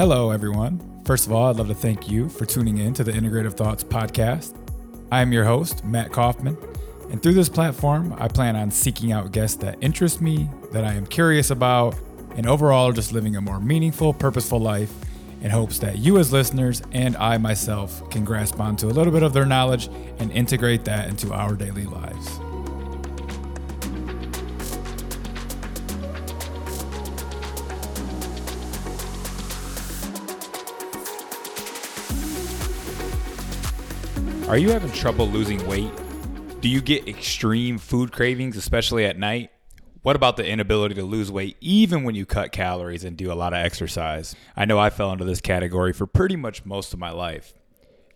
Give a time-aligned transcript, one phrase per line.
[0.00, 0.80] Hello, everyone.
[1.04, 3.84] First of all, I'd love to thank you for tuning in to the Integrative Thoughts
[3.84, 4.56] podcast.
[5.12, 6.56] I am your host, Matt Kaufman,
[7.10, 10.94] and through this platform, I plan on seeking out guests that interest me, that I
[10.94, 11.96] am curious about,
[12.34, 14.90] and overall just living a more meaningful, purposeful life
[15.42, 19.22] in hopes that you, as listeners, and I myself can grasp onto a little bit
[19.22, 22.40] of their knowledge and integrate that into our daily lives.
[34.50, 35.92] Are you having trouble losing weight?
[36.60, 39.52] Do you get extreme food cravings, especially at night?
[40.02, 43.34] What about the inability to lose weight even when you cut calories and do a
[43.34, 44.34] lot of exercise?
[44.56, 47.54] I know I fell into this category for pretty much most of my life.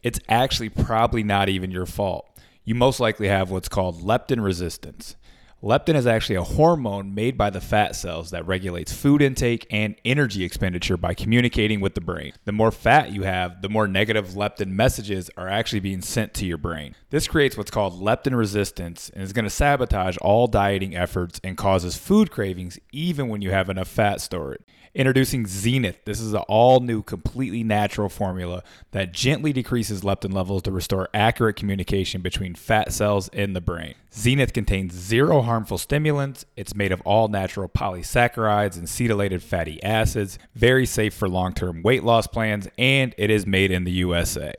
[0.03, 2.29] It's actually probably not even your fault.
[2.65, 5.15] You most likely have what's called leptin resistance.
[5.65, 9.97] Leptin is actually a hormone made by the fat cells that regulates food intake and
[10.05, 12.35] energy expenditure by communicating with the brain.
[12.45, 16.45] The more fat you have, the more negative leptin messages are actually being sent to
[16.45, 16.95] your brain.
[17.09, 21.57] This creates what's called leptin resistance and is going to sabotage all dieting efforts and
[21.57, 24.63] causes food cravings even when you have enough fat stored.
[24.95, 26.05] Introducing Zenith.
[26.05, 31.09] This is an all new, completely natural formula that gently decreases leptin levels to restore
[31.13, 33.97] accurate communication between fat cells in the brain.
[34.13, 36.45] Zenith contains zero harmful stimulants.
[36.57, 41.83] It's made of all natural polysaccharides and cetylated fatty acids, very safe for long term
[41.83, 44.55] weight loss plans, and it is made in the USA.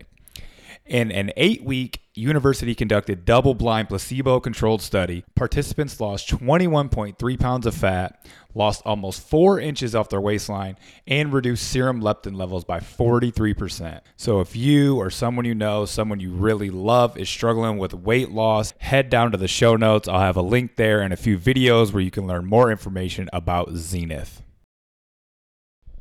[0.85, 7.65] In an eight week university conducted double blind placebo controlled study, participants lost 21.3 pounds
[7.65, 10.77] of fat, lost almost four inches off their waistline,
[11.07, 14.01] and reduced serum leptin levels by 43%.
[14.15, 18.31] So, if you or someone you know, someone you really love, is struggling with weight
[18.31, 20.07] loss, head down to the show notes.
[20.07, 23.29] I'll have a link there and a few videos where you can learn more information
[23.33, 24.41] about Zenith.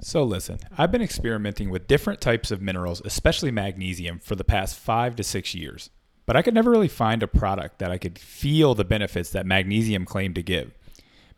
[0.01, 4.79] So, listen, I've been experimenting with different types of minerals, especially magnesium, for the past
[4.79, 5.91] five to six years.
[6.27, 9.47] But I could never really find a product that I could feel the benefits that
[9.47, 10.73] magnesium claimed to give.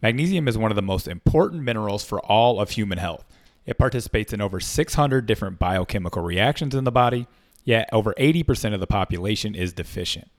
[0.03, 3.25] Magnesium is one of the most important minerals for all of human health.
[3.65, 7.27] It participates in over 600 different biochemical reactions in the body,
[7.65, 10.31] yet over 80% of the population is deficient.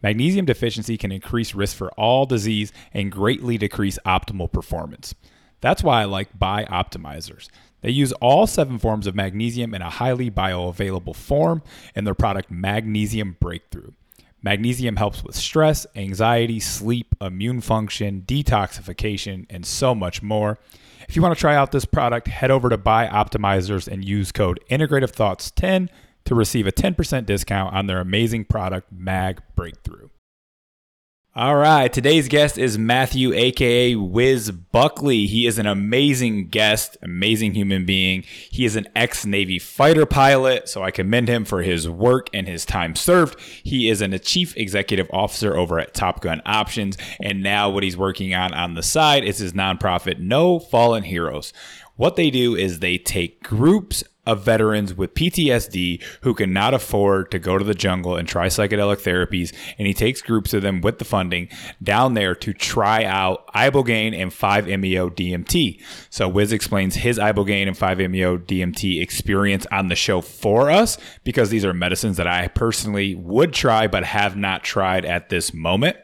[0.00, 5.14] Magnesium deficiency can increase risk for all disease and greatly decrease optimal performance.
[5.60, 7.48] That's why I like Bioptimizers.
[7.80, 11.62] They use all seven forms of magnesium in a highly bioavailable form
[11.94, 13.92] in their product Magnesium Breakthrough.
[14.42, 20.58] Magnesium helps with stress, anxiety, sleep, immune function, detoxification, and so much more.
[21.08, 24.60] If you want to try out this product, head over to Bioptimizers and use code
[24.70, 25.90] Integrative Thoughts 10
[26.26, 30.08] to receive a 10% discount on their amazing product, Mag Breakthrough.
[31.38, 35.26] All right, today's guest is Matthew, aka Whiz Buckley.
[35.26, 38.24] He is an amazing guest, amazing human being.
[38.50, 42.48] He is an ex Navy fighter pilot, so I commend him for his work and
[42.48, 43.38] his time served.
[43.62, 47.96] He is a chief executive officer over at Top Gun Options, and now what he's
[47.96, 51.52] working on on the side is his nonprofit, No Fallen Heroes.
[51.94, 57.38] What they do is they take groups of veterans with PTSD who cannot afford to
[57.38, 59.56] go to the jungle and try psychedelic therapies.
[59.78, 61.48] And he takes groups of them with the funding
[61.82, 65.82] down there to try out ibogaine and 5-MeO DMT.
[66.10, 71.48] So Whiz explains his ibogaine and 5-MeO DMT experience on the show for us because
[71.48, 75.96] these are medicines that I personally would try but have not tried at this moment.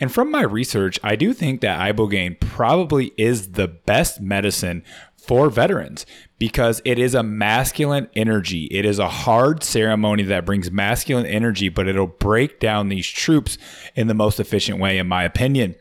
[0.00, 4.82] And from my research, I do think that ibogaine probably is the best medicine
[5.16, 6.04] for veterans
[6.42, 8.64] because it is a masculine energy.
[8.72, 13.58] It is a hard ceremony that brings masculine energy, but it'll break down these troops
[13.94, 15.76] in the most efficient way, in my opinion.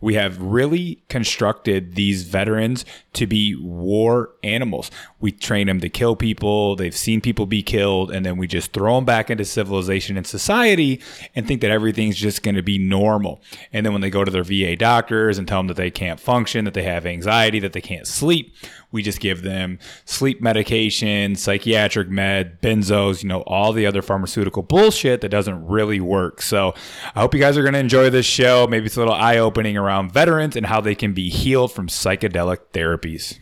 [0.00, 4.90] We have really constructed these veterans to be war animals.
[5.20, 6.76] We train them to kill people.
[6.76, 10.26] They've seen people be killed, and then we just throw them back into civilization and
[10.26, 11.02] society
[11.34, 13.42] and think that everything's just going to be normal.
[13.70, 16.20] And then when they go to their VA doctors and tell them that they can't
[16.20, 18.54] function, that they have anxiety, that they can't sleep,
[18.92, 24.62] we just give them sleep medication, psychiatric med, benzos, you know, all the other pharmaceutical
[24.62, 26.40] bullshit that doesn't really work.
[26.40, 26.74] So
[27.14, 28.66] I hope you guys are going to enjoy this show.
[28.68, 31.88] Maybe it's a little eye opening around veterans and how they can be healed from
[31.88, 33.38] psychedelic therapies.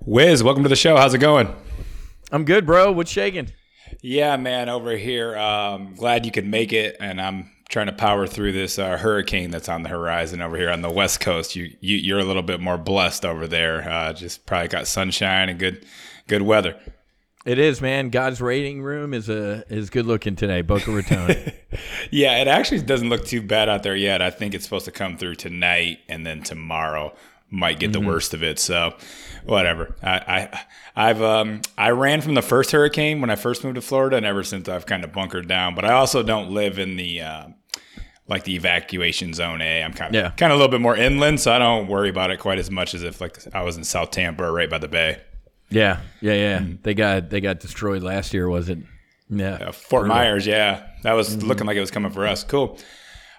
[0.00, 0.96] Whiz, welcome to the show.
[0.96, 1.54] How's it going?
[2.30, 2.92] I'm good, bro.
[2.92, 3.50] What's shaking?
[4.02, 5.36] Yeah, man, over here.
[5.36, 9.50] Um, glad you could make it, and I'm trying to power through this uh, hurricane
[9.50, 11.54] that's on the horizon over here on the west coast.
[11.54, 13.88] You, you are a little bit more blessed over there.
[13.88, 15.84] Uh, just probably got sunshine and good
[16.26, 16.78] good weather.
[17.44, 18.10] It is, man.
[18.10, 20.62] God's rating room is a is good looking today.
[20.62, 21.52] Boca Raton.
[22.10, 24.20] yeah, it actually doesn't look too bad out there yet.
[24.20, 27.14] I think it's supposed to come through tonight and then tomorrow.
[27.50, 28.58] might get the worst of it.
[28.58, 28.94] So,
[29.44, 29.94] whatever.
[30.02, 30.50] I,
[30.96, 34.16] I I've um I ran from the first hurricane when I first moved to Florida,
[34.16, 35.74] and ever since I've kind of bunkered down.
[35.74, 37.48] But I also don't live in the uh,
[38.28, 39.82] like the evacuation zone A.
[39.82, 40.30] I'm kind of Yeah.
[40.36, 42.70] kind of a little bit more inland, so I don't worry about it quite as
[42.70, 45.18] much as if like I was in South Tampa, or right by the bay.
[45.70, 46.62] Yeah, yeah, yeah.
[46.82, 48.78] They got they got destroyed last year, was it?
[49.30, 49.54] Yeah.
[49.68, 52.44] Uh, Fort Myers, yeah, that was looking like it was coming for us.
[52.44, 52.78] Cool.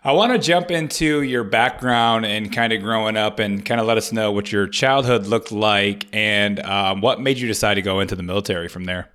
[0.03, 3.87] I want to jump into your background and kind of growing up, and kind of
[3.87, 7.81] let us know what your childhood looked like, and um, what made you decide to
[7.81, 9.09] go into the military from there.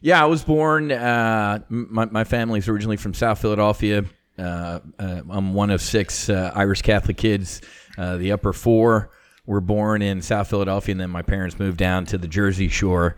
[0.00, 0.90] Yeah, I was born.
[0.92, 4.04] Uh, my my family's originally from South Philadelphia.
[4.40, 7.60] Uh, uh, I'm one of six uh, Irish Catholic kids.
[7.98, 9.10] Uh, the upper four
[9.46, 13.16] were born in South Philadelphia, and then my parents moved down to the Jersey Shore,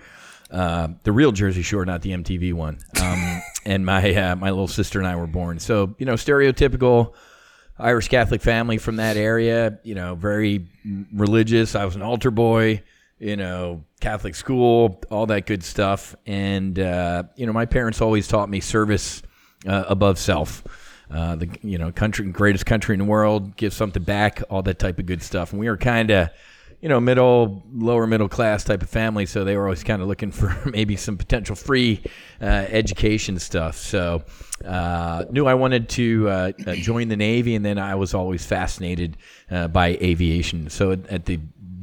[0.51, 2.79] uh, the real Jersey Shore, not the MTV one.
[3.01, 5.59] Um, and my uh, my little sister and I were born.
[5.59, 7.15] So you know, stereotypical.
[7.79, 10.69] Irish Catholic family from that area, you know, very
[11.13, 11.75] religious.
[11.75, 12.83] I was an altar boy,
[13.19, 16.15] you know, Catholic school, all that good stuff.
[16.27, 19.23] And, uh, you know, my parents always taught me service
[19.67, 20.63] uh, above self.
[21.12, 24.79] Uh, the you know country greatest country in the world, give something back, all that
[24.79, 25.53] type of good stuff.
[25.53, 26.31] And we were kind of
[26.82, 29.25] you know, middle, lower middle class type of family.
[29.25, 32.03] So they were always kind of looking for maybe some potential free
[32.41, 33.76] uh, education stuff.
[33.76, 34.25] So
[34.64, 38.44] uh, knew I wanted to uh, uh, join the Navy, and then I was always
[38.44, 39.17] fascinated
[39.50, 40.69] uh, by aviation.
[40.70, 41.38] So at, at the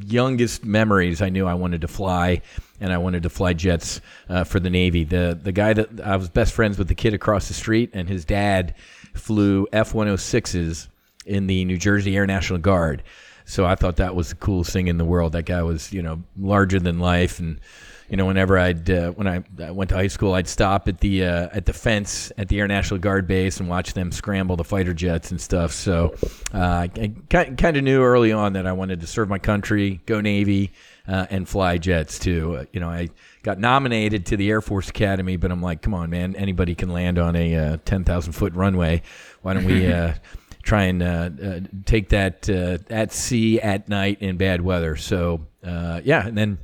[0.06, 2.42] youngest memories, I knew I wanted to fly,
[2.82, 5.06] and I wanted to fly jets uh, for the Navy.
[5.06, 8.10] The the guy that I was best friends with, the kid across the street, and
[8.10, 8.76] his dad
[9.20, 10.88] flew F one hundred sixes
[11.26, 13.04] in the New Jersey Air National Guard.
[13.46, 15.34] So I thought that was the coolest thing in the world.
[15.34, 17.60] That guy was, you know, larger than life, and
[18.08, 21.00] you know, whenever I'd uh, when I, I went to high school, I'd stop at
[21.00, 24.56] the uh, at the fence at the Air National Guard base and watch them scramble
[24.56, 25.72] the fighter jets and stuff.
[25.72, 26.16] So
[26.54, 30.22] uh, I kind of knew early on that I wanted to serve my country, go
[30.22, 30.72] Navy,
[31.10, 32.58] uh, and fly jets too.
[32.58, 33.10] Uh, you know, I
[33.44, 36.90] got nominated to the Air Force Academy, but I'm like, come on, man, anybody can
[36.90, 39.02] land on a uh, ten thousand foot runway.
[39.42, 39.92] Why don't we?
[40.00, 40.14] Uh,
[40.62, 44.96] try and uh, uh, take that uh, at sea at night in bad weather.
[44.96, 46.60] So uh, yeah, and then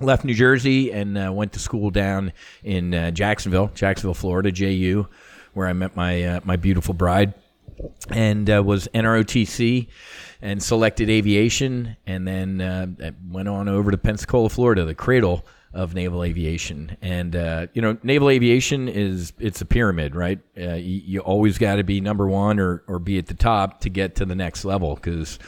[0.00, 2.32] left New Jersey and uh, went to school down
[2.62, 5.06] in uh, Jacksonville, Jacksonville, Florida, JU,
[5.54, 7.34] where I met my uh, my beautiful bride,
[8.10, 9.88] and uh, was NROTC
[10.42, 15.94] and selected aviation, and then uh, went on over to Pensacola, Florida, the cradle of
[15.94, 16.96] naval aviation.
[17.00, 20.40] And uh, you know, naval aviation is it's a pyramid, right?
[20.58, 23.80] Uh, you, you always got to be number one or or be at the top
[23.82, 25.38] to get to the next level because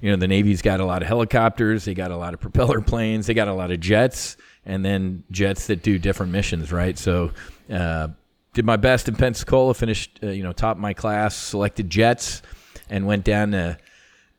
[0.00, 2.80] you know the Navy's got a lot of helicopters, they got a lot of propeller
[2.80, 4.36] planes, they got a lot of jets,
[4.66, 6.98] and then jets that do different missions, right?
[6.98, 7.32] So.
[7.70, 8.08] Uh,
[8.52, 12.42] did my best in Pensacola, finished uh, you know top of my class, selected jets,
[12.88, 13.78] and went down to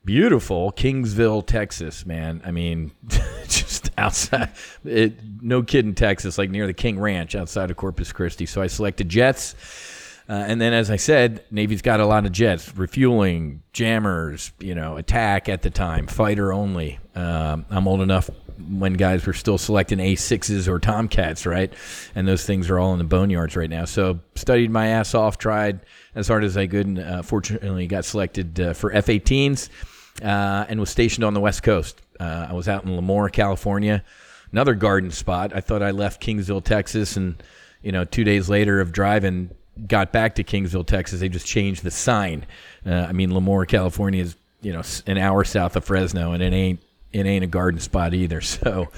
[0.06, 2.42] beautiful Kingsville, Texas, man.
[2.46, 2.92] I mean,
[3.48, 4.52] just outside,
[4.84, 8.46] it, no kidding, Texas, like near the King Ranch outside of Corpus Christi.
[8.46, 9.56] So I selected jets.
[10.30, 14.76] Uh, and then, as I said, Navy's got a lot of jets, refueling, jammers, you
[14.76, 17.00] know, attack at the time, fighter only.
[17.16, 18.30] Um, I'm old enough
[18.70, 21.74] when guys were still selecting A6s or Tomcats, right?
[22.16, 23.86] And those things are all in the boneyards right now.
[23.86, 25.82] So studied my ass off, tried
[26.16, 29.70] as hard as I could, and uh, fortunately got selected uh, for F-18s
[30.22, 32.02] uh, and was stationed on the West Coast.
[32.20, 34.04] Uh, I was out in Lemoore, California,
[34.52, 35.56] another garden spot.
[35.56, 37.42] I thought I left Kingsville, Texas, and
[37.82, 39.50] you know, two days later of driving,
[39.88, 41.20] got back to Kingsville, Texas.
[41.20, 42.46] They just changed the sign.
[42.86, 46.54] Uh, I mean, Lemoore, California is you know an hour south of Fresno, and it
[46.54, 48.42] ain't it ain't a garden spot either.
[48.52, 48.90] So,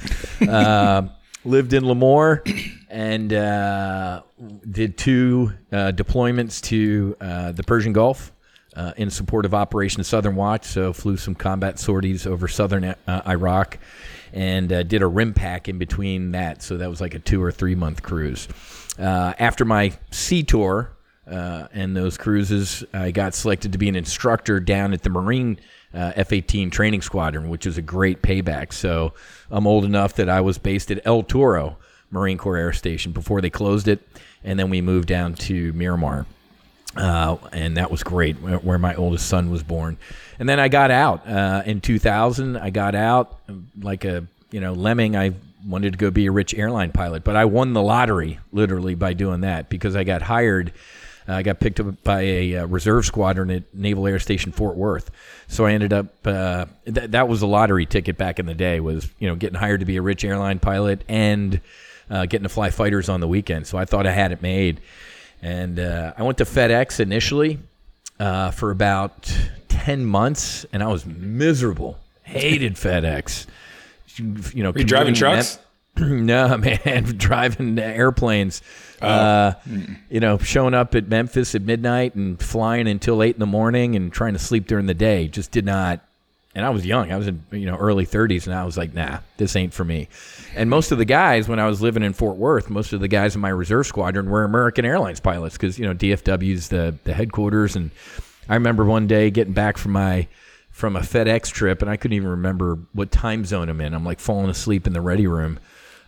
[1.45, 2.41] lived in Lemoore
[2.89, 4.21] and uh,
[4.69, 8.31] did two uh, deployments to uh, the Persian Gulf.
[8.75, 13.21] Uh, in support of Operation Southern Watch, so flew some combat sorties over southern uh,
[13.27, 13.77] Iraq,
[14.33, 16.63] and uh, did a RIMPAC in between that.
[16.63, 18.47] So that was like a two or three month cruise.
[18.97, 20.89] After my sea tour
[21.30, 25.60] uh, and those cruises, I got selected to be an instructor down at the Marine
[25.94, 28.74] uh, F 18 training squadron, which was a great payback.
[28.74, 29.13] So
[29.50, 31.77] I'm old enough that I was based at El Toro
[32.12, 34.01] Marine Corps Air Station before they closed it.
[34.44, 36.25] And then we moved down to Miramar.
[36.96, 39.98] Uh, and that was great, where, my oldest son was born.
[40.38, 42.58] And then I got out uh, in 2000.
[42.58, 43.39] I got out
[43.82, 45.15] like a you know lemming.
[45.15, 45.34] I
[45.65, 49.13] wanted to go be a rich airline pilot, but I won the lottery literally by
[49.13, 50.72] doing that because I got hired.
[51.27, 55.12] I got picked up by a uh, reserve squadron at Naval Air Station Fort Worth.
[55.48, 58.80] So I ended up uh, th- that was a lottery ticket back in the day.
[58.80, 61.62] Was you know getting hired to be a rich airline pilot and
[62.10, 63.68] uh, getting to fly fighters on the weekend.
[63.68, 64.82] So I thought I had it made.
[65.42, 67.60] And uh, I went to FedEx initially
[68.20, 69.24] uh, for about
[69.68, 72.00] 10 months, and I was miserable.
[72.24, 73.48] Hated FedEx.
[74.15, 75.60] You know, driving trucks?
[75.97, 78.62] No, man, driving airplanes.
[79.01, 79.53] Uh,
[80.09, 83.95] you know, showing up at Memphis at midnight and flying until eight in the morning
[83.95, 85.27] and trying to sleep during the day.
[85.27, 86.00] Just did not.
[86.55, 87.12] And I was young.
[87.12, 89.83] I was in you know early 30s, and I was like, nah, this ain't for
[89.83, 90.07] me.
[90.55, 93.07] And most of the guys, when I was living in Fort Worth, most of the
[93.07, 97.13] guys in my reserve squadron were American Airlines pilots because you know DFW's the the
[97.13, 97.75] headquarters.
[97.75, 97.91] And
[98.47, 100.27] I remember one day getting back from my
[100.71, 103.93] from a FedEx trip, and I couldn't even remember what time zone I'm in.
[103.93, 105.59] I'm like falling asleep in the ready room,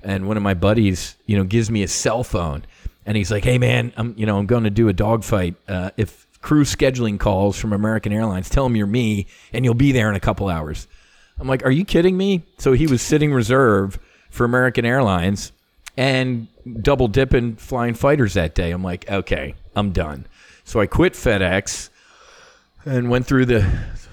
[0.05, 2.63] and one of my buddies, you know, gives me a cell phone,
[3.05, 5.55] and he's like, "Hey, man, I'm you know I'm going to do a dogfight.
[5.67, 9.91] Uh, if crew scheduling calls from American Airlines, tell them you're me, and you'll be
[9.91, 10.87] there in a couple hours."
[11.39, 15.51] I'm like, "Are you kidding me?" So he was sitting reserve for American Airlines
[15.97, 16.47] and
[16.81, 18.71] double dipping flying fighters that day.
[18.71, 20.27] I'm like, "Okay, I'm done."
[20.63, 21.89] So I quit FedEx
[22.85, 23.67] and went through the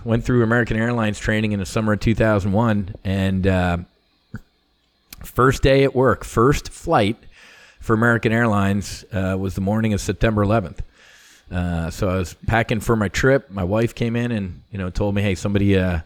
[0.05, 3.79] went through American Airlines training in the summer of 2001 and uh,
[5.25, 7.17] first day at work first flight
[7.81, 10.79] for American Airlines uh, was the morning of September 11th
[11.51, 14.91] uh, so I was packing for my trip my wife came in and you know
[14.91, 16.01] told me hey somebody uh,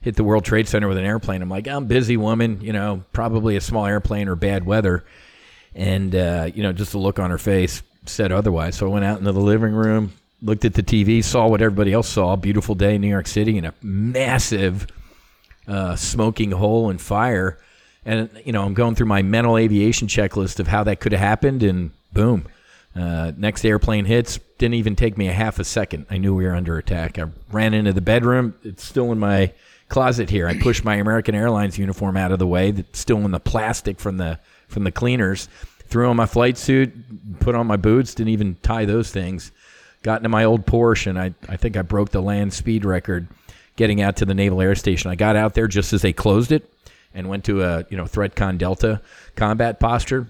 [0.00, 3.02] hit the World Trade Center with an airplane I'm like I'm busy woman you know
[3.12, 5.04] probably a small airplane or bad weather
[5.74, 9.04] and uh, you know just the look on her face said otherwise so I went
[9.04, 10.12] out into the living room
[10.42, 12.36] looked at the TV, saw what everybody else saw.
[12.36, 14.86] Beautiful day in New York City and a massive
[15.68, 17.58] uh, smoking hole and fire.
[18.04, 21.20] And, you know, I'm going through my mental aviation checklist of how that could have
[21.20, 22.46] happened, and boom.
[22.96, 24.38] Uh, next airplane hits.
[24.58, 26.06] Didn't even take me a half a second.
[26.10, 27.18] I knew we were under attack.
[27.18, 28.54] I ran into the bedroom.
[28.64, 29.52] It's still in my
[29.88, 30.48] closet here.
[30.48, 32.70] I pushed my American Airlines uniform out of the way.
[32.70, 35.48] That's still in the plastic from the from the cleaners.
[35.86, 36.92] Threw on my flight suit,
[37.40, 38.14] put on my boots.
[38.14, 39.52] Didn't even tie those things
[40.02, 43.28] got into my old Porsche, and I, I think I broke the land speed record
[43.76, 45.10] getting out to the Naval Air Station.
[45.10, 46.70] I got out there just as they closed it
[47.14, 49.00] and went to a you know ThreatCon Delta
[49.36, 50.26] combat posture,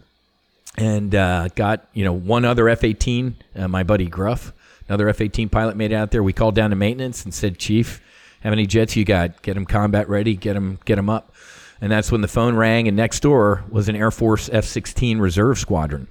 [0.76, 4.52] and uh, got you know one other F-18, uh, my buddy Gruff,
[4.88, 6.22] another F-18 pilot made it out there.
[6.22, 8.00] We called down to maintenance and said, Chief,
[8.42, 9.42] how many jets you got?
[9.42, 10.34] Get them combat ready.
[10.34, 11.34] Get them get them up.
[11.80, 15.58] And that's when the phone rang, and next door was an Air Force F-16 Reserve
[15.58, 16.08] Squadron.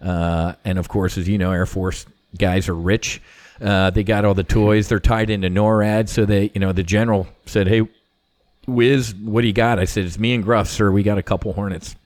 [0.00, 2.06] Uh, and of course, as you know, Air Force
[2.38, 3.20] guys are rich.
[3.60, 4.88] Uh, they got all the toys.
[4.88, 6.08] They're tied into NORAD.
[6.08, 7.86] So they, you know, the general said, "Hey,
[8.66, 10.90] Whiz, what do you got?" I said, "It's me and Gruff, sir.
[10.90, 11.96] We got a couple Hornets."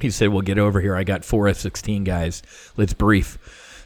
[0.00, 0.96] He said, "Well, get over here.
[0.96, 2.42] I got four F-16 guys.
[2.76, 3.38] Let's brief."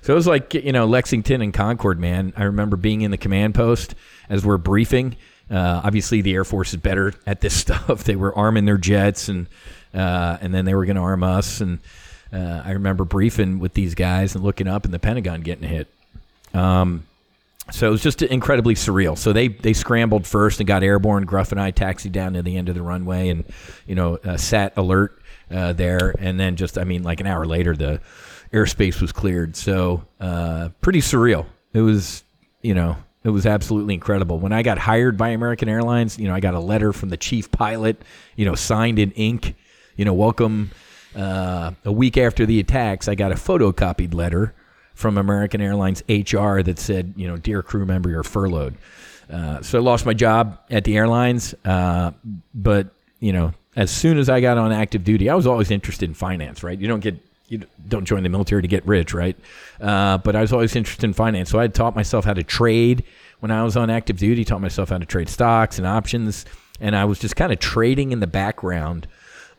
[0.02, 2.32] So it was like you know Lexington and Concord, man.
[2.36, 3.94] I remember being in the command post
[4.28, 5.16] as we're briefing.
[5.50, 8.04] Uh, obviously, the Air Force is better at this stuff.
[8.04, 9.48] They were arming their jets, and
[9.94, 11.60] uh, and then they were going to arm us.
[11.60, 11.80] And
[12.32, 15.88] uh, I remember briefing with these guys and looking up, and the Pentagon getting hit.
[16.54, 17.04] Um,
[17.70, 19.18] so it was just incredibly surreal.
[19.18, 21.24] So they they scrambled first and got airborne.
[21.24, 23.44] Gruff and I taxied down to the end of the runway and
[23.86, 25.20] you know uh, sat alert
[25.50, 26.14] uh, there.
[26.18, 28.00] And then just I mean like an hour later the
[28.52, 29.56] airspace was cleared.
[29.56, 31.46] So uh, pretty surreal.
[31.72, 32.22] It was
[32.62, 34.38] you know it was absolutely incredible.
[34.38, 37.16] When I got hired by American Airlines, you know I got a letter from the
[37.16, 38.00] chief pilot,
[38.36, 39.56] you know signed in ink.
[39.96, 40.70] You know welcome.
[41.16, 44.54] Uh, a week after the attacks, I got a photocopied letter
[44.96, 48.74] from American Airlines HR that said, you know, dear crew member, you're furloughed.
[49.30, 51.54] Uh, so I lost my job at the airlines.
[51.66, 52.12] Uh,
[52.54, 52.88] but,
[53.20, 56.14] you know, as soon as I got on active duty, I was always interested in
[56.14, 56.78] finance, right?
[56.78, 57.14] You don't get,
[57.48, 59.36] you don't join the military to get rich, right?
[59.78, 61.50] Uh, but I was always interested in finance.
[61.50, 63.04] So I taught myself how to trade
[63.40, 66.46] when I was on active duty, taught myself how to trade stocks and options.
[66.80, 69.06] And I was just kind of trading in the background,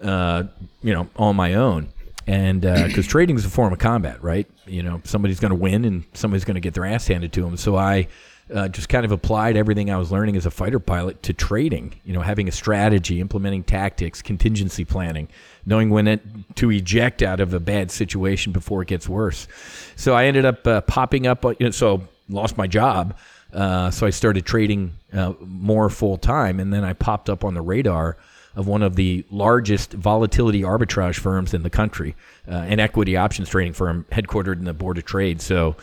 [0.02, 0.46] uh,
[0.82, 1.90] you know, on my own
[2.28, 4.48] and because uh, trading is a form of combat, right?
[4.66, 7.42] You know, somebody's going to win and somebody's going to get their ass handed to
[7.42, 7.56] them.
[7.56, 8.08] So I
[8.54, 12.00] uh, just kind of applied everything I was learning as a fighter pilot to trading.
[12.04, 15.30] You know, having a strategy, implementing tactics, contingency planning,
[15.66, 16.22] knowing when it,
[16.56, 19.48] to eject out of a bad situation before it gets worse.
[19.96, 21.44] So I ended up uh, popping up.
[21.44, 23.18] You know, so lost my job.
[23.54, 27.54] Uh, so I started trading uh, more full time, and then I popped up on
[27.54, 28.18] the radar
[28.58, 32.16] of one of the largest volatility arbitrage firms in the country,
[32.50, 35.42] uh, an equity options trading firm headquartered in the Board of Trade.
[35.42, 35.76] So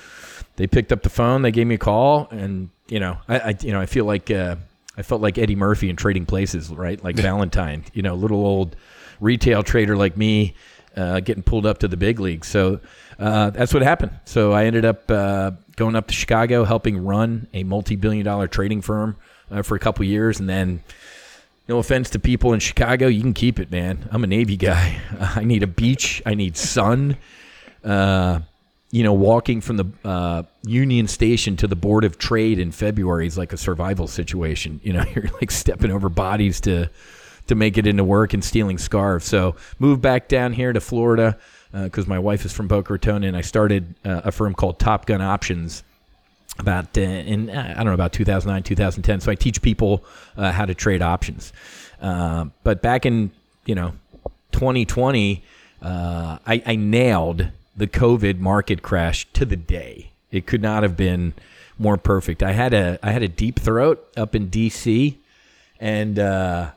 [0.56, 3.56] they picked up the phone, they gave me a call, and you know, I, I
[3.60, 4.56] you know, I feel like uh,
[4.98, 7.02] I felt like Eddie Murphy in Trading Places, right?
[7.02, 8.74] Like Valentine, you know, little old
[9.20, 10.54] retail trader like me,
[10.96, 12.48] uh, getting pulled up to the big leagues.
[12.48, 12.80] So
[13.20, 14.18] uh, that's what happened.
[14.24, 19.16] So I ended up uh, going up to Chicago, helping run a multi-billion-dollar trading firm
[19.48, 20.82] uh, for a couple years, and then
[21.68, 24.08] no offense to people in Chicago, you can keep it, man.
[24.10, 25.00] I'm a Navy guy.
[25.20, 26.22] I need a beach.
[26.26, 27.16] I need sun.
[27.82, 28.40] Uh,
[28.90, 33.26] you know, walking from the uh, Union Station to the Board of Trade in February
[33.26, 34.80] is like a survival situation.
[34.84, 36.90] You know, you're like stepping over bodies to
[37.46, 39.26] to make it into work and stealing scarves.
[39.26, 41.36] So moved back down here to Florida
[41.72, 44.78] because uh, my wife is from Boca Raton, and I started uh, a firm called
[44.78, 45.82] Top Gun Options
[46.58, 50.04] about uh, in I don't know about 2009 2010 so I teach people
[50.36, 51.52] uh, how to trade options.
[52.00, 53.30] Uh, but back in
[53.66, 53.94] you know
[54.52, 55.42] 2020
[55.82, 60.10] uh, I, I, nailed the COVID market crash to the day.
[60.30, 61.34] It could not have been
[61.78, 62.42] more perfect.
[62.42, 65.16] I had a I had a deep throat up in DC
[65.80, 66.70] and uh,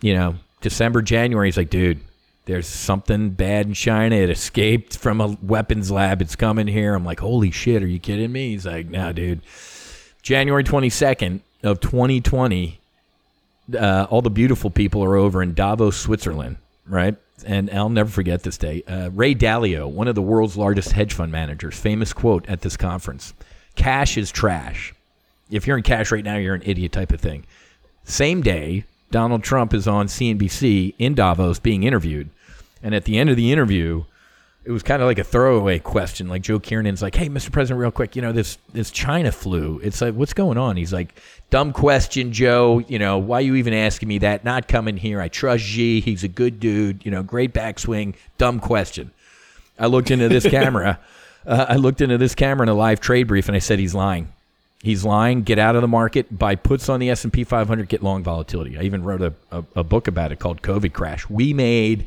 [0.00, 2.00] you know December January he's like dude
[2.46, 4.16] there's something bad in China.
[4.16, 6.20] It escaped from a weapons lab.
[6.20, 6.94] It's coming here.
[6.94, 8.50] I'm like, holy shit, are you kidding me?
[8.50, 9.42] He's like, nah, dude.
[10.22, 12.78] January 22nd of 2020,
[13.78, 16.56] uh, all the beautiful people are over in Davos, Switzerland,
[16.86, 17.16] right?
[17.46, 18.82] And I'll never forget this day.
[18.86, 22.76] Uh, Ray Dalio, one of the world's largest hedge fund managers, famous quote at this
[22.76, 23.32] conference
[23.76, 24.92] cash is trash.
[25.50, 27.46] If you're in cash right now, you're an idiot type of thing.
[28.04, 32.30] Same day, Donald Trump is on CNBC in Davos being interviewed.
[32.82, 34.04] And at the end of the interview,
[34.64, 36.28] it was kind of like a throwaway question.
[36.28, 37.50] Like Joe Kernen's like, "Hey, Mr.
[37.50, 39.80] President, real quick, you know this this China flu.
[39.82, 41.14] It's like, what's going on?" He's like,
[41.50, 42.78] "Dumb question, Joe.
[42.86, 44.44] You know, why are you even asking me that?
[44.44, 45.20] Not coming here.
[45.20, 46.00] I trust Xi.
[46.00, 47.04] He's a good dude.
[47.04, 48.14] You know, great backswing.
[48.38, 49.10] Dumb question."
[49.78, 51.00] I looked into this camera.
[51.46, 53.94] Uh, I looked into this camera in a live trade brief, and I said, "He's
[53.94, 54.28] lying.
[54.82, 55.42] He's lying.
[55.42, 56.38] Get out of the market.
[56.38, 57.88] Buy puts on the S and P 500.
[57.88, 61.28] Get long volatility." I even wrote a, a, a book about it called COVID Crash.
[61.28, 62.06] We made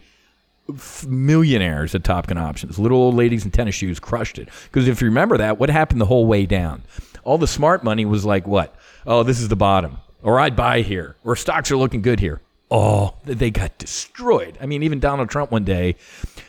[1.08, 2.80] millionaires at Top Gun Options.
[2.80, 4.50] Little old ladies in tennis shoes crushed it.
[4.65, 6.84] Because if you remember that, what happened the whole way down?
[7.24, 8.75] All the smart money was like, what?
[9.06, 9.98] Oh, this is the bottom.
[10.22, 11.15] Or I'd buy here.
[11.24, 12.42] Or stocks are looking good here.
[12.72, 14.58] Oh, they got destroyed.
[14.60, 15.96] I mean, even Donald Trump one day,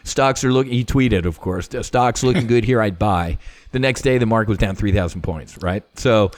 [0.05, 3.39] stocks are looking, he tweeted, of course, stocks looking good here, I'd buy.
[3.73, 5.83] The next day, the market was down 3,000 points, right?
[5.99, 6.31] So,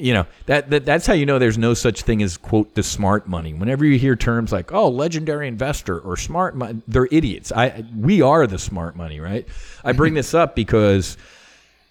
[0.00, 2.82] you know that, that that's how you know there's no such thing as quote the
[2.82, 3.52] smart money.
[3.52, 7.52] Whenever you hear terms like oh legendary investor or smart money, they're idiots.
[7.52, 9.46] I we are the smart money, right?
[9.84, 11.16] I bring this up because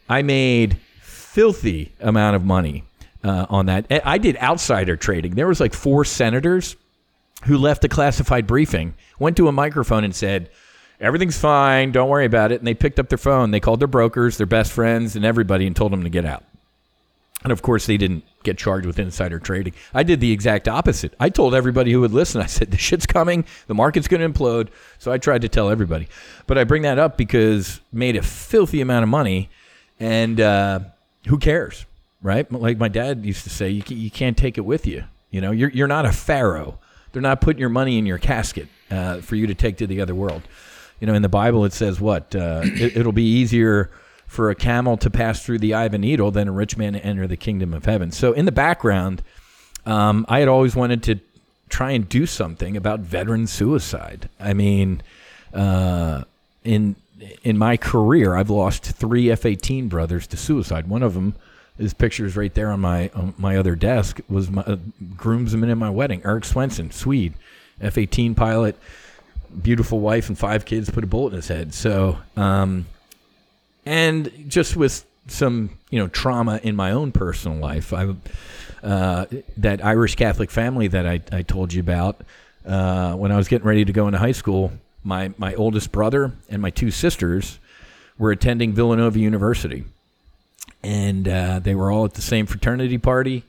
[0.10, 2.84] I made filthy amount of money
[3.24, 3.86] uh, on that.
[4.04, 5.36] I did outsider trading.
[5.36, 6.76] There was like four senators
[7.46, 10.50] who left a classified briefing, went to a microphone and said.
[11.02, 11.92] Everything's fine.
[11.92, 12.60] Don't worry about it.
[12.60, 13.52] And they picked up their phone.
[13.52, 16.44] They called their brokers, their best friends, and everybody and told them to get out.
[17.44, 19.74] And of course, they didn't get charged with insider trading.
[19.94, 21.14] I did the exact opposite.
[21.20, 24.38] I told everybody who would listen, I said, the shit's coming, the market's going to
[24.38, 24.70] implode.
[24.98, 26.08] So I tried to tell everybody.
[26.48, 29.50] But I bring that up because made a filthy amount of money,
[30.00, 30.80] and uh,
[31.28, 31.86] who cares,
[32.22, 32.52] right?
[32.52, 35.06] Like my dad used to say, you, can't take it with you.
[35.32, 36.78] You know, you're, you're not a pharaoh.
[37.12, 40.02] They're not putting your money in your casket uh, for you to take to the
[40.02, 40.42] other world.
[41.00, 42.36] You know, in the Bible, it says what?
[42.36, 43.90] Uh, it, it'll be easier
[44.28, 46.94] for a camel to pass through the eye of a needle than a rich man
[46.94, 48.12] to enter the kingdom of heaven.
[48.12, 49.24] So in the background,
[49.86, 51.20] um, I had always wanted to
[51.70, 54.30] try and do something about veteran suicide.
[54.40, 55.02] I mean,
[55.54, 56.24] uh,
[56.64, 56.96] in
[57.44, 60.88] in my career, I've lost three F-18 brothers to suicide.
[60.88, 61.36] One of them,
[61.78, 64.78] his pictures right there on my on my other desk, was my uh,
[65.18, 67.34] groomsman in my wedding, Eric Swenson, Swede,
[67.82, 68.78] F-18 pilot,
[69.62, 71.74] beautiful wife and five kids, put a bullet in his head.
[71.74, 72.18] So.
[72.36, 72.86] Um,
[73.86, 77.94] and just with some you know trauma in my own personal life.
[77.94, 78.14] I
[78.84, 79.26] uh,
[79.58, 82.22] that Irish Catholic family that I, I told you about
[82.66, 84.72] uh, when I was getting ready to go into high school.
[85.04, 87.60] My my oldest brother and my two sisters
[88.18, 89.86] were attending Villanova University,
[90.84, 93.44] and uh, they were all at the same fraternity party.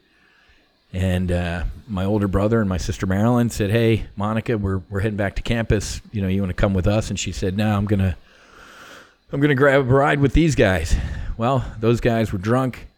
[0.92, 5.16] And uh, my older brother and my sister Marilyn said, "Hey, Monica, we're we're heading
[5.16, 6.00] back to campus.
[6.11, 8.16] You know, you want to come with us?" And she said, "No, I'm gonna."
[9.33, 10.96] I'm to grab a ride with these guys.
[11.37, 12.88] Well, those guys were drunk,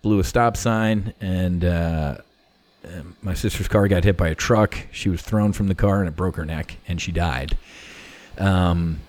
[0.00, 2.16] blew a stop sign, and uh,
[3.22, 4.76] my sister's car got hit by a truck.
[4.92, 7.56] She was thrown from the car and it broke her neck, and she died.
[8.38, 9.00] Um,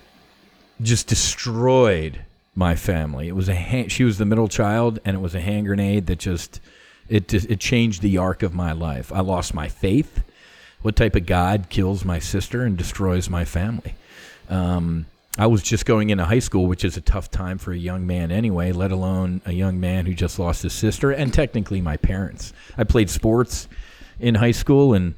[0.82, 2.20] just destroyed
[2.54, 3.28] my family.
[3.28, 6.06] It was a hand, she was the middle child, and it was a hand grenade
[6.06, 6.60] that just
[7.08, 9.12] it it changed the arc of my life.
[9.12, 10.22] I lost my faith.
[10.82, 13.94] What type of God kills my sister and destroys my family?
[14.48, 15.06] Um,
[15.38, 18.06] I was just going into high school, which is a tough time for a young
[18.06, 21.96] man anyway, let alone a young man who just lost his sister and technically my
[21.96, 22.52] parents.
[22.78, 23.68] I played sports
[24.18, 25.14] in high school and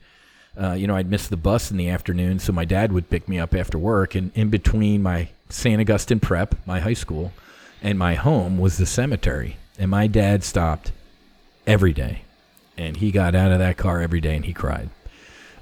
[0.61, 3.29] uh, you know, I'd miss the bus in the afternoon, so my dad would pick
[3.29, 4.17] me up after work.
[4.17, 5.81] And in between my St.
[5.81, 7.33] Augustine prep, my high school,
[7.81, 9.57] and my home was the cemetery.
[9.79, 10.91] And my dad stopped
[11.69, 12.23] every day.
[12.77, 14.91] And he got out of that car every day and he cried.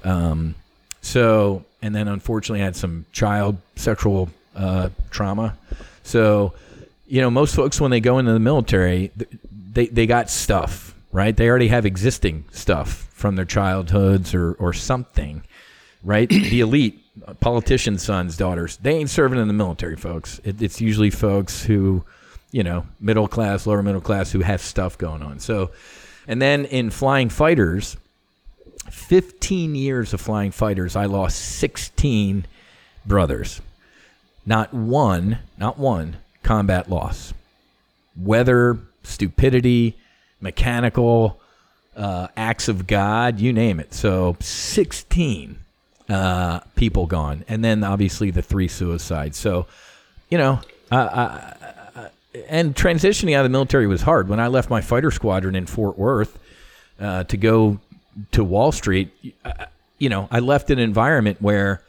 [0.03, 0.55] Um,
[1.01, 5.55] so, and then unfortunately, I had some child sexual uh, trauma.
[6.03, 6.53] So
[7.07, 9.11] you know, most folks when they go into the military,
[9.73, 11.35] they they got stuff, right?
[11.35, 15.43] They already have existing stuff from their childhoods or or something,
[16.03, 16.27] right?
[16.29, 17.01] the elite,
[17.39, 20.39] politicians' sons, daughters, they ain't serving in the military, folks.
[20.43, 22.03] It, it's usually folks who,
[22.51, 25.39] you know, middle class, lower middle class, who have stuff going on.
[25.39, 25.71] So,
[26.27, 27.97] and then in flying fighters,
[28.89, 32.45] 15 years of flying fighters, I lost 16
[33.05, 33.61] brothers.
[34.45, 37.33] Not one, not one combat loss.
[38.19, 39.95] Weather, stupidity,
[40.41, 41.39] mechanical,
[41.95, 43.93] uh, acts of God, you name it.
[43.93, 45.57] So 16
[46.09, 47.43] uh, people gone.
[47.47, 49.37] And then obviously the three suicides.
[49.37, 49.67] So,
[50.29, 50.59] you know,
[50.91, 51.53] uh,
[52.47, 54.27] and transitioning out of the military was hard.
[54.29, 56.37] When I left my fighter squadron in Fort Worth
[56.99, 57.79] uh, to go
[58.31, 59.11] to Wall Street,
[59.45, 59.65] uh,
[59.97, 61.81] you know, I left an environment where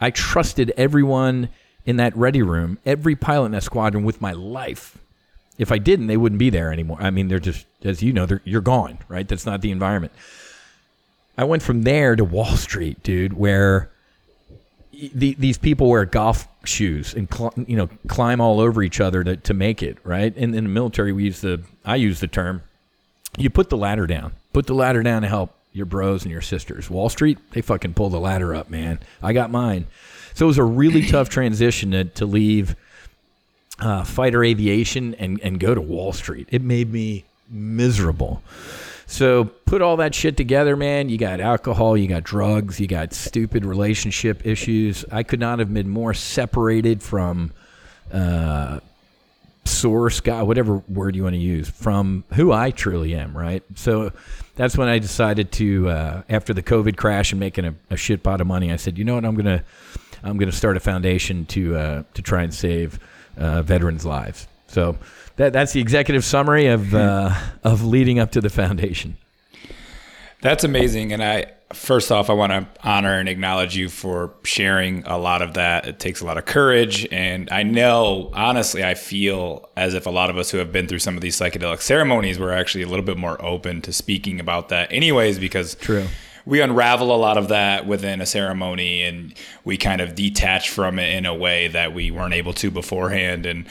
[0.00, 1.48] I trusted everyone
[1.86, 4.98] in that ready room, every pilot in that squadron with my life.
[5.56, 6.98] If I didn't, they wouldn't be there anymore.
[7.00, 9.26] I mean, they're just, as you know, you're gone, right?
[9.26, 10.12] That's not the environment.
[11.38, 13.90] I went from there to Wall Street, dude, where
[15.14, 19.24] the, these people wear golf shoes and cl- you know climb all over each other
[19.24, 20.34] to, to make it right.
[20.36, 22.62] And in the military, we use the I use the term
[23.36, 26.40] you put the ladder down, put the ladder down to help your bros and your
[26.40, 26.88] sisters.
[26.88, 29.00] Wall Street, they fucking pull the ladder up, man.
[29.22, 29.86] I got mine.
[30.34, 32.76] So it was a really tough transition to, to leave
[33.80, 36.48] uh, fighter aviation and, and go to Wall Street.
[36.50, 38.42] It made me miserable.
[39.14, 41.08] So put all that shit together, man.
[41.08, 45.04] You got alcohol, you got drugs, you got stupid relationship issues.
[45.08, 47.52] I could not have been more separated from
[48.12, 48.80] uh,
[49.64, 53.62] source, God, whatever word you want to use, from who I truly am, right?
[53.76, 54.10] So
[54.56, 58.24] that's when I decided to, uh, after the COVID crash and making a, a shit
[58.24, 59.62] pot of money, I said, you know what, I'm gonna,
[60.24, 62.98] I'm gonna start a foundation to uh, to try and save
[63.36, 64.48] uh, veterans' lives.
[64.66, 64.98] So
[65.36, 69.16] that that's the executive summary of uh, of leading up to the foundation.
[70.40, 75.02] That's amazing, and I first off, I want to honor and acknowledge you for sharing
[75.06, 75.86] a lot of that.
[75.86, 80.10] It takes a lot of courage, and I know, honestly, I feel as if a
[80.10, 82.88] lot of us who have been through some of these psychedelic ceremonies were actually a
[82.88, 86.06] little bit more open to speaking about that, anyways, because True.
[86.46, 89.32] We unravel a lot of that within a ceremony, and
[89.64, 93.46] we kind of detach from it in a way that we weren't able to beforehand,
[93.46, 93.66] and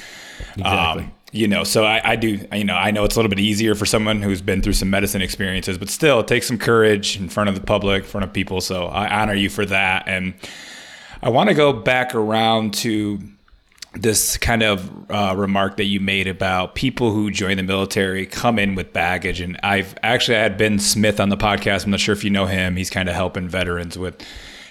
[0.58, 1.04] Exactly.
[1.04, 3.39] um, you know so I, I do you know i know it's a little bit
[3.39, 7.19] easier for someone who's been through some medicine experiences but still it takes some courage
[7.19, 8.62] in front of the public in front of people.
[8.62, 10.08] So i honor you for that.
[10.08, 10.36] And
[11.22, 13.19] i want to go back around to
[13.96, 18.58] this kind of uh, remark that you made about people who join the military come
[18.58, 19.41] in with baggage.
[19.41, 21.86] And i've actually had ben smith on the podcast.
[21.86, 22.76] I'm not sure if you know him.
[22.76, 24.22] He's kind of helping veterans with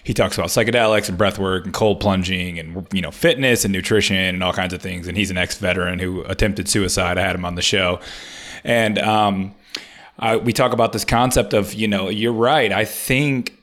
[0.04, 3.72] he talks about psychedelics and breath work and cold plunging and you know fitness and
[3.72, 5.06] nutrition and all kinds of things.
[5.06, 7.18] And he's an ex-veteran who attempted suicide.
[7.18, 8.00] I had him on the show.
[8.64, 9.54] And um,
[10.18, 12.72] I, we talk about this concept of you know you're right.
[12.72, 13.56] I think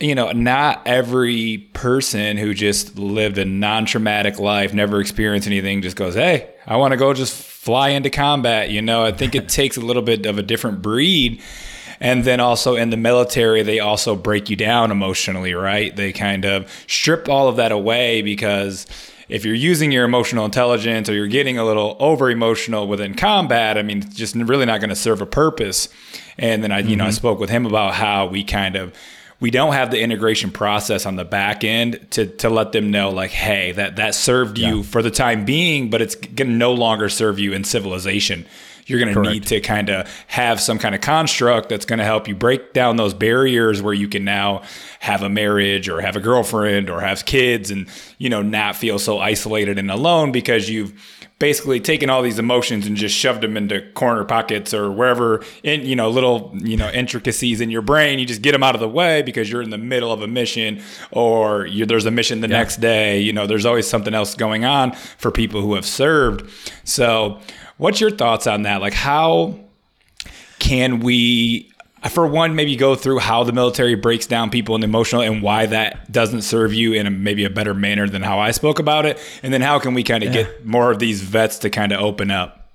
[0.00, 5.94] you know not every person who just lived a non-traumatic life never experienced anything just
[5.94, 8.70] goes hey i want to go just fly into combat.
[8.70, 11.40] You know i think it takes a little bit of a different breed
[12.04, 15.96] and then also in the military, they also break you down emotionally, right?
[15.96, 18.86] They kind of strip all of that away because
[19.30, 23.78] if you're using your emotional intelligence or you're getting a little over emotional within combat,
[23.78, 25.88] I mean, it's just really not going to serve a purpose.
[26.36, 27.14] And then I, you know, I mm-hmm.
[27.14, 28.92] spoke with him about how we kind of
[29.40, 33.08] we don't have the integration process on the back end to to let them know
[33.08, 36.74] like, hey, that that served you for the time being, but it's going to no
[36.74, 38.44] longer serve you in civilization
[38.86, 42.04] you're going to need to kind of have some kind of construct that's going to
[42.04, 44.62] help you break down those barriers where you can now
[45.00, 48.98] have a marriage or have a girlfriend or have kids and you know not feel
[48.98, 50.92] so isolated and alone because you've
[51.38, 55.84] basically taken all these emotions and just shoved them into corner pockets or wherever in
[55.84, 58.18] you know little you know intricacies in your brain.
[58.18, 60.28] You just get them out of the way because you're in the middle of a
[60.28, 62.58] mission or there's a mission the yeah.
[62.58, 63.20] next day.
[63.20, 66.50] You know there's always something else going on for people who have served.
[66.84, 67.40] So
[67.76, 68.80] What's your thoughts on that?
[68.80, 69.58] Like, how
[70.58, 71.72] can we,
[72.10, 75.66] for one, maybe go through how the military breaks down people and emotional and why
[75.66, 79.06] that doesn't serve you in a, maybe a better manner than how I spoke about
[79.06, 79.18] it?
[79.42, 80.44] And then how can we kind of yeah.
[80.44, 82.70] get more of these vets to kind of open up?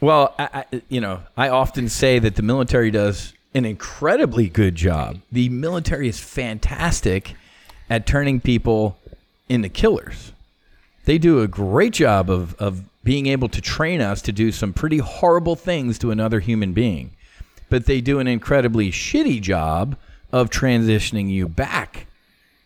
[0.00, 4.74] Well, I, I, you know, I often say that the military does an incredibly good
[4.74, 5.20] job.
[5.32, 7.34] The military is fantastic
[7.88, 8.98] at turning people
[9.48, 10.32] into killers.
[11.06, 14.72] They do a great job of, of being able to train us to do some
[14.74, 17.12] pretty horrible things to another human being.
[17.70, 19.96] But they do an incredibly shitty job
[20.32, 22.06] of transitioning you back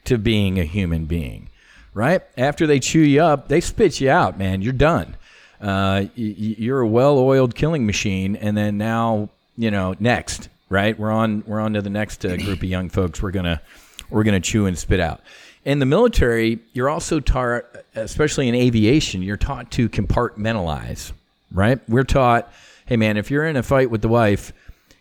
[0.05, 1.51] to being a human being,
[1.95, 2.23] right?
[2.37, 4.63] After they chew you up, they spit you out, man.
[4.63, 5.17] You're done.
[5.61, 10.99] uh, you're a well-oiled killing machine, and then now you know next, right?
[10.99, 13.21] We're on we're on to the next uh, group of young folks.
[13.23, 13.61] We're gonna
[14.09, 15.21] we're gonna chew and spit out.
[15.65, 21.13] In the military, you're also taught, especially in aviation, you're taught to compartmentalize,
[21.53, 21.79] right?
[21.89, 22.51] We're taught,
[22.87, 24.53] hey man, if you're in a fight with the wife,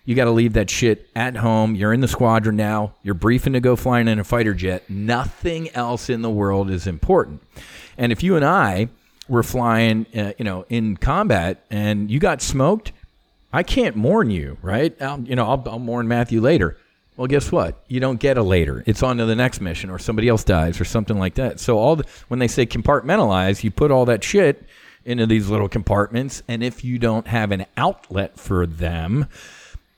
[0.04, 1.76] you got to leave that shit at home.
[1.76, 2.94] You're in the squadron now.
[3.04, 4.90] You're briefing to go flying in a fighter jet.
[4.90, 7.42] Nothing else in the world is important.
[7.98, 8.90] And if you and I
[9.28, 12.92] were flying, uh, you know, in combat and you got smoked,
[13.54, 15.00] I can't mourn you, right?
[15.02, 16.76] I'll, you know, I'll, I'll mourn Matthew later.
[17.20, 17.84] Well, guess what?
[17.90, 18.82] You don't get a later.
[18.86, 21.60] It's on to the next mission, or somebody else dies, or something like that.
[21.60, 24.64] So all the, when they say compartmentalize, you put all that shit
[25.04, 29.26] into these little compartments, and if you don't have an outlet for them,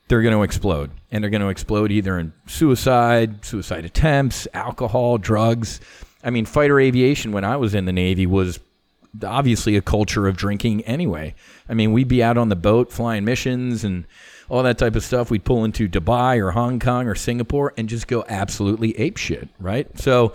[0.07, 0.89] they're going to explode.
[1.12, 5.79] And they're going to explode either in suicide, suicide attempts, alcohol, drugs.
[6.23, 8.60] I mean, fighter aviation, when I was in the Navy, was
[9.23, 11.36] obviously a culture of drinking anyway.
[11.69, 14.05] I mean, we'd be out on the boat flying missions and
[14.51, 15.31] all that type of stuff.
[15.31, 19.47] We'd pull into Dubai or Hong Kong or Singapore and just go absolutely ape shit,
[19.59, 19.87] right?
[19.97, 20.33] So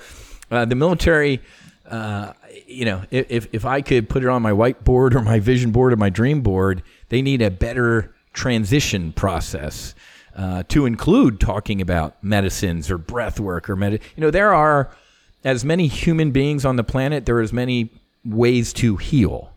[0.50, 1.40] uh, the military.
[1.88, 2.32] Uh,
[2.66, 5.92] you know, if, if I could put it on my whiteboard or my vision board
[5.92, 9.94] or my dream board, they need a better transition process
[10.34, 13.92] uh, to include talking about medicines or breath work or med.
[13.92, 14.90] You know, there are
[15.44, 17.24] as many human beings on the planet.
[17.24, 17.90] There are as many
[18.24, 19.52] ways to heal,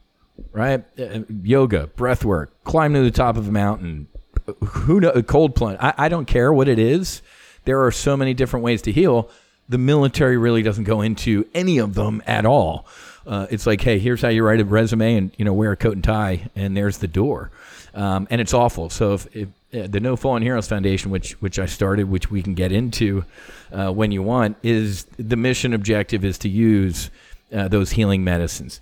[0.51, 0.83] right?
[0.99, 4.07] Uh, yoga, breath work, climb to the top of a mountain,
[4.53, 5.77] who know, cold plunge.
[5.81, 7.21] I, I don't care what it is.
[7.65, 9.29] There are so many different ways to heal.
[9.67, 12.87] The military really doesn't go into any of them at all.
[13.27, 15.77] Uh, it's like, hey, here's how you write a resume and you know wear a
[15.77, 17.51] coat and tie, and there's the door.
[17.93, 18.89] Um, and it's awful.
[18.89, 22.41] So if, if uh, the No Fallen Heroes Foundation, which which I started, which we
[22.41, 23.25] can get into
[23.71, 27.11] uh, when you want, is the mission objective is to use
[27.53, 28.81] uh, those healing medicines.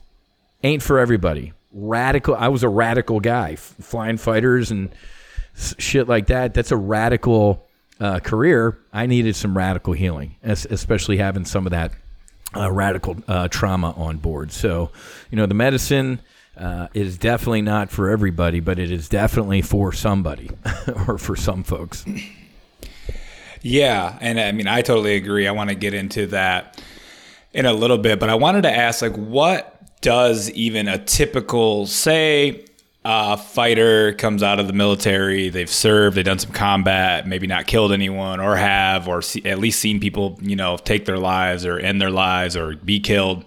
[0.64, 1.54] Ain't for everybody.
[1.74, 2.36] Radical.
[2.36, 4.90] I was a radical guy, f- flying fighters and
[5.78, 6.54] shit like that.
[6.54, 7.68] That's a radical
[8.00, 8.78] uh, career.
[8.94, 11.92] I needed some radical healing, especially having some of that
[12.56, 14.52] uh, radical uh, trauma on board.
[14.52, 14.92] So,
[15.32, 16.22] you know, the medicine
[16.58, 20.50] uh, is definitely not for everybody, but it is definitely for somebody
[21.08, 22.06] or for some folks.
[23.62, 25.48] Yeah, and I mean I totally agree.
[25.48, 26.82] I want to get into that
[27.54, 31.88] in a little bit, but I wanted to ask like what does even a typical
[31.88, 32.66] say
[33.10, 37.66] a fighter comes out of the military, they've served, they've done some combat, maybe not
[37.66, 41.66] killed anyone or have or see, at least seen people, you know, take their lives
[41.66, 43.46] or end their lives or be killed.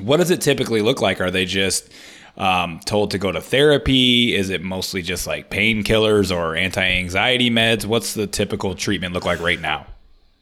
[0.00, 1.20] What does it typically look like?
[1.20, 1.92] Are they just
[2.36, 4.36] um, told to go to therapy?
[4.36, 7.84] Is it mostly just like painkillers or anti-anxiety meds?
[7.84, 9.84] What's the typical treatment look like right now?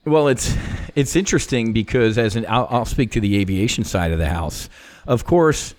[0.04, 0.54] Well, it's
[0.94, 4.68] it's interesting because as an I'll, I'll speak to the aviation side of the house.
[5.06, 5.74] Of course,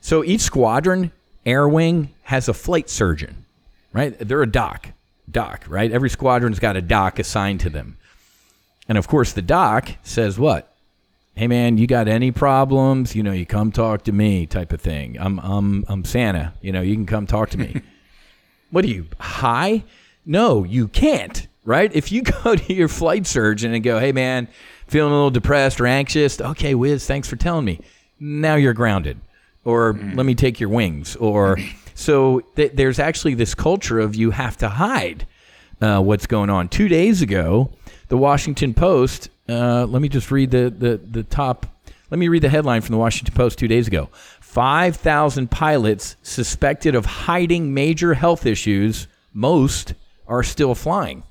[0.00, 1.10] so each squadron
[1.44, 3.44] air wing has a flight surgeon,
[3.92, 4.16] right?
[4.18, 4.88] They're a doc,
[5.30, 5.90] doc, right?
[5.90, 7.96] Every squadron's got a doc assigned to them,
[8.88, 10.66] and of course, the doc says what?
[11.34, 13.14] Hey man, you got any problems?
[13.14, 15.16] You know, you come talk to me, type of thing.
[15.18, 16.52] I'm I'm I'm Santa.
[16.60, 17.80] You know, you can come talk to me.
[18.70, 19.84] what are you high?
[20.26, 21.46] No, you can't.
[21.64, 21.90] Right?
[21.94, 24.48] If you go to your flight surgeon and go, "Hey, man,
[24.86, 27.80] feeling a little depressed or anxious," okay, Whiz, thanks for telling me.
[28.18, 29.18] Now you're grounded,
[29.64, 31.58] or let me take your wings, or
[31.94, 35.26] so th- there's actually this culture of you have to hide
[35.80, 36.68] uh, what's going on.
[36.68, 37.70] Two days ago,
[38.08, 39.30] the Washington Post.
[39.48, 41.66] Uh, let me just read the, the the top.
[42.10, 44.08] Let me read the headline from the Washington Post two days ago.
[44.40, 49.06] Five thousand pilots suspected of hiding major health issues.
[49.32, 49.94] Most
[50.26, 51.22] are still flying.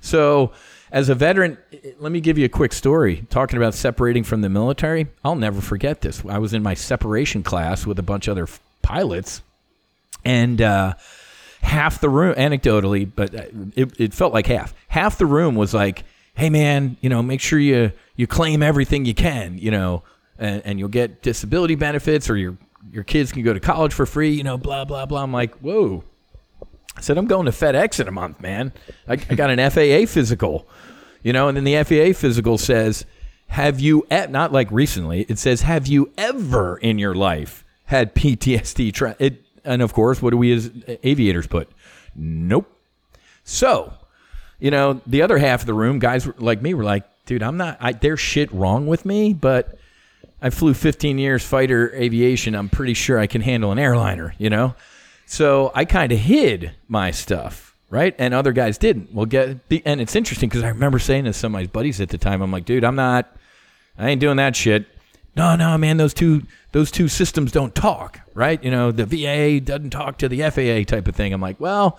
[0.00, 0.52] So,
[0.92, 1.56] as a veteran,
[1.98, 3.24] let me give you a quick story.
[3.30, 6.22] Talking about separating from the military, I'll never forget this.
[6.28, 8.46] I was in my separation class with a bunch of other
[8.82, 9.40] pilots,
[10.22, 10.92] and uh,
[11.62, 14.74] half the room, anecdotally, but uh, it, it felt like half.
[14.88, 19.06] Half the room was like, "Hey, man, you know, make sure you you claim everything
[19.06, 20.02] you can, you know,
[20.38, 22.58] and, and you'll get disability benefits, or your
[22.92, 25.54] your kids can go to college for free, you know, blah blah blah." I'm like,
[25.56, 26.04] "Whoa."
[26.96, 28.72] I said, I'm going to FedEx in a month, man.
[29.08, 30.68] I, I got an FAA physical,
[31.22, 33.04] you know, and then the FAA physical says,
[33.48, 38.14] have you, e-, not like recently, it says, have you ever in your life had
[38.14, 38.92] PTSD?
[38.92, 39.16] Tra-?
[39.18, 40.70] It, and of course, what do we as
[41.02, 41.70] aviators put?
[42.14, 42.68] Nope.
[43.44, 43.92] So,
[44.58, 47.56] you know, the other half of the room, guys like me were like, dude, I'm
[47.56, 49.78] not, I, there's shit wrong with me, but
[50.40, 52.54] I flew 15 years fighter aviation.
[52.54, 54.74] I'm pretty sure I can handle an airliner, you know?
[55.32, 58.14] So I kind of hid my stuff, right?
[58.18, 59.14] And other guys didn't.
[59.14, 62.02] Well, get the, and it's interesting because I remember saying to some of my buddies
[62.02, 63.34] at the time, I'm like, dude, I'm not,
[63.96, 64.84] I ain't doing that shit.
[65.34, 66.42] no, no, man, those two
[66.72, 68.62] those two systems don't talk, right?
[68.62, 71.32] You know, the VA doesn't talk to the FAA type of thing.
[71.32, 71.98] I'm like, well,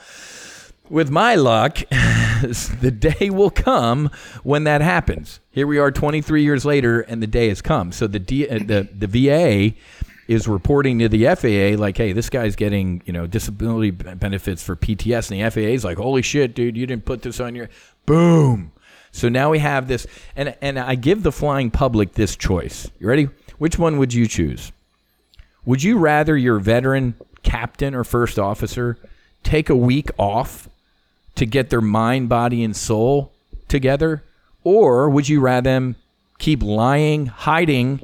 [0.87, 4.11] with my luck, the day will come
[4.43, 5.39] when that happens.
[5.49, 7.93] Here we are 23 years later, and the day has come.
[7.93, 9.75] So the D, uh, the the VA
[10.27, 14.75] is reporting to the FAA like, hey, this guy's getting you know disability benefits for
[14.75, 17.69] PTS, and the FAA is like, holy shit, dude, you didn't put this on your
[18.05, 18.71] boom.
[19.11, 22.89] So now we have this, and and I give the flying public this choice.
[22.99, 23.29] You ready?
[23.57, 24.71] Which one would you choose?
[25.65, 28.97] Would you rather your veteran captain or first officer
[29.43, 30.67] take a week off
[31.35, 33.31] to get their mind, body, and soul
[33.67, 34.23] together?
[34.63, 35.95] Or would you rather them
[36.39, 38.01] keep lying, hiding,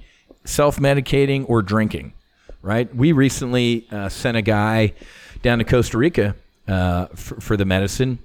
[0.49, 2.13] self medicating, or drinking?
[2.62, 2.93] Right?
[2.93, 4.93] We recently uh, sent a guy
[5.41, 6.35] down to Costa Rica
[6.67, 8.19] uh, for, for, the medicine.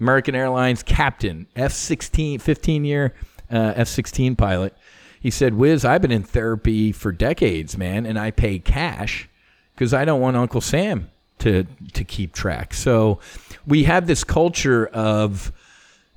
[0.00, 3.14] American Airlines captain, F 16, 15 year
[3.50, 4.74] uh, F 16 pilot.
[5.20, 9.28] He said, Whiz, I've been in therapy for decades, man, and I pay cash
[9.74, 11.10] because I don't want Uncle Sam
[11.40, 12.72] to, to keep track.
[12.72, 13.20] So
[13.66, 15.52] we have this culture of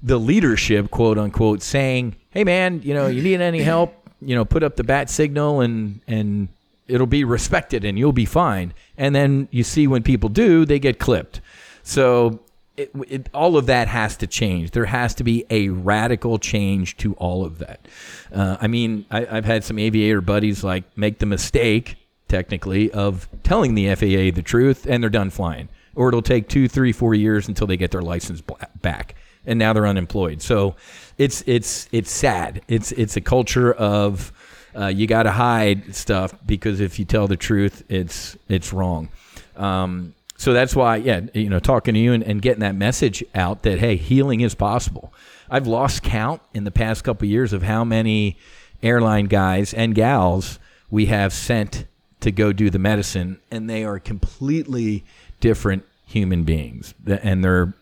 [0.02, 4.03] the leadership, quote unquote, saying, "Hey, man, you know, you need any help?
[4.28, 6.50] You know, put up the bat signal, and and
[6.88, 10.80] it'll be respected, and you'll be fine." And then you see when people do, they
[10.80, 11.42] get clipped.
[11.84, 12.40] So
[12.78, 14.72] it, it, all of that has to change.
[14.72, 17.88] There has to be a radical change to all of that.
[18.34, 23.28] Uh, I mean, I, have had some aviator buddies like make the mistake, technically, of
[23.44, 27.14] telling the FAA the truth, and they're done flying or it'll take two, three, four
[27.14, 28.42] years until they get their license
[28.82, 30.42] back, and now they're unemployed.
[30.42, 30.76] So
[31.18, 32.62] it's it's it's sad.
[32.68, 34.32] It's it's a culture of
[34.76, 39.10] uh, you got to hide stuff because if you tell the truth, it's it's wrong.
[39.56, 43.24] Um, so that's why, yeah, you know, talking to you and, and getting that message
[43.34, 45.14] out that hey, healing is possible.
[45.50, 48.38] I've lost count in the past couple of years of how many
[48.82, 51.86] airline guys and gals we have sent
[52.22, 55.04] to go do the medicine, and they are completely
[55.40, 57.74] different human beings, and they're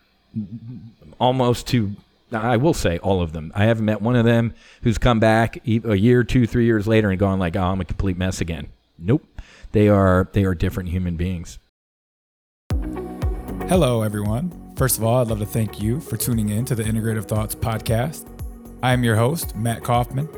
[1.22, 1.94] almost to
[2.32, 3.52] I will say all of them.
[3.54, 7.10] I haven't met one of them who's come back a year, two, three years later
[7.10, 9.22] and gone like, "Oh, I'm a complete mess again." Nope,
[9.72, 11.58] they are they are different human beings.
[13.68, 14.72] Hello, everyone.
[14.76, 17.54] First of all, I'd love to thank you for tuning in to the Integrative Thoughts
[17.54, 18.26] podcast.
[18.82, 20.28] I am your host, Matt Kaufman,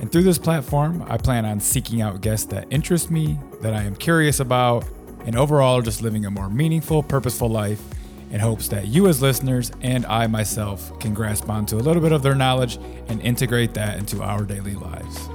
[0.00, 3.82] and through this platform, I plan on seeking out guests that interest me, that I
[3.82, 4.84] am curious about,
[5.26, 7.82] and overall just living a more meaningful, purposeful life
[8.30, 12.12] in hopes that you, as listeners, and I myself can grasp onto a little bit
[12.12, 15.28] of their knowledge and integrate that into our daily lives.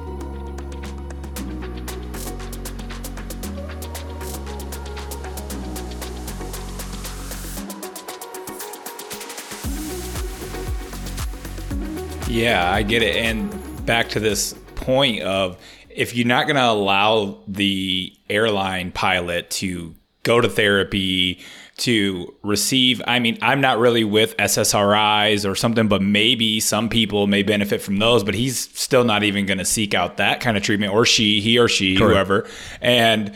[12.28, 13.16] Yeah, I get it.
[13.16, 15.58] And back to this point of
[15.90, 21.40] if you're not going to allow the airline pilot to go to therapy,
[21.78, 23.02] to receive.
[23.06, 27.82] I mean, I'm not really with SSRIs or something, but maybe some people may benefit
[27.82, 30.94] from those, but he's still not even going to seek out that kind of treatment
[30.94, 32.14] or she, he or she, Correct.
[32.14, 32.48] whoever.
[32.82, 33.34] And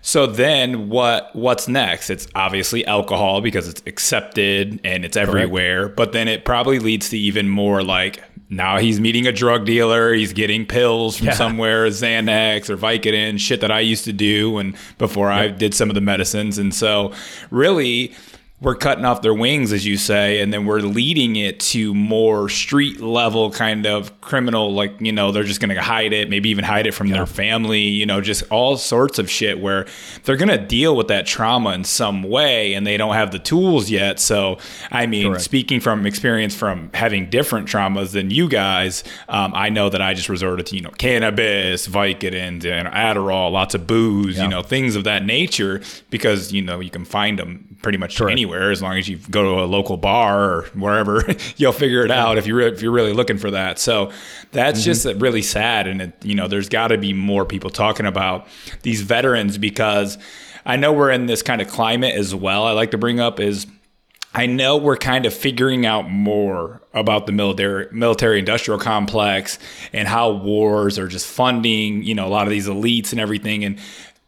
[0.00, 2.10] so then what what's next?
[2.10, 5.96] It's obviously alcohol because it's accepted and it's everywhere, Correct.
[5.96, 10.12] but then it probably leads to even more like now he's meeting a drug dealer.
[10.12, 11.32] He's getting pills from yeah.
[11.32, 15.30] somewhere, Xanax or Vicodin, shit that I used to do and before.
[15.30, 16.58] I did some of the medicines.
[16.58, 17.14] And so
[17.50, 18.12] really
[18.62, 22.48] we're cutting off their wings, as you say, and then we're leading it to more
[22.48, 26.48] street level kind of criminal, like, you know, they're just going to hide it, maybe
[26.48, 27.16] even hide it from yeah.
[27.16, 29.84] their family, you know, just all sorts of shit where
[30.22, 33.40] they're going to deal with that trauma in some way and they don't have the
[33.40, 34.20] tools yet.
[34.20, 34.58] So,
[34.92, 35.42] I mean, Correct.
[35.42, 40.14] speaking from experience from having different traumas than you guys, um, I know that I
[40.14, 44.44] just resorted to, you know, cannabis, Vicodin, and Adderall, lots of booze, yeah.
[44.44, 48.20] you know, things of that nature because, you know, you can find them pretty much
[48.20, 51.24] anywhere anywhere as long as you go to a local bar or wherever
[51.56, 54.10] you'll figure it out if you're if you're really looking for that so
[54.52, 54.84] that's mm-hmm.
[54.84, 58.46] just really sad and it, you know there's got to be more people talking about
[58.82, 60.18] these veterans because
[60.64, 63.40] I know we're in this kind of climate as well I like to bring up
[63.40, 63.66] is
[64.34, 69.58] I know we're kind of figuring out more about the military military industrial complex
[69.92, 73.62] and how wars are just funding, you know, a lot of these elites and everything.
[73.62, 73.78] And,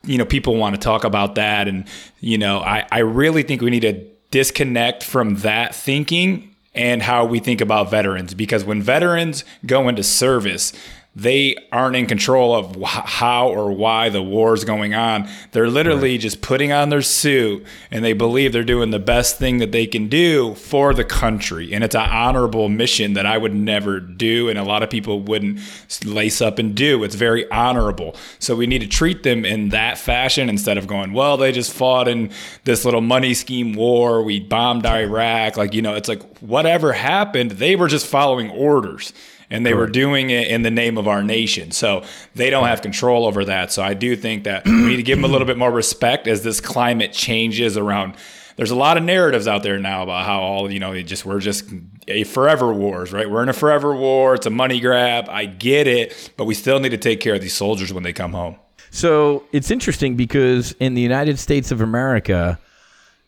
[0.02, 1.68] you know, people want to talk about that.
[1.68, 1.86] And,
[2.20, 7.24] you know, I, I really think we need to disconnect from that thinking and how
[7.24, 8.34] we think about veterans.
[8.34, 10.72] Because when veterans go into service
[11.16, 15.28] they aren't in control of wh- how or why the war is going on.
[15.52, 16.20] They're literally right.
[16.20, 19.86] just putting on their suit and they believe they're doing the best thing that they
[19.86, 21.72] can do for the country.
[21.72, 24.48] And it's an honorable mission that I would never do.
[24.48, 25.60] And a lot of people wouldn't
[26.04, 27.04] lace up and do.
[27.04, 28.16] It's very honorable.
[28.40, 31.72] So we need to treat them in that fashion instead of going, well, they just
[31.72, 32.32] fought in
[32.64, 34.22] this little money scheme war.
[34.22, 35.56] We bombed Iraq.
[35.56, 39.12] Like, you know, it's like whatever happened, they were just following orders
[39.54, 39.80] and they Correct.
[39.88, 41.70] were doing it in the name of our nation.
[41.70, 42.02] So
[42.34, 43.72] they don't have control over that.
[43.72, 46.26] So I do think that we need to give them a little bit more respect
[46.26, 48.16] as this climate changes around.
[48.56, 51.40] There's a lot of narratives out there now about how all you know, just we're
[51.40, 51.64] just
[52.08, 53.30] a forever wars, right?
[53.30, 54.34] We're in a forever war.
[54.34, 55.28] It's a money grab.
[55.28, 58.12] I get it, but we still need to take care of these soldiers when they
[58.12, 58.56] come home.
[58.90, 62.58] So it's interesting because in the United States of America,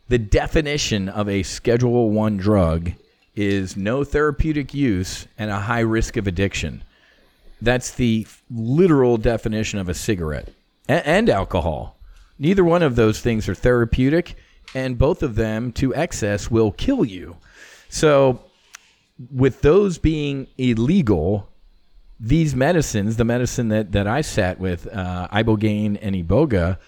[0.09, 2.93] the definition of a Schedule One drug
[3.37, 6.83] is no therapeutic use and a high risk of addiction.
[7.61, 10.49] That's the literal definition of a cigarette
[10.89, 11.97] and, and alcohol.
[12.39, 14.37] Neither one of those things are therapeutic,
[14.75, 17.37] and both of them to excess will kill you.
[17.89, 18.41] So,
[19.33, 21.49] with those being illegal,
[22.21, 26.79] these medicines, the medicine that, that I sat with, uh, ibogaine and iboga,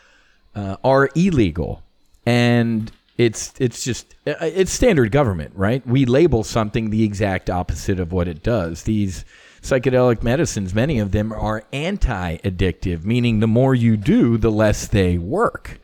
[0.55, 1.83] uh, are illegal.
[2.27, 5.85] And it's it's just uh, it's standard government, right?
[5.87, 8.85] We label something the exact opposite of what it does.
[8.85, 9.25] These
[9.61, 15.19] psychedelic medicines, many of them are anti-addictive, meaning the more you do, the less they
[15.19, 15.81] work.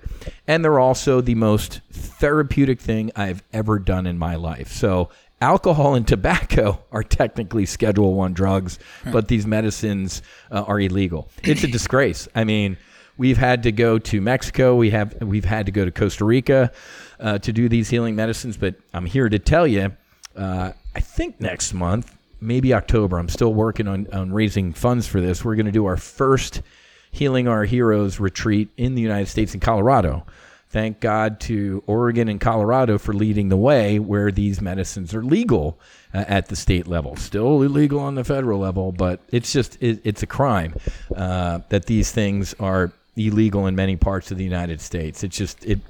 [0.47, 4.71] And they're also the most therapeutic thing I've ever done in my life.
[4.71, 5.11] So
[5.41, 8.79] alcohol and tobacco are technically schedule 1 drugs,
[9.11, 10.23] but these medicines
[10.53, 11.29] uh, are illegal.
[11.43, 12.29] It's a disgrace.
[12.35, 12.79] I mean,
[13.17, 16.73] we've had to go to Mexico, we have we've had to go to Costa Rica
[17.21, 18.57] uh, to do these healing medicines.
[18.57, 19.93] But I'm here to tell you,
[20.37, 25.21] uh, I think next month, maybe October, I'm still working on, on raising funds for
[25.21, 25.45] this.
[25.45, 26.63] We're going to do our first
[27.11, 30.27] Healing Our Heroes retreat in the United States in Colorado.
[30.71, 35.79] Thank God to Oregon and Colorado for leading the way where these medicines are legal
[36.13, 37.15] uh, at the state level.
[37.15, 40.75] Still illegal on the federal level, but it's just, it, it's a crime
[41.15, 45.23] uh, that these things are illegal in many parts of the United States.
[45.23, 45.81] It's just, it,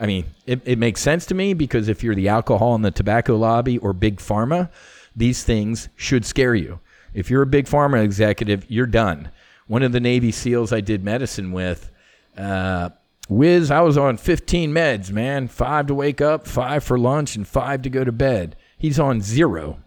[0.00, 2.90] I mean, it, it makes sense to me because if you're the alcohol and the
[2.90, 4.70] tobacco lobby or big pharma,
[5.14, 6.80] these things should scare you.
[7.14, 9.30] If you're a big pharma executive, you're done.
[9.66, 11.90] One of the Navy SEALs I did medicine with,
[12.36, 12.90] uh,
[13.28, 15.48] Whiz, I was on 15 meds, man.
[15.48, 18.54] Five to wake up, five for lunch, and five to go to bed.
[18.78, 19.80] He's on zero.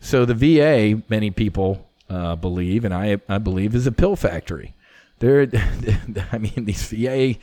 [0.00, 4.74] So the VA, many people uh, believe, and I, I believe, is a pill factory.
[5.18, 5.48] They're,
[6.32, 7.36] I mean, these VA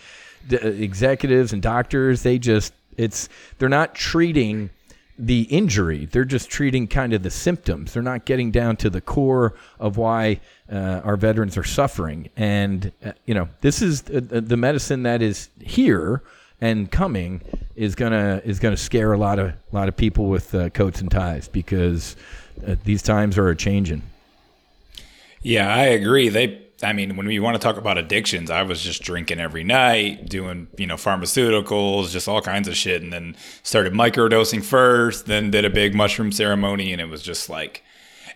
[0.50, 4.70] executives and doctors, they just it's they're not treating
[5.18, 6.06] the injury.
[6.06, 7.94] They're just treating kind of the symptoms.
[7.94, 12.30] They're not getting down to the core of why uh, our veterans are suffering.
[12.36, 16.22] And uh, you know, this is uh, the medicine that is here
[16.62, 17.42] and coming
[17.76, 21.02] is gonna is gonna scare a lot of a lot of people with uh, coats
[21.02, 22.16] and ties because
[22.66, 24.02] uh, these times are changing.
[25.42, 26.30] Yeah, I agree.
[26.30, 29.64] They I mean, when we want to talk about addictions, I was just drinking every
[29.64, 33.02] night, doing, you know, pharmaceuticals, just all kinds of shit.
[33.02, 36.92] And then started microdosing first, then did a big mushroom ceremony.
[36.92, 37.82] And it was just like,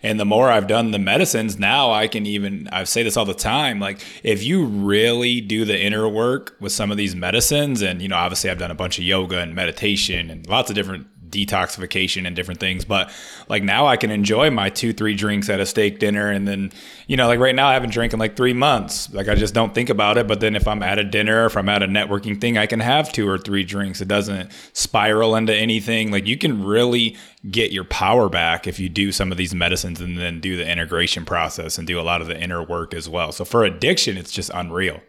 [0.02, 3.26] and the more I've done the medicines, now I can even, I say this all
[3.26, 7.82] the time, like if you really do the inner work with some of these medicines,
[7.82, 10.76] and, you know, obviously I've done a bunch of yoga and meditation and lots of
[10.76, 12.84] different detoxification and different things.
[12.84, 13.10] But
[13.48, 16.30] like now I can enjoy my two, three drinks at a steak dinner.
[16.30, 16.72] And then,
[17.06, 19.12] you know, like right now I haven't drank in like three months.
[19.12, 20.26] Like I just don't think about it.
[20.26, 22.80] But then if I'm at a dinner, if I'm at a networking thing, I can
[22.80, 24.00] have two or three drinks.
[24.00, 26.10] It doesn't spiral into anything.
[26.10, 27.16] Like you can really
[27.50, 30.68] get your power back if you do some of these medicines and then do the
[30.68, 33.32] integration process and do a lot of the inner work as well.
[33.32, 35.00] So for addiction, it's just unreal.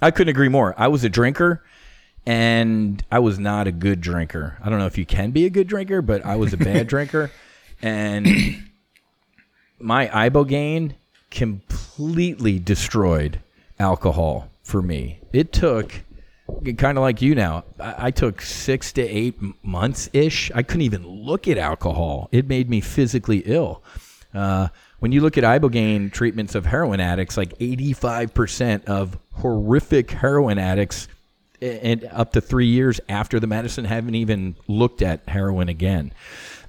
[0.00, 0.74] I couldn't agree more.
[0.78, 1.64] I was a drinker
[2.28, 4.58] and I was not a good drinker.
[4.62, 6.86] I don't know if you can be a good drinker, but I was a bad
[6.86, 7.30] drinker,
[7.80, 8.28] and
[9.78, 10.92] my ibogaine
[11.30, 13.40] completely destroyed
[13.78, 15.20] alcohol for me.
[15.32, 16.02] It took
[16.76, 17.64] kind of like you now.
[17.80, 20.50] I, I took six to eight months ish.
[20.54, 22.28] I couldn't even look at alcohol.
[22.30, 23.82] It made me physically ill.
[24.34, 24.68] Uh,
[24.98, 31.08] when you look at ibogaine treatments of heroin addicts, like 85% of horrific heroin addicts
[31.60, 36.12] and up to three years after the medicine haven't even looked at heroin again.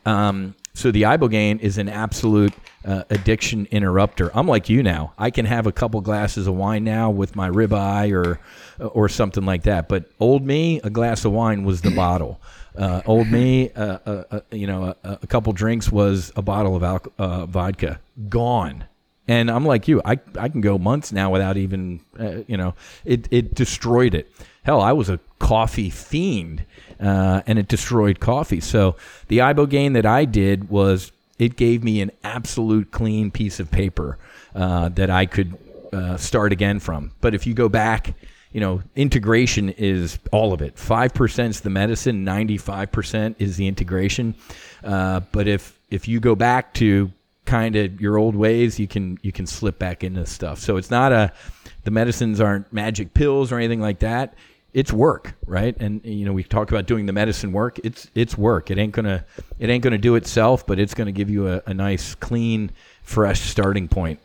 [0.05, 2.53] Um, so the ibogaine is an absolute
[2.85, 4.31] uh, addiction interrupter.
[4.33, 5.13] I'm like you now.
[5.17, 8.39] I can have a couple glasses of wine now with my ribeye or
[8.83, 9.89] or something like that.
[9.89, 12.39] But old me, a glass of wine was the bottle.
[12.77, 16.77] Uh, old me, uh, uh, uh you know, a, a, couple drinks was a bottle
[16.77, 17.99] of uh, vodka.
[18.29, 18.85] Gone
[19.27, 21.99] And I'm like you, I, I can go months now without even,
[22.47, 24.31] you know, it, it destroyed it.
[24.63, 26.65] Hell, I was a coffee fiend
[26.99, 28.59] uh, and it destroyed coffee.
[28.59, 28.95] So
[29.27, 34.17] the ibogaine that I did was it gave me an absolute clean piece of paper
[34.53, 35.57] uh, that I could
[35.93, 37.11] uh, start again from.
[37.21, 38.13] But if you go back,
[38.51, 40.77] you know, integration is all of it.
[40.77, 44.35] Five percent is the medicine, ninety-five percent is the integration.
[44.83, 47.11] Uh, but if if you go back to
[47.45, 50.59] kind of your old ways, you can you can slip back into stuff.
[50.59, 51.31] So it's not a
[51.83, 54.35] the medicines aren't magic pills or anything like that.
[54.73, 55.75] It's work, right?
[55.79, 57.79] And you know we talk about doing the medicine work.
[57.83, 58.69] It's it's work.
[58.69, 59.25] It ain't gonna
[59.57, 62.71] it ain't gonna do itself, but it's gonna give you a, a nice, clean,
[63.01, 64.19] fresh starting point.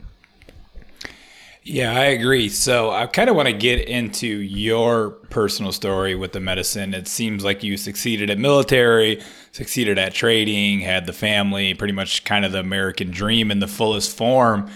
[1.66, 2.50] Yeah, I agree.
[2.50, 6.92] So I kind of want to get into your personal story with the medicine.
[6.92, 12.24] It seems like you succeeded at military, succeeded at trading, had the family, pretty much
[12.24, 14.70] kind of the American dream in the fullest form.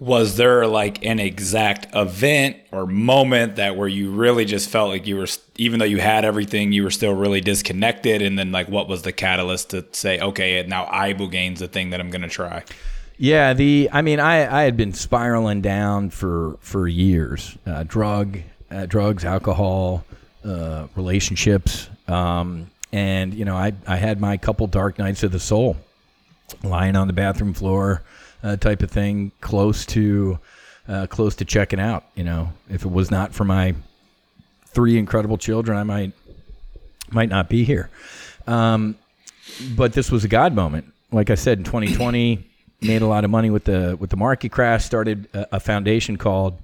[0.00, 5.06] Was there like an exact event or moment that where you really just felt like
[5.06, 8.22] you were, even though you had everything, you were still really disconnected?
[8.22, 12.00] And then like, what was the catalyst to say, okay, now ibogaine's the thing that
[12.00, 12.64] I'm going to try?
[13.22, 17.54] Yeah, the I mean, I, I had been spiraling down for for years.
[17.66, 18.38] Uh, drug,
[18.70, 20.06] uh, drugs, alcohol,
[20.42, 25.38] uh, relationships, um, and you know, I I had my couple dark nights of the
[25.38, 25.76] soul,
[26.62, 28.02] lying on the bathroom floor,
[28.42, 30.38] uh, type of thing, close to
[30.88, 32.04] uh, close to checking out.
[32.14, 33.74] You know, if it was not for my
[34.66, 36.12] three incredible children, I might
[37.10, 37.90] might not be here.
[38.46, 38.96] Um,
[39.76, 40.92] but this was a God moment.
[41.12, 42.46] Like I said, in 2020
[42.82, 44.84] made a lot of money with the with the market crash.
[44.84, 46.58] Started a, a foundation called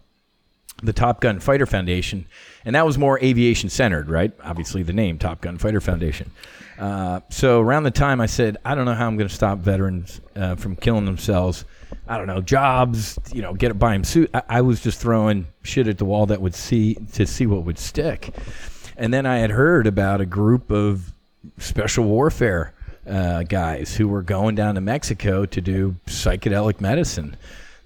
[0.82, 2.26] the Top Gun Fighter Foundation,
[2.64, 4.32] and that was more aviation centered, right?
[4.42, 6.30] Obviously, the name Top Gun Fighter Foundation.
[6.78, 9.58] Uh, so around the time I said, I don't know how I'm going to stop
[9.58, 11.64] veterans uh, from killing themselves.
[12.06, 14.30] I don't know jobs, you know, get a buy them suit.
[14.34, 17.64] I, I was just throwing shit at the wall that would see to see what
[17.64, 18.34] would stick.
[18.96, 21.12] And then I had heard about a group of
[21.58, 22.72] special warfare
[23.08, 27.36] uh, guys who were going down to Mexico to do psychedelic medicine.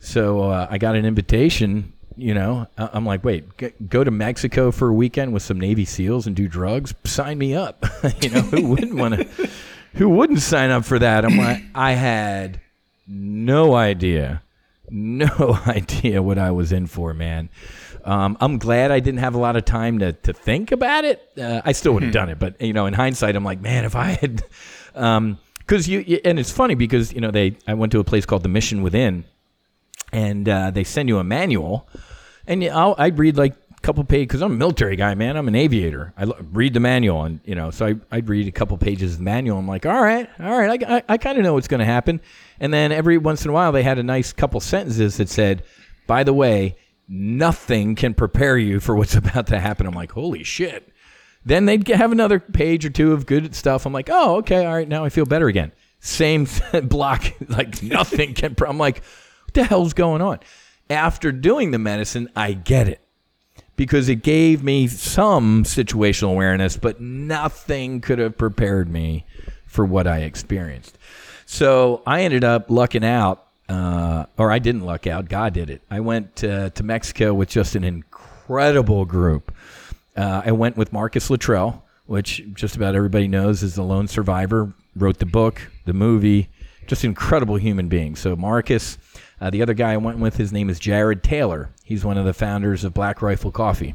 [0.01, 1.93] So uh, I got an invitation.
[2.21, 5.85] You know, I'm like, wait, g- go to Mexico for a weekend with some Navy
[5.85, 6.95] SEALs and do drugs?
[7.05, 7.85] Sign me up.
[8.21, 9.49] you know, who wouldn't want to?
[9.95, 11.25] Who wouldn't sign up for that?
[11.25, 12.61] I'm like, I had
[13.09, 14.41] no idea,
[14.89, 17.49] no idea what I was in for, man.
[18.05, 21.29] Um, I'm glad I didn't have a lot of time to, to think about it.
[21.37, 23.85] Uh, I still would have done it, but you know, in hindsight, I'm like, man,
[23.85, 24.45] if I had
[24.95, 28.05] um, because you, you, and it's funny because you know they I went to a
[28.05, 29.25] place called the Mission Within,
[30.13, 31.89] and uh, they send you a manual,
[32.51, 35.37] and I'll, I'd read like a couple pages because I'm a military guy, man.
[35.37, 36.13] I'm an aviator.
[36.17, 39.19] I read the manual, and you know, so I, I'd read a couple pages of
[39.19, 39.59] the manual.
[39.59, 41.87] I'm like, all right, all right, I, I, I kind of know what's going to
[41.87, 42.21] happen.
[42.59, 45.63] And then every once in a while, they had a nice couple sentences that said,
[46.09, 46.77] by the way,
[47.09, 49.87] nothing can prepare you for what's about to happen.
[49.87, 50.93] I'm like, holy shit.
[51.45, 53.87] Then they'd have another page or two of good stuff.
[53.87, 55.73] I'm like, oh, okay, all right, now I feel better again.
[56.01, 56.47] Same
[56.83, 58.57] block, like nothing can.
[58.67, 59.05] I'm like,
[59.45, 60.41] what the hell's going on?
[60.91, 63.01] After doing the medicine, I get it
[63.77, 69.25] because it gave me some situational awareness, but nothing could have prepared me
[69.67, 70.99] for what I experienced.
[71.47, 75.29] So I ended up lucking out, uh, or I didn't luck out.
[75.29, 75.81] God did it.
[75.91, 79.53] I went uh, to Mexico with just an incredible group
[80.17, 84.73] uh, I went with Marcus Luttrell, which just about everybody knows is the lone survivor.
[84.97, 86.49] Wrote the book, the movie,
[86.87, 88.17] just incredible human being.
[88.17, 88.99] So Marcus,
[89.41, 91.71] uh, the other guy I went with, his name is Jarred Taylor.
[91.85, 93.95] He's one of the founders of Black Rifle Coffee.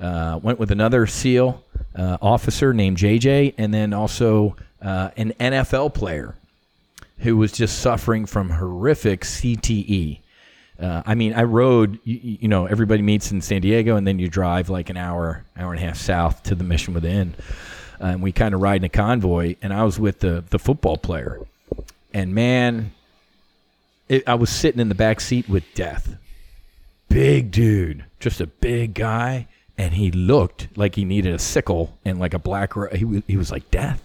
[0.00, 1.64] Uh, went with another SEAL
[1.96, 6.36] uh, officer named JJ, and then also uh, an NFL player
[7.18, 10.20] who was just suffering from horrific CTE.
[10.80, 11.98] Uh, I mean, I rode.
[12.04, 15.44] You, you, know, everybody meets in San Diego, and then you drive like an hour,
[15.56, 17.34] hour and a half south to the Mission Within,
[17.98, 19.56] and we kind of ride in a convoy.
[19.60, 21.40] And I was with the the football player,
[22.14, 22.92] and man,
[24.08, 26.16] it, I was sitting in the back seat with Death,
[27.08, 32.18] big dude, just a big guy, and he looked like he needed a sickle and
[32.18, 32.72] like a black.
[32.92, 34.02] He he was like Death.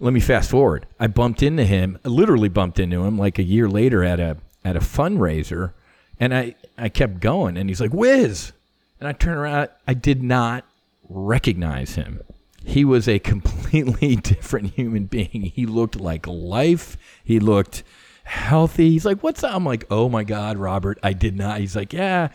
[0.00, 0.86] Let me fast forward.
[0.98, 4.76] I bumped into him, literally bumped into him, like a year later at a at
[4.76, 5.72] a fundraiser,
[6.20, 8.52] and I I kept going, and he's like Whiz,
[9.00, 9.70] and I turned around.
[9.86, 10.64] I did not
[11.08, 12.20] recognize him.
[12.64, 15.52] He was a completely different human being.
[15.54, 16.96] He looked like life.
[17.22, 17.82] He looked
[18.24, 18.90] healthy.
[18.90, 21.92] He's like, "What's up?" I'm like, "Oh my God, Robert, I did not." He's like,
[21.92, 22.28] "Yeah."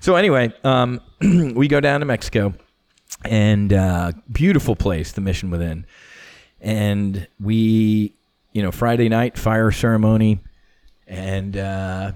[0.00, 2.54] So anyway, um, we go down to Mexico,
[3.24, 5.86] and uh, beautiful place, the Mission Within,
[6.60, 8.14] and we,
[8.52, 10.40] you know, Friday night fire ceremony
[11.06, 12.12] and uh,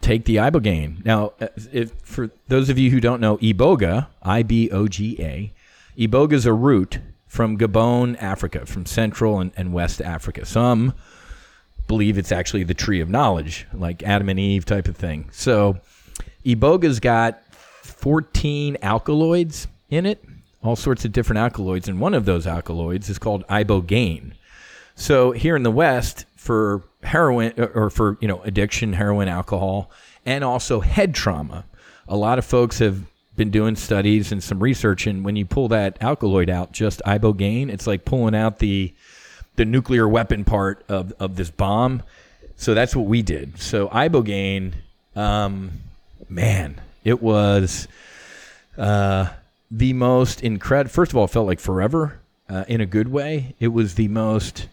[0.00, 1.04] take the ibogaine.
[1.04, 5.16] Now, uh, if, for those of you who don't know, iboga, I B O G
[5.20, 5.52] A,
[5.98, 10.44] iboga is a root from Gabon, Africa, from Central and, and West Africa.
[10.44, 10.94] Some
[11.92, 15.28] believe it's actually the tree of knowledge, like Adam and Eve type of thing.
[15.30, 15.76] So,
[16.42, 17.44] iboga's got
[17.82, 20.24] 14 alkaloids in it,
[20.64, 24.32] all sorts of different alkaloids, and one of those alkaloids is called ibogaine.
[24.94, 29.90] So here in the West, for heroin uh, or for you know addiction, heroin, alcohol,
[30.24, 31.66] and also head trauma,
[32.08, 33.02] a lot of folks have
[33.36, 37.68] been doing studies and some research, and when you pull that alkaloid out, just ibogaine,
[37.68, 38.94] it's like pulling out the
[39.56, 42.02] the nuclear weapon part of of this bomb.
[42.56, 43.58] So that's what we did.
[43.58, 44.74] So ibogaine,
[45.16, 45.72] um,
[46.28, 47.88] man, it was
[48.78, 49.28] uh,
[49.70, 50.92] the most incredible.
[50.92, 53.54] First of all, it felt like forever uh, in a good way.
[53.58, 54.68] It was the most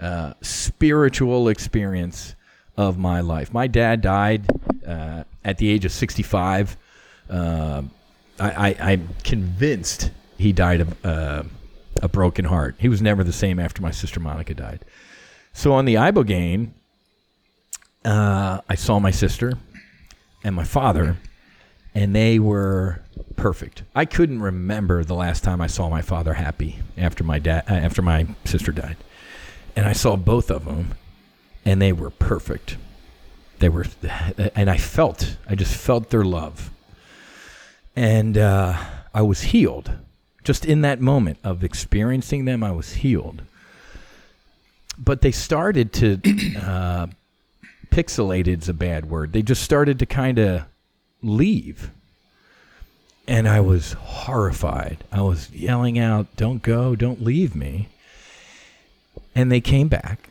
[0.00, 2.34] uh, spiritual experience
[2.76, 3.52] of my life.
[3.52, 4.44] My dad died
[4.86, 6.76] uh, at the age of 65.
[7.30, 7.82] Uh,
[8.38, 11.42] I, am convinced he died of uh,
[12.00, 12.76] a broken heart.
[12.78, 14.84] He was never the same after my sister Monica died.
[15.52, 16.70] So on the Ibogaine,
[18.04, 19.52] uh, I saw my sister
[20.42, 21.18] and my father,
[21.94, 23.02] and they were
[23.36, 23.82] perfect.
[23.94, 27.74] I couldn't remember the last time I saw my father happy after my dad uh,
[27.74, 28.96] after my sister died
[29.76, 30.94] and I saw both of them,
[31.64, 32.76] and they were perfect.
[33.58, 33.86] They were,
[34.54, 36.70] and I felt, I just felt their love,
[37.96, 38.76] and uh,
[39.14, 39.92] I was healed.
[40.44, 43.42] Just in that moment of experiencing them, I was healed.
[44.98, 46.20] But they started to,
[46.60, 47.06] uh,
[47.90, 49.32] pixelated is a bad word.
[49.32, 50.64] They just started to kind of
[51.22, 51.90] leave.
[53.28, 55.04] And I was horrified.
[55.12, 57.88] I was yelling out, Don't go, don't leave me.
[59.34, 60.28] And they came back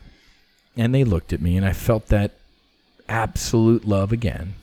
[0.76, 2.32] and they looked at me, and I felt that
[3.10, 4.56] absolute love again.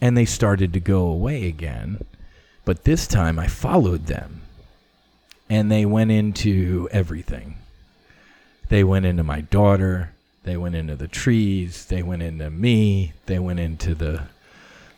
[0.00, 2.04] And they started to go away again.
[2.64, 4.42] But this time I followed them.
[5.48, 7.56] And they went into everything.
[8.68, 10.12] They went into my daughter.
[10.44, 11.86] They went into the trees.
[11.86, 13.12] They went into me.
[13.26, 14.22] They went into the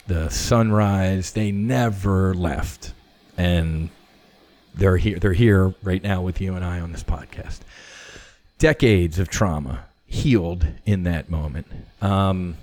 [0.06, 1.32] the sunrise.
[1.32, 2.92] They never left.
[3.36, 3.90] And
[4.74, 7.60] they're here they're here right now with you and I on this podcast
[8.58, 11.66] decades of trauma healed in that moment.
[12.00, 12.56] Um,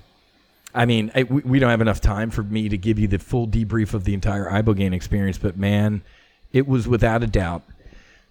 [0.73, 3.19] I mean, I, we, we, don't have enough time for me to give you the
[3.19, 6.01] full debrief of the entire ibogaine experience, but man,
[6.51, 7.63] it was without a doubt.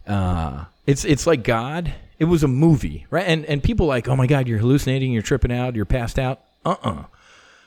[0.07, 1.92] Uh, it's it's like God.
[2.18, 3.26] It was a movie, right?
[3.26, 6.40] And and people like, oh my God, you're hallucinating, you're tripping out, you're passed out.
[6.64, 6.90] Uh uh-uh.
[6.90, 7.05] uh.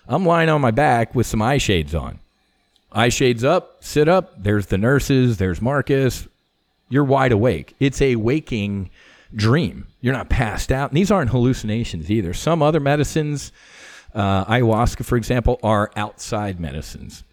[0.08, 2.20] I'm lying on my back with some eye shades on.
[2.92, 4.42] Eye shades up, sit up.
[4.42, 5.38] There's the nurses.
[5.38, 6.28] There's Marcus.
[6.90, 7.76] You're wide awake.
[7.80, 8.92] It's a waking
[9.36, 9.88] dream.
[10.02, 10.92] You're not passed out.
[10.92, 12.34] And these aren't hallucinations either.
[12.34, 13.52] Some other medicines,
[14.14, 17.24] uh, ayahuasca, for example, are outside medicines.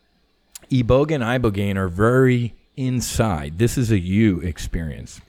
[0.71, 3.59] Iboga and ibogaine are very inside.
[3.59, 5.21] This is a you experience.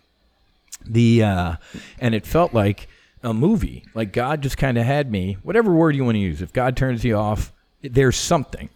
[0.85, 1.55] The uh,
[1.99, 2.87] and it felt like
[3.23, 3.85] a movie.
[3.93, 5.37] Like God just kind of had me.
[5.43, 6.41] Whatever word you want to use.
[6.41, 8.69] If God turns you off, there's something.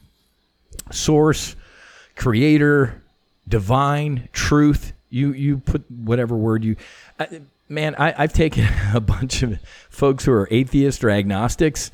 [0.92, 1.56] Source,
[2.16, 3.04] creator,
[3.48, 4.94] divine, truth.
[5.10, 6.76] You you put whatever word you.
[7.20, 7.26] Uh,
[7.70, 9.60] man, I, I've taken a bunch of
[9.90, 11.92] folks who are atheists or agnostics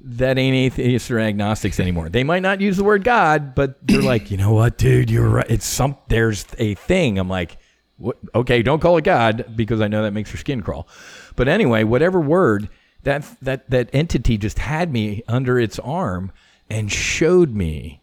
[0.00, 2.08] that ain't atheists or agnostics anymore.
[2.08, 5.28] They might not use the word God, but they're like, you know what, dude, you're
[5.28, 5.50] right.
[5.50, 7.18] It's some there's a thing.
[7.18, 7.58] I'm like,
[7.96, 8.16] what?
[8.34, 10.88] okay, don't call it God because I know that makes your skin crawl.
[11.36, 12.68] But anyway, whatever word
[13.02, 16.32] that that that entity just had me under its arm
[16.70, 18.00] and showed me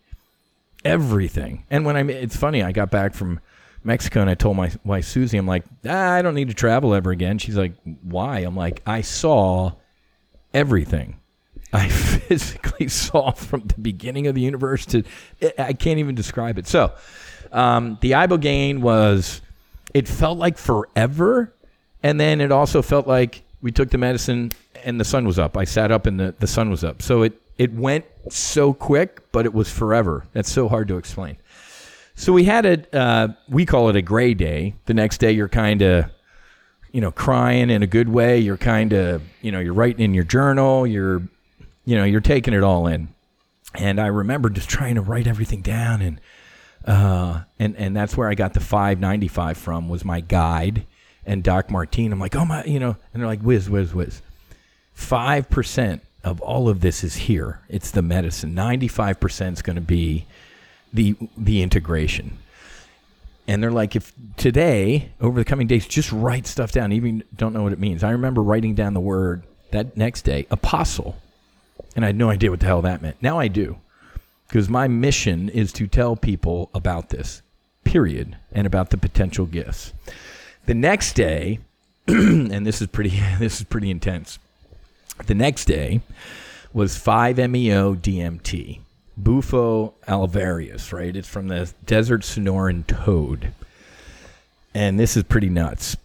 [0.83, 1.63] everything.
[1.69, 3.39] And when I, it's funny, I got back from
[3.83, 6.93] Mexico, and I told my wife Susie, I'm like, ah, I don't need to travel
[6.93, 7.37] ever again.
[7.37, 8.39] She's like, why?
[8.39, 9.73] I'm like, I saw
[10.53, 11.19] everything.
[11.75, 15.03] I physically saw from the beginning of the universe to,
[15.57, 16.67] I can't even describe it.
[16.67, 16.93] So,
[17.51, 19.41] um, the ibogaine was,
[19.93, 21.53] it felt like forever,
[22.03, 24.51] and then it also felt like we took the medicine
[24.83, 25.57] and the sun was up.
[25.57, 27.01] I sat up and the, the sun was up.
[27.01, 30.25] So it it went so quick, but it was forever.
[30.33, 31.37] That's so hard to explain.
[32.15, 34.75] So we had a, uh, we call it a gray day.
[34.85, 36.05] The next day, you're kind of,
[36.91, 38.39] you know, crying in a good way.
[38.39, 40.87] You're kind of, you know, you're writing in your journal.
[40.87, 41.21] You're,
[41.85, 43.09] you know, you're taking it all in.
[43.75, 46.21] And I remember just trying to write everything down, and
[46.85, 49.89] uh, and and that's where I got the 595 from.
[49.89, 50.85] Was my guide
[51.25, 52.11] and Doc Martine.
[52.11, 54.21] I'm like, oh my, you know, and they're like, whiz, whiz, whiz.
[54.93, 57.59] Five percent of all of this is here.
[57.67, 58.53] It's the medicine.
[58.55, 60.25] Ninety-five percent is going to be
[60.93, 62.37] the the integration.
[63.47, 67.53] And they're like, if today, over the coming days, just write stuff down, even don't
[67.53, 68.03] know what it means.
[68.03, 71.15] I remember writing down the word that next day, apostle.
[71.95, 73.21] And I had no idea what the hell that meant.
[73.21, 73.77] Now I do.
[74.47, 77.41] Because my mission is to tell people about this,
[77.83, 79.93] period, and about the potential gifts.
[80.65, 81.59] The next day,
[82.07, 83.09] and this is pretty
[83.39, 84.39] this is pretty intense.
[85.25, 86.01] The next day
[86.73, 88.81] was 5-MeO DMT,
[89.17, 91.15] Bufo alvarius, right?
[91.15, 93.53] It's from the desert Sonoran toad.
[94.73, 95.95] And this is pretty nuts.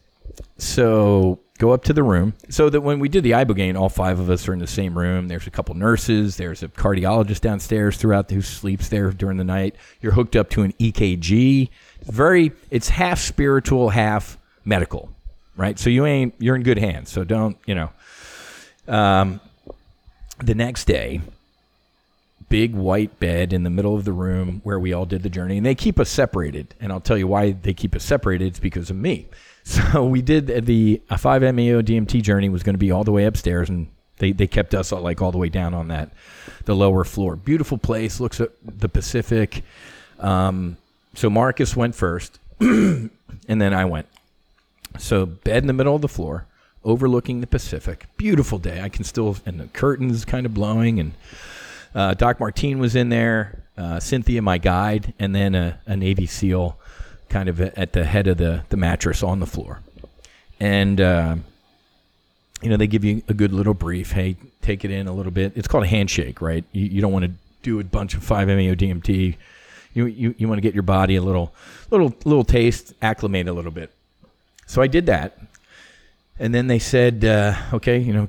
[0.59, 2.33] So go up to the room.
[2.49, 4.99] So that when we did the ibogaine, all five of us are in the same
[4.99, 5.29] room.
[5.29, 6.37] There's a couple nurses.
[6.37, 9.77] There's a cardiologist downstairs throughout who sleeps there during the night.
[10.01, 11.69] You're hooked up to an EKG.
[12.05, 15.11] Very, it's half spiritual, half medical,
[15.55, 15.79] right?
[15.79, 17.11] So you ain't, you're in good hands.
[17.11, 17.91] So don't, you know.
[18.89, 19.41] Um,
[20.43, 21.21] the next day,
[22.51, 25.57] big white bed in the middle of the room where we all did the journey,
[25.57, 26.75] and they keep us separated.
[26.79, 28.49] And I'll tell you why they keep us separated.
[28.49, 29.27] It's because of me.
[29.63, 33.69] So we did the 5-MeO DMT journey was going to be all the way upstairs,
[33.69, 36.11] and they, they kept us all, like all the way down on that
[36.65, 37.37] the lower floor.
[37.37, 39.63] Beautiful place, looks at the Pacific.
[40.19, 40.79] Um,
[41.15, 43.11] so Marcus went first, and
[43.47, 44.07] then I went.
[44.99, 46.47] So bed in the middle of the floor,
[46.83, 48.07] overlooking the Pacific.
[48.17, 48.81] Beautiful day.
[48.81, 51.13] I can still and the curtains kind of blowing, and
[51.95, 53.63] uh, Doc Martine was in there.
[53.77, 56.79] Uh, Cynthia, my guide, and then a, a Navy SEAL
[57.31, 59.81] kind of at the head of the, the mattress on the floor.
[60.59, 61.37] And, uh,
[62.61, 64.13] you know, they give you a good little brief.
[64.13, 65.53] Hey, take it in a little bit.
[65.57, 66.65] It's called a handshake, right?
[66.73, 67.33] You, you don't want to
[67.63, 69.37] do a bunch of 5-MeO DMT.
[69.95, 71.55] You, you, you want to get your body a little,
[71.91, 73.93] little, little taste, acclimate a little bit.
[74.67, 75.39] So I did that.
[76.39, 78.29] And then they said, uh, okay, you know,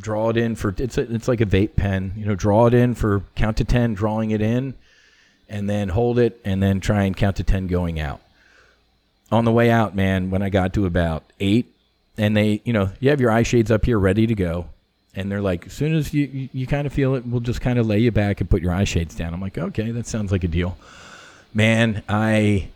[0.00, 2.74] draw it in for, it's, a, it's like a vape pen, you know, draw it
[2.74, 4.74] in for count to 10, drawing it in
[5.48, 8.20] and then hold it and then try and count to 10 going out.
[9.32, 11.72] On the way out, man, when I got to about eight,
[12.16, 14.66] and they, you know, you have your eye shades up here ready to go.
[15.14, 17.60] And they're like, as soon as you, you, you kind of feel it, we'll just
[17.60, 19.32] kind of lay you back and put your eye shades down.
[19.34, 20.76] I'm like, okay, that sounds like a deal.
[21.54, 22.68] Man, I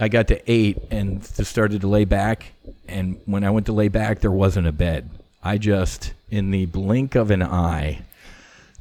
[0.00, 2.52] I got to eight and just started to lay back.
[2.88, 5.08] And when I went to lay back, there wasn't a bed.
[5.44, 8.00] I just, in the blink of an eye,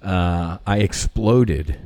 [0.02, 1.78] uh, I exploded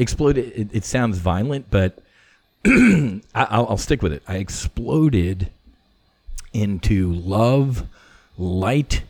[0.00, 0.52] exploded.
[0.56, 1.98] It, it sounds violent, but
[2.66, 4.22] I, I'll, I'll stick with it.
[4.26, 5.50] I exploded
[6.52, 7.86] into love,
[8.36, 9.02] light,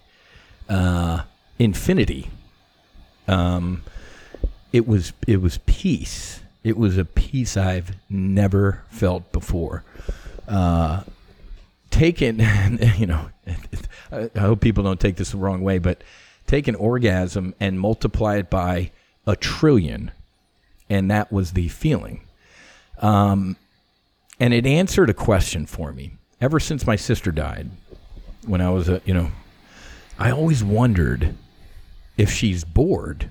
[0.68, 1.22] uh,
[1.58, 2.30] infinity.
[3.26, 3.82] Um,
[4.72, 6.40] it was it was peace.
[6.62, 9.82] It was a peace I've never felt before.
[10.46, 11.04] Uh,
[11.90, 12.38] taken,
[12.98, 13.30] you know,
[14.12, 16.02] I hope people don't take this the wrong way, but
[16.46, 18.90] take an orgasm and multiply it by
[19.26, 20.10] a trillion
[20.90, 22.20] and that was the feeling.
[22.98, 23.56] Um,
[24.40, 26.12] and it answered a question for me.
[26.40, 27.70] Ever since my sister died,
[28.44, 29.30] when I was a, you know,
[30.18, 31.34] I always wondered
[32.16, 33.30] if she's bored,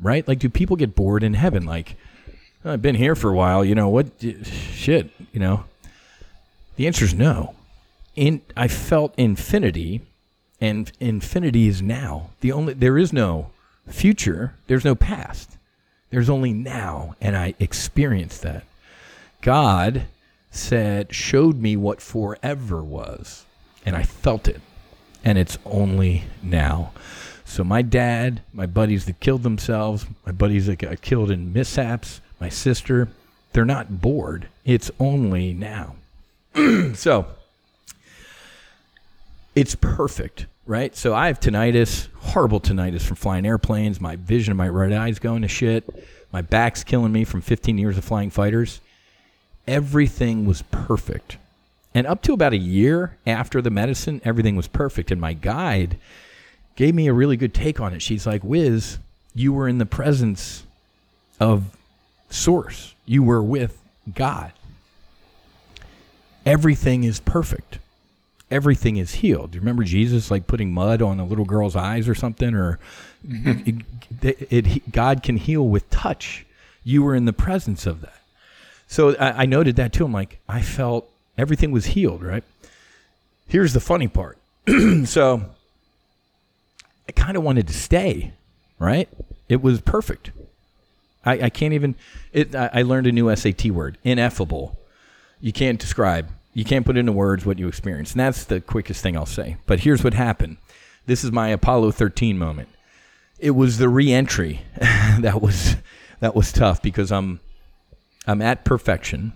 [0.00, 0.26] right?
[0.26, 1.66] Like, do people get bored in heaven?
[1.66, 1.96] Like,
[2.64, 5.64] I've been here for a while, you know, what shit, you know?
[6.76, 7.54] The answer is no.
[8.16, 10.02] In, I felt infinity,
[10.60, 12.30] and infinity is now.
[12.40, 13.50] The only there is no
[13.88, 14.54] future.
[14.66, 15.56] There's no past.
[16.10, 18.64] There's only now, and I experienced that.
[19.42, 20.06] God
[20.50, 23.46] said, showed me what forever was,
[23.86, 24.60] and I felt it,
[25.24, 26.92] and it's only now.
[27.44, 32.20] So my dad, my buddies that killed themselves, my buddies that got killed in mishaps,
[32.40, 33.08] my sister,
[33.52, 34.48] they're not bored.
[34.64, 35.94] It's only now.
[36.94, 37.26] so
[39.54, 40.94] it's perfect, right?
[40.96, 44.00] So I have tinnitus, horrible tinnitus from flying airplanes.
[44.00, 45.84] My vision of my right eye's going to shit.
[46.32, 48.80] My back's killing me from 15 years of flying fighters.
[49.66, 51.38] Everything was perfect.
[51.92, 55.10] And up to about a year after the medicine, everything was perfect.
[55.10, 55.98] And my guide
[56.76, 58.00] gave me a really good take on it.
[58.00, 58.98] She's like, Whiz,
[59.34, 60.64] you were in the presence
[61.40, 61.76] of
[62.30, 63.76] Source, you were with
[64.14, 64.52] God.
[66.46, 67.79] Everything is perfect
[68.50, 69.52] everything is healed.
[69.52, 72.54] Do you remember Jesus like putting mud on a little girl's eyes or something?
[72.54, 72.78] Or
[73.26, 73.82] mm-hmm.
[74.22, 76.44] it, it, it, God can heal with touch.
[76.84, 78.20] You were in the presence of that.
[78.88, 80.04] So I, I noted that too.
[80.04, 82.42] I'm like, I felt everything was healed, right?
[83.46, 84.38] Here's the funny part.
[85.04, 85.44] so
[87.08, 88.32] I kind of wanted to stay,
[88.78, 89.08] right?
[89.48, 90.30] It was perfect.
[91.24, 91.94] I, I can't even.
[92.32, 94.78] It, I, I learned a new SAT word, ineffable.
[95.40, 98.12] You can't describe you can't put into words what you experienced.
[98.12, 99.56] And that's the quickest thing I'll say.
[99.66, 100.56] But here's what happened.
[101.06, 102.68] This is my Apollo 13 moment.
[103.38, 105.76] It was the re-entry that was
[106.20, 107.40] that was tough because I'm
[108.26, 109.32] I'm at perfection.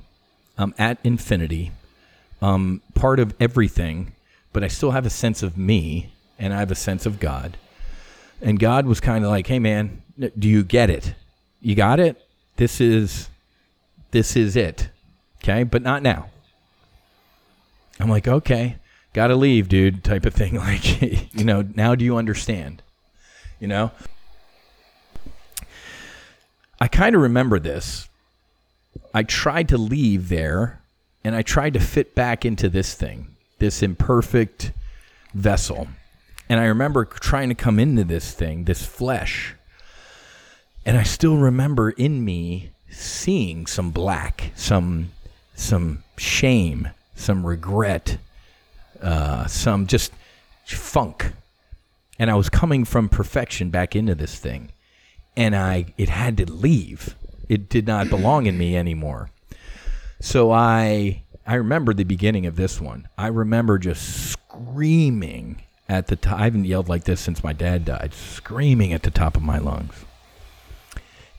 [0.59, 1.73] I'm at infinity.
[2.43, 4.13] I'm part of everything,
[4.53, 7.57] but I still have a sense of me and I have a sense of God.
[8.43, 11.15] And God was kind of like, "Hey man, do you get it?
[11.63, 12.21] You got it?
[12.57, 13.31] This is
[14.11, 14.91] this is it.
[15.43, 15.63] Okay?
[15.63, 16.29] But not now."
[18.01, 18.77] I'm like, "Okay,
[19.13, 21.03] got to leave, dude," type of thing like,
[21.35, 22.83] you know, now do you understand?
[23.61, 23.91] You know?
[26.81, 28.09] I kind of remember this.
[29.15, 30.83] I tried to leave there
[31.25, 34.73] and I tried to fit back into this thing, this imperfect
[35.33, 35.89] vessel.
[36.49, 39.55] And I remember trying to come into this thing, this flesh.
[40.85, 45.11] And I still remember in me seeing some black, some
[45.55, 48.19] some shame, some regret,
[49.01, 50.13] uh, some just
[50.65, 51.33] funk.
[52.19, 54.71] And I was coming from perfection back into this thing.
[55.37, 57.17] And I it had to leave.
[57.49, 59.31] It did not belong in me anymore.
[60.21, 63.09] So I I remember the beginning of this one.
[63.19, 66.41] I remember just screaming at the top.
[66.41, 68.15] I haven't yelled like this since my dad died.
[68.15, 70.05] Screaming at the top of my lungs.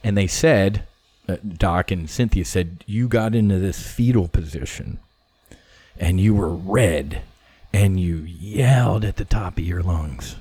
[0.04, 0.86] And they said,
[1.28, 5.00] uh, Doc and Cynthia said, you got into this fetal position,
[5.98, 7.22] and you were red,
[7.72, 10.36] and you yelled at the top of your lungs.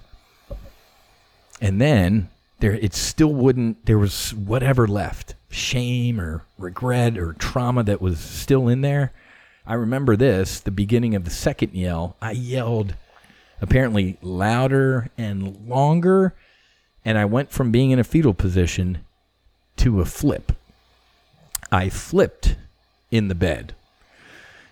[1.61, 2.29] And then
[2.59, 3.85] there, it still wouldn't.
[3.85, 9.11] There was whatever left, shame or regret or trauma that was still in there.
[9.67, 12.15] I remember this, the beginning of the second yell.
[12.21, 12.95] I yelled
[13.61, 16.35] apparently louder and longer,
[17.03, 18.99] and I went from being in a fetal position
[19.77, 20.51] to a flip.
[21.71, 22.55] I flipped
[23.11, 23.73] in the bed.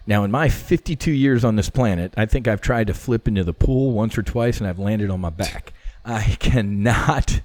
[0.06, 3.44] Now, in my 52 years on this planet, I think I've tried to flip into
[3.44, 5.74] the pool once or twice and I've landed on my back.
[6.06, 7.42] I cannot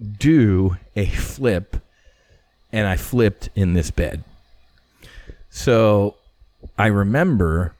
[0.00, 1.76] do a flip,
[2.72, 4.24] and I flipped in this bed.
[5.50, 6.16] So
[6.78, 7.74] I remember.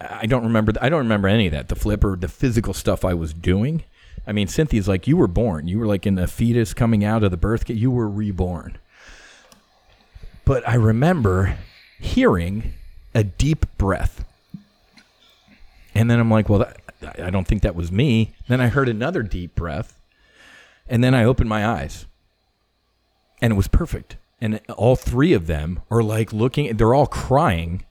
[0.00, 0.72] I don't remember.
[0.80, 1.68] I don't remember any of that.
[1.68, 3.84] The flip or the physical stuff I was doing.
[4.26, 5.68] I mean, Cynthia's like, you were born.
[5.68, 7.68] You were like in a fetus coming out of the birth.
[7.70, 8.78] You were reborn.
[10.44, 11.56] But I remember
[12.02, 12.74] hearing
[13.14, 14.24] a deep breath.
[15.94, 18.34] And then I'm like, well, that, I don't think that was me.
[18.48, 19.98] Then I heard another deep breath.
[20.88, 22.06] And then I opened my eyes.
[23.40, 24.16] And it was perfect.
[24.40, 27.84] And all three of them are like looking, they're all crying.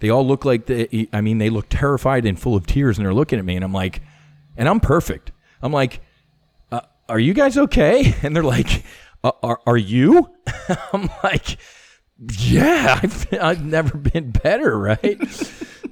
[0.00, 3.06] They all look like they, I mean, they look terrified and full of tears and
[3.06, 3.56] they're looking at me.
[3.56, 4.02] And I'm like,
[4.56, 5.32] and I'm perfect.
[5.62, 6.00] I'm like,
[6.70, 8.14] uh, are you guys okay?
[8.22, 8.84] And they're like,
[9.24, 10.30] uh, are, are you?
[10.92, 11.58] I'm like,
[12.18, 15.20] yeah, I've, I've never been better, right?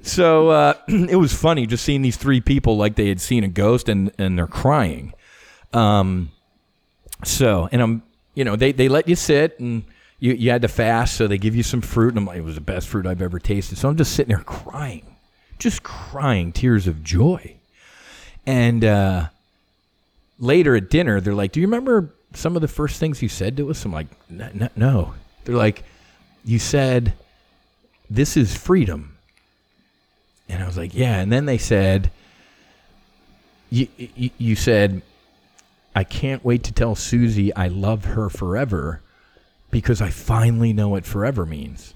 [0.01, 3.47] so uh, it was funny just seeing these three people like they had seen a
[3.47, 5.13] ghost and, and they're crying.
[5.73, 6.31] Um,
[7.23, 8.03] so, and I'm,
[8.35, 9.83] you know, they, they let you sit and
[10.19, 12.09] you, you had to fast, so they give you some fruit.
[12.09, 13.77] And I'm like, it was the best fruit I've ever tasted.
[13.77, 15.15] So I'm just sitting there crying,
[15.59, 17.55] just crying tears of joy.
[18.45, 19.27] And uh,
[20.39, 23.57] later at dinner, they're like, Do you remember some of the first things you said
[23.57, 23.83] to us?
[23.85, 25.13] I'm like, No.
[25.43, 25.83] They're like,
[26.43, 27.13] You said,
[28.09, 29.17] This is freedom.
[30.49, 31.19] And I was like, Yeah.
[31.19, 32.11] And then they said,
[33.69, 35.01] You, you, said,
[35.95, 39.01] I can't wait to tell Susie I love her forever
[39.71, 41.93] because I finally know what forever means.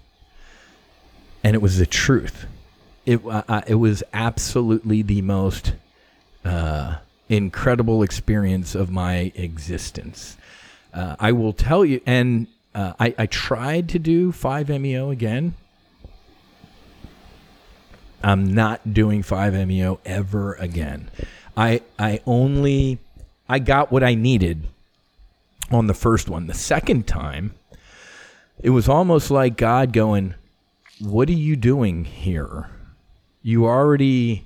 [1.44, 2.46] And it was the truth.
[3.06, 5.74] It, uh, it was absolutely the most
[6.46, 6.98] uh,
[7.30, 10.38] incredible experience of my existence.
[10.94, 15.56] Uh, I will tell you, and uh, I, I tried to do 5MEO again.
[18.24, 21.10] I'm not doing 5MEO ever again.
[21.58, 23.00] I I only
[23.50, 24.68] I got what I needed
[25.72, 26.48] on the first one.
[26.48, 27.56] The second time,
[28.62, 30.36] it was almost like God going,
[31.00, 32.70] "What are you doing here?
[33.42, 34.46] You already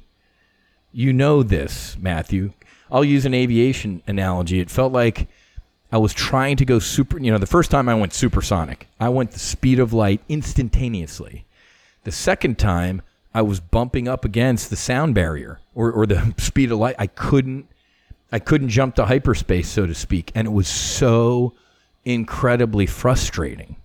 [0.92, 2.54] you know this, Matthew.
[2.90, 4.60] I'll use an aviation analogy.
[4.62, 5.28] It felt like
[5.96, 8.90] I was trying to go super, you know, the first time I went supersonic.
[9.00, 11.46] I went the speed of light instantaneously.
[12.04, 13.02] The second time,
[13.34, 16.98] I was bumping up against the sound barrier or, or the speed of light.
[17.00, 17.70] I couldn't
[18.30, 21.54] I couldn't jump to hyperspace, so to speak, and it was so
[22.04, 23.78] incredibly frustrating.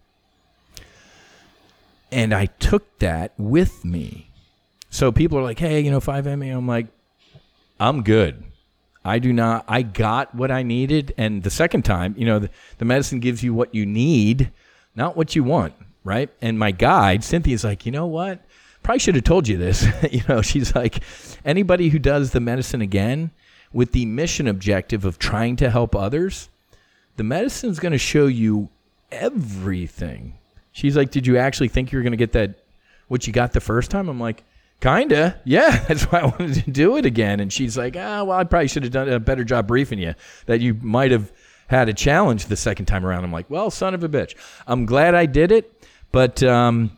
[2.11, 4.31] And I took that with me.
[4.91, 6.89] So people are like, "Hey, you know, 5ME." I'm like,
[7.79, 8.43] "I'm good.
[9.05, 12.51] I do not I got what I needed and the second time, you know, the,
[12.79, 14.51] the medicine gives you what you need,
[14.95, 15.75] not what you want,
[16.05, 16.31] right?
[16.43, 18.41] And my guide, Cynthia's like, "You know what?
[18.83, 21.03] Probably should have told you this." you know, she's like,
[21.45, 23.31] "Anybody who does the medicine again,
[23.73, 26.49] with the mission objective of trying to help others,
[27.17, 28.69] the medicine's going to show you
[29.13, 30.35] everything.
[30.73, 32.55] She's like, Did you actually think you were going to get that,
[33.09, 34.09] what you got the first time?
[34.09, 34.45] I'm like,
[34.81, 35.85] Kinda, yeah.
[35.89, 37.41] That's why I wanted to do it again.
[37.41, 40.15] And she's like, "Ah, well, I probably should have done a better job briefing you.
[40.47, 41.31] That you might have
[41.69, 44.35] had a challenge the second time around." I'm like, "Well, son of a bitch,
[44.67, 45.71] I'm glad I did it."
[46.13, 46.97] But um,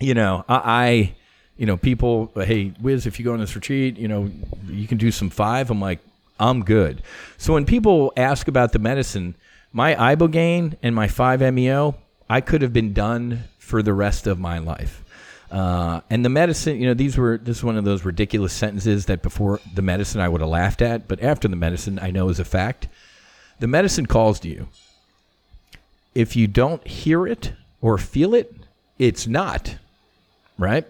[0.00, 1.14] you know, I, I,
[1.56, 4.30] you know, people, hey, Whiz, if you go on this retreat, you know,
[4.66, 5.70] you can do some five.
[5.70, 6.00] I'm like,
[6.38, 7.02] I'm good.
[7.38, 9.36] So when people ask about the medicine,
[9.72, 11.96] my ibogaine and my 5-MeO,
[12.28, 15.02] I could have been done for the rest of my life.
[15.50, 19.06] Uh, and the medicine, you know, these were this is one of those ridiculous sentences
[19.06, 22.28] that before the medicine I would have laughed at, but after the medicine I know
[22.28, 22.88] is a fact.
[23.60, 24.68] The medicine calls to you.
[26.14, 28.52] If you don't hear it or feel it,
[28.98, 29.76] it's not
[30.58, 30.86] right.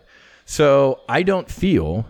[0.46, 2.06] So I don't feel.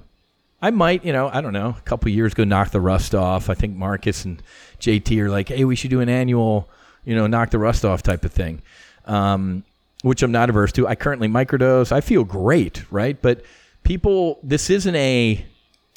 [0.60, 3.50] I might, you know, I don't know, a couple years ago, knock the rust off.
[3.50, 4.42] I think Marcus and
[4.80, 6.68] JT are like, hey, we should do an annual,
[7.04, 8.62] you know, knock the rust off type of thing.
[9.04, 9.64] Um,
[10.06, 10.86] which I'm not averse to.
[10.86, 11.90] I currently microdose.
[11.90, 13.20] I feel great, right?
[13.20, 13.42] But
[13.82, 15.44] people, this isn't a,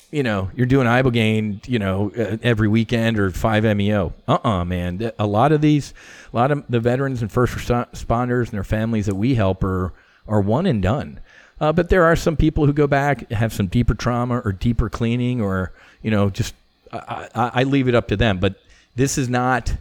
[0.09, 4.13] you know, you're doing ibogaine, you know, uh, every weekend or 5-MeO.
[4.27, 5.11] Uh-uh, man.
[5.19, 5.93] A lot of these,
[6.33, 9.93] a lot of the veterans and first responders and their families that we help are
[10.27, 11.19] are one and done.
[11.61, 14.89] Uh, but there are some people who go back, have some deeper trauma or deeper
[14.89, 16.55] cleaning, or you know, just
[16.91, 18.39] I, I, I leave it up to them.
[18.39, 18.55] But
[18.95, 19.71] this is not.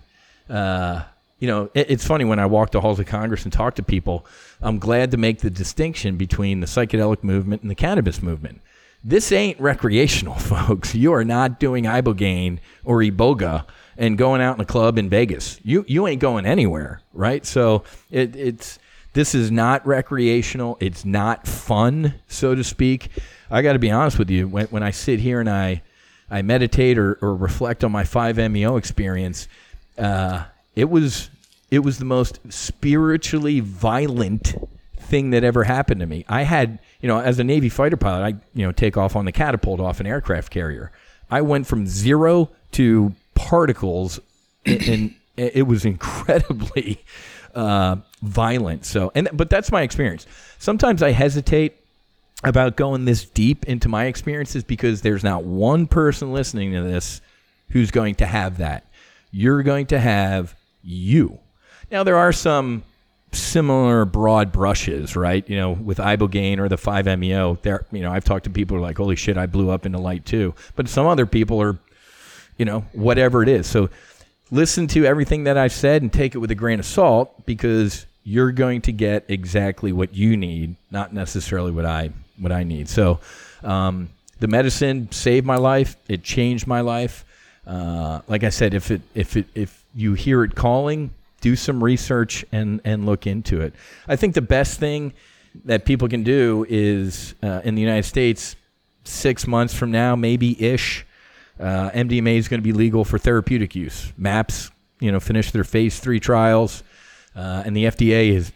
[0.50, 1.04] Uh,
[1.38, 3.82] you know, it, it's funny when I walk the halls of Congress and talk to
[3.82, 4.26] people.
[4.60, 8.60] I'm glad to make the distinction between the psychedelic movement and the cannabis movement.
[9.04, 10.94] This ain't recreational, folks.
[10.94, 13.64] You are not doing ibogaine or iboga
[13.96, 15.60] and going out in a club in Vegas.
[15.62, 17.44] You you ain't going anywhere, right?
[17.46, 18.78] So it, it's
[19.12, 20.76] this is not recreational.
[20.80, 23.10] It's not fun, so to speak.
[23.50, 24.48] I got to be honest with you.
[24.48, 25.82] When when I sit here and I
[26.30, 29.48] I meditate or, or reflect on my 5-MeO experience,
[29.96, 30.44] uh,
[30.78, 31.28] it was
[31.72, 34.54] it was the most spiritually violent
[34.96, 36.24] thing that ever happened to me.
[36.28, 39.24] I had, you know, as a Navy fighter pilot, I, you know, take off on
[39.24, 40.92] the catapult off an aircraft carrier.
[41.30, 44.20] I went from zero to particles,
[44.64, 47.04] and, it was incredibly
[47.54, 48.84] uh, violent.
[48.84, 50.26] So, and but that's my experience.
[50.58, 51.76] Sometimes I hesitate
[52.44, 57.20] about going this deep into my experiences because there's not one person listening to this
[57.70, 58.86] who's going to have that.
[59.30, 61.38] You're going to have you.
[61.90, 62.82] Now there are some
[63.32, 65.48] similar broad brushes, right?
[65.48, 68.82] You know, with ibogaine or the 5-MeO, there you know, I've talked to people who
[68.82, 71.78] are like, "Holy shit, I blew up into light too." But some other people are
[72.58, 73.66] you know, whatever it is.
[73.66, 73.88] So
[74.50, 78.04] listen to everything that I've said and take it with a grain of salt because
[78.24, 82.88] you're going to get exactly what you need, not necessarily what I what I need.
[82.88, 83.20] So
[83.62, 84.10] um,
[84.40, 85.96] the medicine saved my life.
[86.08, 87.24] It changed my life.
[87.66, 91.82] Uh, like I said, if it if it if you hear it calling, do some
[91.82, 93.74] research and and look into it.
[94.06, 95.12] I think the best thing
[95.64, 98.56] that people can do is uh, in the United States,
[99.04, 101.06] six months from now, maybe ish,
[101.58, 104.12] uh, MDMA is going to be legal for therapeutic use.
[104.16, 104.70] MAPS,
[105.00, 106.82] you know, finished their phase three trials,
[107.34, 108.52] uh, and the FDA is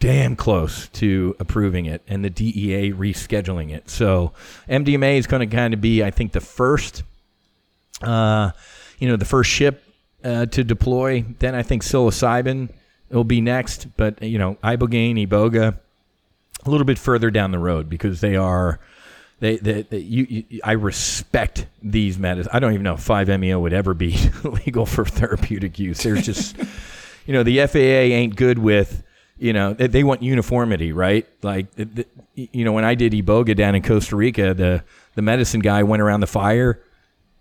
[0.00, 3.90] damn close to approving it, and the DEA rescheduling it.
[3.90, 4.32] So
[4.68, 7.02] MDMA is going to kind of be, I think, the first,
[8.02, 8.52] uh,
[8.98, 9.84] you know, the first ship
[10.24, 11.24] uh, to deploy.
[11.38, 12.70] Then I think psilocybin
[13.10, 15.76] will be next, but you know, ibogaine, iboga,
[16.64, 18.80] a little bit further down the road because they are
[19.40, 22.52] they, they, they you, you, I respect these medicines.
[22.52, 26.02] I don't even know if 5-MeO would ever be legal for therapeutic use.
[26.02, 26.56] There's just,
[27.26, 29.04] you know, the FAA ain't good with,
[29.38, 31.24] you know, they, want uniformity, right?
[31.42, 31.66] Like,
[32.34, 34.82] you know, when I did Iboga down in Costa Rica, the,
[35.14, 36.80] the medicine guy went around the fire,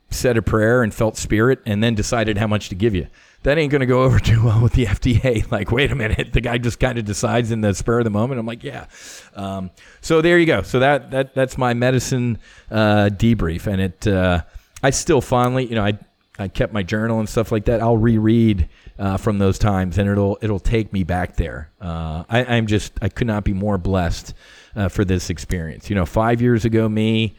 [0.09, 3.07] said a prayer and felt spirit, and then decided how much to give you
[3.47, 5.45] that ain't going to go over too well with the FDA.
[5.57, 8.09] Like, wait a minute, the guy just kind of decides in the spur of the
[8.09, 8.39] moment.
[8.39, 8.87] I'm like, yeah.
[9.35, 10.61] Um, so there you go.
[10.61, 12.39] So that that that's my medicine
[12.69, 14.41] uh, debrief, and it uh,
[14.83, 15.97] I still fondly, you know, I
[16.37, 17.81] I kept my journal and stuff like that.
[17.81, 18.67] I'll reread
[18.99, 21.71] uh, from those times, and it'll it'll take me back there.
[21.79, 24.33] Uh, I, I'm just I could not be more blessed
[24.75, 25.89] uh, for this experience.
[25.89, 27.35] You know, five years ago, me.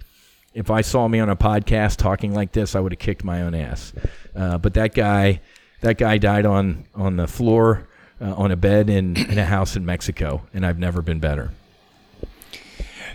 [0.55, 3.43] If I saw me on a podcast talking like this, I would have kicked my
[3.43, 3.93] own ass.
[4.35, 5.41] Uh, but that guy,
[5.83, 7.87] that guy died on on the floor
[8.21, 11.51] uh, on a bed in in a house in Mexico, and I've never been better.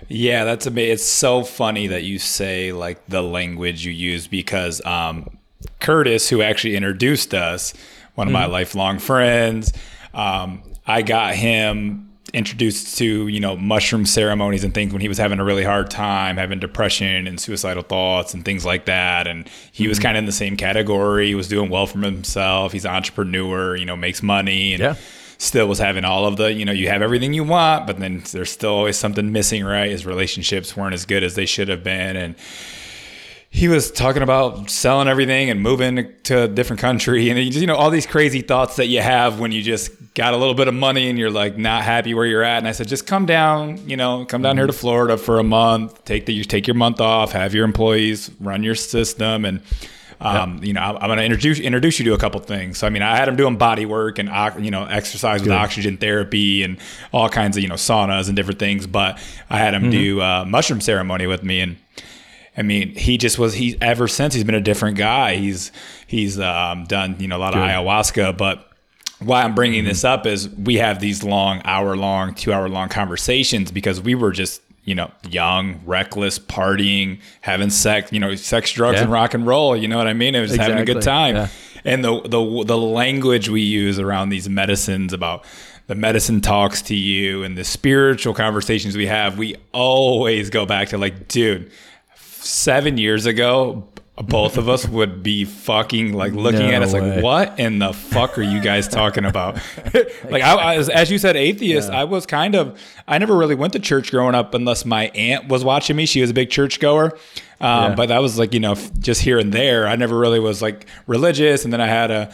[0.09, 0.93] Yeah, that's amazing.
[0.93, 5.37] It's so funny that you say like the language you use because um,
[5.79, 7.73] Curtis, who actually introduced us,
[8.15, 8.43] one of mm-hmm.
[8.43, 9.73] my lifelong friends,
[10.13, 15.19] um, I got him introduced to you know mushroom ceremonies and things when he was
[15.19, 19.47] having a really hard time having depression and suicidal thoughts and things like that and
[19.71, 19.89] he mm-hmm.
[19.89, 22.91] was kind of in the same category he was doing well for himself he's an
[22.91, 24.95] entrepreneur you know makes money and yeah
[25.37, 28.23] still was having all of the, you know, you have everything you want, but then
[28.31, 29.91] there's still always something missing, right?
[29.91, 32.15] His relationships weren't as good as they should have been.
[32.15, 32.35] And
[33.53, 37.29] he was talking about selling everything and moving to a different country.
[37.29, 40.37] And, you know, all these crazy thoughts that you have when you just got a
[40.37, 42.57] little bit of money and you're like not happy where you're at.
[42.57, 45.43] And I said, just come down, you know, come down here to Florida for a
[45.43, 49.45] month, take the, you take your month off, have your employees run your system.
[49.45, 49.61] And,
[50.19, 50.65] um, yep.
[50.65, 52.79] You know, I'm, I'm going to introduce introduce you to a couple things.
[52.79, 54.29] So, I mean, I had him doing body work and
[54.63, 55.57] you know exercise with Good.
[55.57, 56.77] oxygen therapy and
[57.11, 58.87] all kinds of you know saunas and different things.
[58.87, 59.91] But I had him mm-hmm.
[59.91, 61.75] do a mushroom ceremony with me, and
[62.55, 63.53] I mean, he just was.
[63.53, 65.35] He ever since he's been a different guy.
[65.35, 65.71] He's
[66.05, 67.63] he's um, done you know a lot Good.
[67.63, 68.69] of ayahuasca, but
[69.19, 69.89] why I'm bringing mm-hmm.
[69.89, 74.15] this up is we have these long, hour long, two hour long conversations because we
[74.15, 79.03] were just you know, young, reckless, partying, having sex, you know, sex, drugs, yeah.
[79.03, 79.77] and rock and roll.
[79.77, 80.35] You know what I mean?
[80.35, 80.73] It was exactly.
[80.73, 81.35] having a good time.
[81.35, 81.47] Yeah.
[81.85, 85.45] And the the the language we use around these medicines about
[85.87, 90.89] the medicine talks to you and the spiritual conversations we have, we always go back
[90.89, 91.71] to like, dude,
[92.43, 97.15] seven years ago, both of us would be fucking like looking no at us way.
[97.15, 99.55] like, what in the fuck are you guys talking about?
[100.29, 101.89] like, I, I, as you said, atheist.
[101.89, 102.01] Yeah.
[102.01, 102.79] I was kind of.
[103.07, 106.05] I never really went to church growing up unless my aunt was watching me.
[106.05, 107.17] She was a big church goer,
[107.59, 107.95] um, yeah.
[107.95, 109.87] but that was like you know just here and there.
[109.87, 112.31] I never really was like religious, and then I had a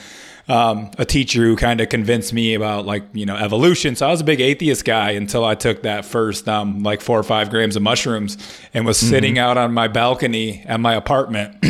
[0.49, 3.95] um, a teacher who kind of convinced me about like you know evolution.
[3.95, 7.19] So I was a big atheist guy until I took that first um, like four
[7.19, 8.37] or five grams of mushrooms
[8.73, 9.09] and was mm-hmm.
[9.09, 11.63] sitting out on my balcony at my apartment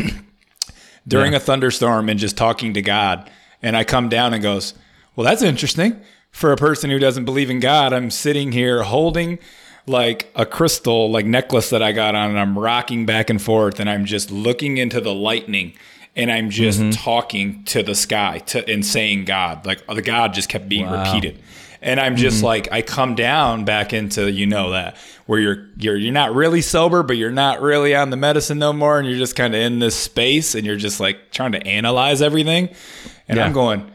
[1.07, 1.37] during yeah.
[1.37, 3.29] a thunderstorm and just talking to God.
[3.61, 4.73] And I come down and goes,
[5.17, 5.99] well, that's interesting
[6.31, 7.91] for a person who doesn't believe in God.
[7.91, 9.39] I'm sitting here holding
[9.87, 13.81] like a crystal like necklace that I got on and I'm rocking back and forth
[13.81, 15.73] and I'm just looking into the lightning
[16.15, 16.91] and I'm just mm-hmm.
[16.91, 19.65] talking to the sky to, and saying God.
[19.65, 21.03] Like the God just kept being wow.
[21.03, 21.41] repeated.
[21.81, 22.45] And I'm just mm-hmm.
[22.45, 24.97] like I come down back into you know that
[25.27, 28.73] where you're you're you're not really sober, but you're not really on the medicine no
[28.73, 31.65] more, and you're just kind of in this space, and you're just like trying to
[31.65, 32.69] analyze everything.
[33.29, 33.45] And yeah.
[33.45, 33.89] I'm going,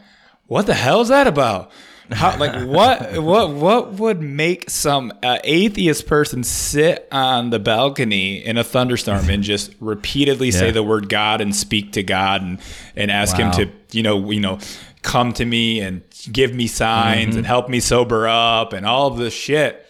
[0.47, 1.71] what the hell is that about?
[2.11, 8.45] How, like what what what would make some uh, atheist person sit on the balcony
[8.45, 10.59] in a thunderstorm and just repeatedly yeah.
[10.59, 12.59] say the word God and speak to God and
[12.95, 13.51] and ask wow.
[13.51, 14.59] him to you know you know
[15.01, 17.37] come to me and give me signs mm-hmm.
[17.39, 19.84] and help me sober up and all of this shit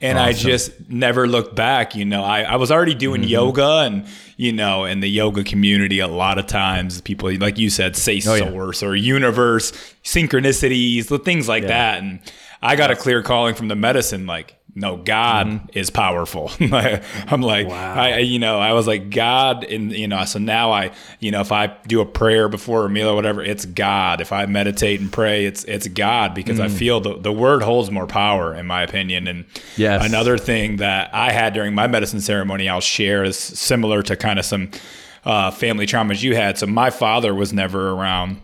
[0.00, 0.28] and awesome.
[0.28, 1.94] I just never looked back.
[1.94, 3.30] You know, I, I was already doing mm-hmm.
[3.30, 7.70] yoga, and you know, in the yoga community, a lot of times people, like you
[7.70, 8.88] said, say oh, source yeah.
[8.88, 9.72] or universe,
[10.02, 11.68] synchronicities, the things like yeah.
[11.68, 12.02] that.
[12.02, 12.20] And
[12.62, 15.66] I got a clear calling from the medicine, like no god mm-hmm.
[15.72, 17.94] is powerful i'm like wow.
[17.94, 21.40] I, you know i was like god and you know so now i you know
[21.40, 25.00] if i do a prayer before a meal or whatever it's god if i meditate
[25.00, 26.64] and pray it's it's god because mm.
[26.64, 29.44] i feel the, the word holds more power in my opinion and
[29.76, 30.04] yes.
[30.04, 34.38] another thing that i had during my medicine ceremony i'll share is similar to kind
[34.38, 34.70] of some
[35.22, 38.40] uh, family traumas you had so my father was never around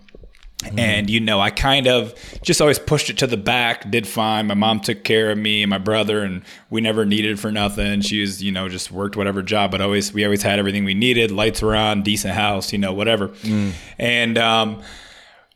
[0.64, 0.78] Mm.
[0.78, 4.46] And, you know, I kind of just always pushed it to the back, did fine.
[4.46, 8.00] My mom took care of me and my brother, and we never needed for nothing.
[8.00, 10.94] She was, you know, just worked whatever job, but always, we always had everything we
[10.94, 11.30] needed.
[11.30, 13.28] Lights were on, decent house, you know, whatever.
[13.28, 13.72] Mm.
[13.98, 14.82] And um,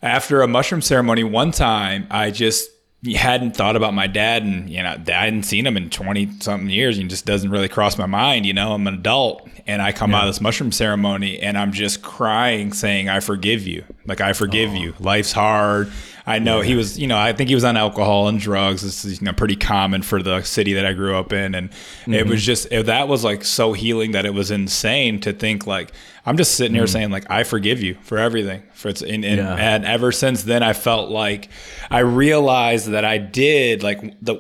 [0.03, 2.71] after a mushroom ceremony, one time, I just,
[3.15, 6.69] hadn't thought about my dad and you know I hadn't seen him in 20 something
[6.69, 9.93] years and just doesn't really cross my mind you know I'm an adult and I
[9.93, 10.19] come yeah.
[10.19, 14.35] out of this mushroom ceremony and I'm just crying saying I forgive you like I
[14.35, 14.75] forgive oh.
[14.75, 15.91] you life's hard
[16.31, 16.67] I know yeah.
[16.69, 18.83] he was, you know, I think he was on alcohol and drugs.
[18.83, 21.55] This is, you know, pretty common for the city that I grew up in.
[21.55, 22.15] And mm-hmm.
[22.15, 22.47] it was mm-hmm.
[22.47, 25.93] just, it, that was like so healing that it was insane to think like,
[26.25, 26.93] I'm just sitting here mm-hmm.
[26.93, 28.63] saying like, I forgive you for everything.
[28.75, 29.55] For it's, and, and, yeah.
[29.57, 31.49] and ever since then, I felt like
[31.91, 34.37] I realized that I did like the,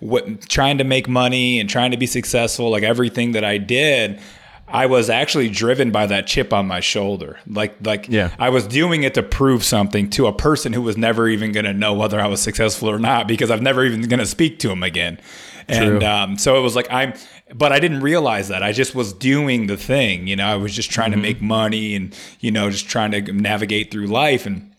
[0.00, 4.20] what, trying to make money and trying to be successful, like everything that I did,
[4.74, 7.38] I was actually driven by that chip on my shoulder.
[7.46, 8.34] Like like yeah.
[8.38, 11.64] I was doing it to prove something to a person who was never even going
[11.64, 14.58] to know whether I was successful or not because I've never even going to speak
[14.60, 15.20] to him again.
[15.68, 15.76] True.
[15.76, 17.14] And um, so it was like I'm
[17.54, 18.64] but I didn't realize that.
[18.64, 20.46] I just was doing the thing, you know.
[20.46, 21.22] I was just trying mm-hmm.
[21.22, 24.72] to make money and you know, just trying to navigate through life and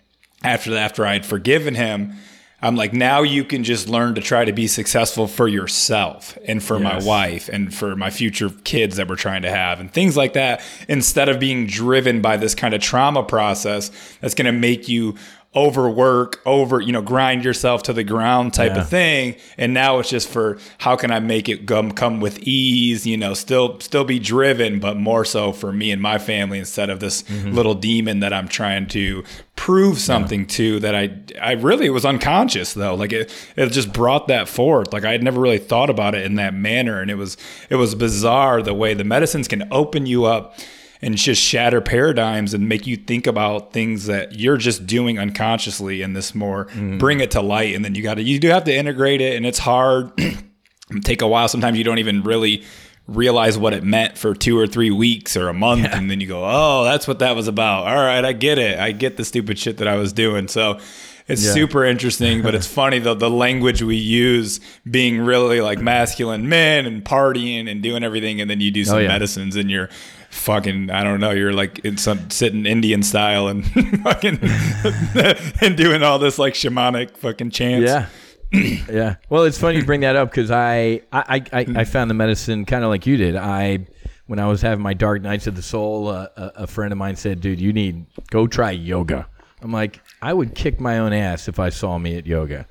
[0.44, 2.16] after after I had forgiven him,
[2.62, 6.64] I'm like, now you can just learn to try to be successful for yourself and
[6.64, 6.84] for yes.
[6.84, 10.34] my wife and for my future kids that we're trying to have and things like
[10.34, 13.92] that instead of being driven by this kind of trauma process
[14.22, 15.16] that's going to make you
[15.56, 18.82] overwork, over, you know, grind yourself to the ground type Yeah.
[18.82, 19.36] of thing.
[19.58, 23.18] And now it's just for how can I make it come come with ease, you
[23.18, 27.00] know, still still be driven, but more so for me and my family instead of
[27.00, 27.54] this Mm-hmm.
[27.54, 29.24] little demon that I'm trying to
[29.56, 31.12] prove something to that I
[31.42, 32.94] I really it was unconscious though.
[32.96, 34.92] Like it it just brought that forth.
[34.94, 37.00] Like I had never really thought about it in that manner.
[37.02, 37.38] And it was
[37.70, 40.58] it was bizarre the way the medicines can open you up
[41.02, 46.02] and just shatter paradigms and make you think about things that you're just doing unconsciously
[46.02, 46.98] in this more mm.
[47.00, 47.76] bring it to light.
[47.76, 50.12] And then you got to you do have to integrate it and it's hard.
[51.04, 51.48] Take a while.
[51.48, 52.64] Sometimes you don't even really
[53.08, 56.26] realize what it meant for two or three weeks or a month and then you
[56.26, 57.86] go oh that's what that was about.
[57.88, 58.80] All right i get it.
[58.80, 60.48] I get the stupid shit that i was doing.
[60.48, 60.80] So
[61.28, 61.54] it's Yeah.
[61.54, 64.60] super interesting but it's funny though the language we use
[64.90, 68.86] being really like masculine men and partying and doing everything and then you do oh,
[68.86, 69.08] some Oh, yeah.
[69.10, 69.90] medicines and you're
[70.36, 73.66] fucking I don't know you're like in some sitting Indian style and
[74.04, 74.40] fucking
[75.62, 78.08] and doing all this like shamanic fucking chants Yeah.
[78.92, 79.16] yeah.
[79.30, 82.64] Well, it's funny you bring that up because I, I, I, I found the medicine
[82.66, 83.36] kind of like you did.
[83.36, 83.88] I,
[84.28, 86.98] when I was having my dark nights of the soul, uh, a, a friend of
[86.98, 89.28] mine said, dude, you need, go try yoga.
[89.62, 92.68] I'm like, I would kick my own ass if I saw me at yoga.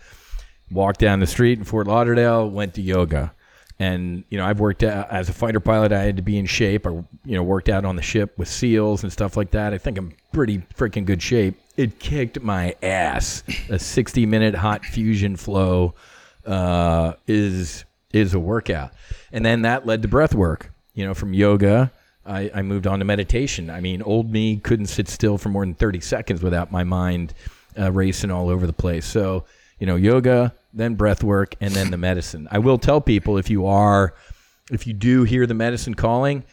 [0.71, 3.34] Walked down the street in Fort Lauderdale, went to yoga.
[3.79, 5.93] And, you know, I've worked out as a fighter pilot.
[5.93, 6.87] I had to be in shape.
[6.87, 9.75] I, you know, worked out on the ship with SEALs and stuff like that.
[9.75, 11.57] I think I'm pretty freaking good shape.
[11.77, 13.43] It kicked my ass.
[13.69, 15.95] A 60 minute hot fusion flow
[16.47, 18.93] uh, is is a workout.
[19.33, 20.71] And then that led to breath work.
[20.95, 21.91] You know, from yoga,
[22.25, 23.71] I, I moved on to meditation.
[23.71, 27.35] I mean, old me couldn't sit still for more than 30 seconds without my mind
[27.79, 29.05] uh, racing all over the place.
[29.05, 29.45] So,
[29.81, 32.49] you know, yoga, then breath work, and then the medicine.
[32.51, 34.15] I will tell people if you are,
[34.71, 36.45] if you do hear the medicine calling,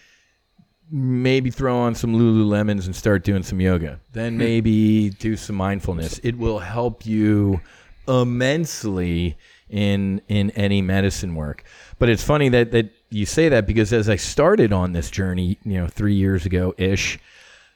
[0.92, 4.00] maybe throw on some Lululemons and start doing some yoga.
[4.12, 6.20] Then maybe do some mindfulness.
[6.22, 7.62] It will help you
[8.08, 9.38] immensely
[9.70, 11.64] in in any medicine work.
[11.98, 15.58] But it's funny that that you say that because as I started on this journey,
[15.64, 17.20] you know, 3 years ago ish,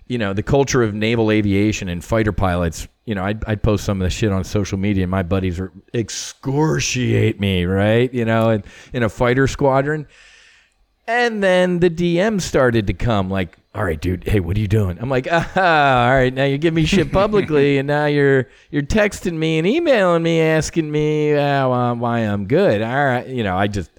[0.07, 3.85] you know, the culture of naval aviation and fighter pilots, you know, I'd, I'd post
[3.85, 8.11] some of the shit on social media and my buddies are excoriate me, right?
[8.13, 8.63] You know, in,
[8.93, 10.07] in a fighter squadron.
[11.07, 14.67] And then the DM started to come like, all right, dude, hey, what are you
[14.67, 14.97] doing?
[14.99, 18.81] I'm like, ah, all right, now you're giving me shit publicly, and now you're you're
[18.81, 22.81] texting me and emailing me, asking me uh, why- why I'm good.
[22.81, 23.91] All right, you know, I just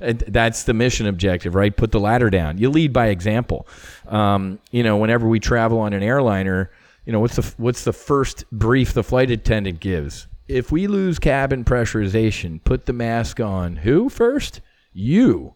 [0.00, 1.76] uh, that's the mission objective, right?
[1.76, 2.56] Put the ladder down.
[2.56, 3.68] You lead by example.
[4.08, 6.70] Um, you know, whenever we travel on an airliner,
[7.08, 10.26] you know, what's the what's the first brief the flight attendant gives?
[10.46, 13.76] If we lose cabin pressurization, put the mask on.
[13.76, 14.60] Who first?
[14.92, 15.54] You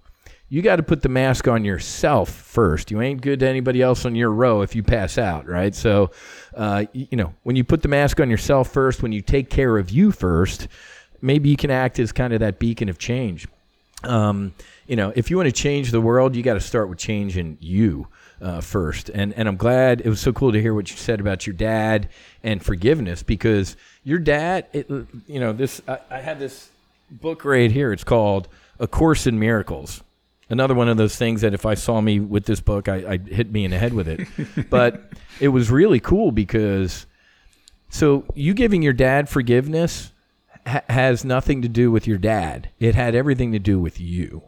[0.49, 2.91] you got to put the mask on yourself first.
[2.91, 5.75] You ain't good to anybody else on your row if you pass out, right?
[5.75, 6.11] So,
[6.57, 9.77] uh, you know, when you put the mask on yourself first, when you take care
[9.77, 10.69] of you first,
[11.21, 13.47] maybe you can act as kind of that beacon of change.
[14.05, 14.55] Um,
[14.87, 17.59] you know, if you want to change the world, you got to start with changing
[17.61, 18.09] you
[18.43, 19.09] uh, first.
[19.09, 21.55] And and I'm glad it was so cool to hear what you said about your
[21.55, 22.09] dad
[22.43, 26.69] and forgiveness because your dad, it, you know, this I, I had this
[27.11, 27.93] book right here.
[27.93, 28.49] It's called
[28.79, 30.03] A Course in Miracles.
[30.51, 33.17] Another one of those things that if I saw me with this book, I, I
[33.17, 34.29] hit me in the head with it.
[34.71, 37.07] but it was really cool because
[37.89, 40.13] so you giving your dad forgiveness
[40.67, 42.71] ha- has nothing to do with your dad.
[42.81, 44.43] It had everything to do with you.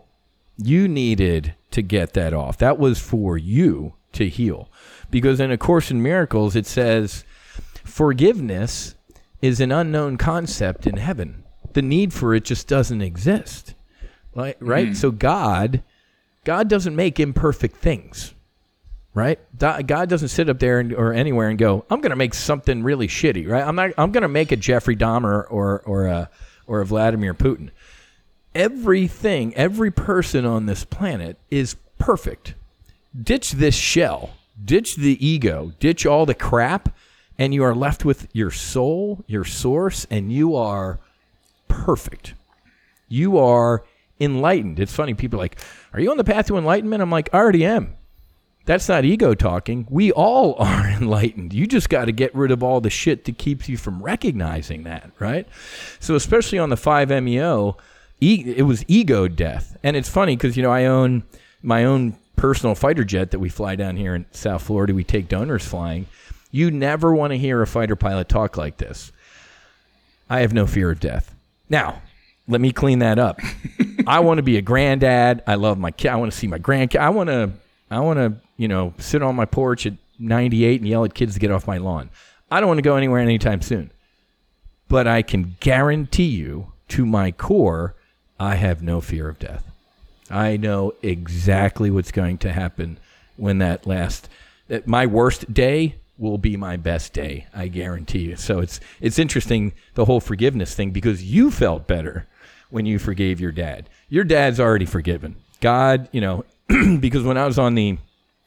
[0.56, 2.58] You needed to get that off.
[2.58, 4.70] That was for you to heal.
[5.10, 7.24] Because in A Course in Miracles, it says
[7.84, 8.94] forgiveness
[9.42, 11.44] is an unknown concept in heaven.
[11.72, 13.74] The need for it just doesn't exist.
[14.34, 14.56] Right?
[14.60, 14.88] right?
[14.88, 14.94] Hmm.
[14.94, 15.82] So God
[16.44, 18.34] God doesn't make imperfect things.
[19.14, 19.38] Right?
[19.58, 22.82] God doesn't sit up there and, or anywhere and go, "I'm going to make something
[22.82, 23.64] really shitty." Right?
[23.64, 26.30] I'm not I'm going to make a Jeffrey Dahmer or or a
[26.66, 27.70] or a Vladimir Putin
[28.54, 32.54] everything, every person on this planet is perfect.
[33.20, 34.30] Ditch this shell,
[34.62, 36.94] ditch the ego, ditch all the crap,
[37.38, 40.98] and you are left with your soul, your source, and you are
[41.68, 42.34] perfect.
[43.08, 43.84] You are
[44.20, 44.78] enlightened.
[44.78, 45.58] It's funny, people are like,
[45.92, 47.02] Are you on the path to enlightenment?
[47.02, 47.96] I'm like, I already am.
[48.66, 49.86] That's not ego talking.
[49.90, 51.52] We all are enlightened.
[51.52, 54.84] You just got to get rid of all the shit that keeps you from recognizing
[54.84, 55.46] that, right?
[56.00, 57.76] So, especially on the 5-MeO,
[58.20, 59.76] e- it was ego death.
[59.82, 61.22] And it's funny because, you know, I own
[61.62, 64.94] my own personal fighter jet that we fly down here in South Florida.
[64.94, 66.06] We take donors flying.
[66.50, 69.12] You never want to hear a fighter pilot talk like this.
[70.30, 71.34] I have no fear of death.
[71.68, 72.02] Now,
[72.48, 73.40] let me clean that up.
[74.06, 75.42] I want to be a granddad.
[75.46, 76.08] I love my kid.
[76.08, 76.96] I want to see my grandkid.
[77.00, 77.50] I want to,
[77.90, 81.34] I want to, you know, sit on my porch at 98 and yell at kids
[81.34, 82.10] to get off my lawn.
[82.50, 83.90] I don't want to go anywhere anytime soon.
[84.88, 87.96] but I can guarantee you to my core,
[88.44, 89.64] I have no fear of death.
[90.30, 92.98] I know exactly what's going to happen
[93.36, 94.28] when that last
[94.86, 98.36] my worst day will be my best day, I guarantee you.
[98.36, 102.26] So it's it's interesting the whole forgiveness thing because you felt better
[102.70, 103.88] when you forgave your dad.
[104.08, 105.36] Your dad's already forgiven.
[105.60, 106.44] God, you know,
[107.00, 107.98] because when I was on the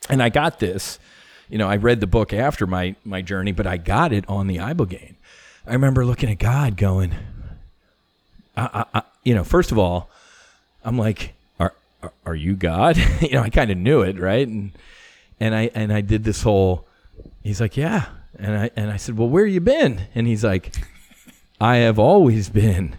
[0.09, 0.99] and I got this,
[1.49, 4.47] you know, I read the book after my my journey, but I got it on
[4.47, 5.15] the ibogaine.
[5.65, 7.13] I remember looking at God going,
[8.55, 10.09] I, I you know, first of all,
[10.85, 11.73] I'm like, are
[12.25, 12.95] are, you God?
[13.21, 14.47] you know, I kind of knew it, right?
[14.47, 14.71] And
[15.39, 16.87] and I and I did this whole.
[17.43, 18.05] He's like, yeah,
[18.39, 20.07] and I and I said, well, where you been?
[20.15, 20.75] And he's like,
[21.59, 22.97] I have always been.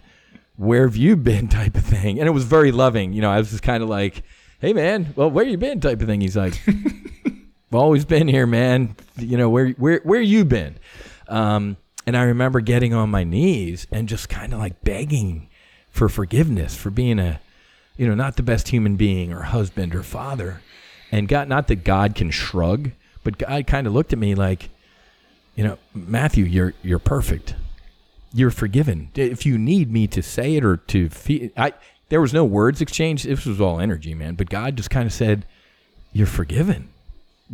[0.57, 1.47] Where have you been?
[1.61, 3.13] Type of thing, and it was very loving.
[3.13, 4.21] You know, I was just kind of like,
[4.59, 5.79] hey man, well, where you been?
[5.79, 6.21] Type of thing.
[6.21, 8.95] He's like, I've always been here, man.
[9.17, 10.77] You know, where where where you been?
[11.27, 15.48] Um, and I remember getting on my knees and just kind of like begging
[15.99, 17.41] for forgiveness for being a,
[17.97, 20.61] you know, not the best human being or husband or father.
[21.11, 24.69] And God, not that God can shrug, but God kind of looked at me like,
[25.55, 27.55] you know, Matthew, you're you're perfect.
[28.33, 29.09] You're forgiven.
[29.13, 31.73] If you need me to say it or to feel, I
[32.07, 33.25] there was no words exchanged.
[33.25, 34.35] This was all energy, man.
[34.35, 35.45] But God just kind of said,
[36.13, 36.87] "You're forgiven.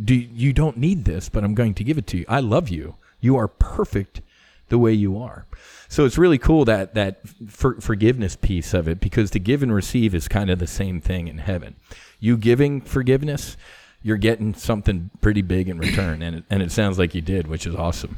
[0.00, 2.24] Do you don't need this, but I'm going to give it to you.
[2.28, 2.94] I love you.
[3.20, 4.20] You are perfect
[4.68, 5.46] the way you are."
[5.88, 9.74] So it's really cool that that for, forgiveness piece of it because to give and
[9.74, 11.76] receive is kind of the same thing in heaven.
[12.18, 13.56] You giving forgiveness,
[14.02, 17.46] you're getting something pretty big in return, and it, and it sounds like you did,
[17.46, 18.16] which is awesome.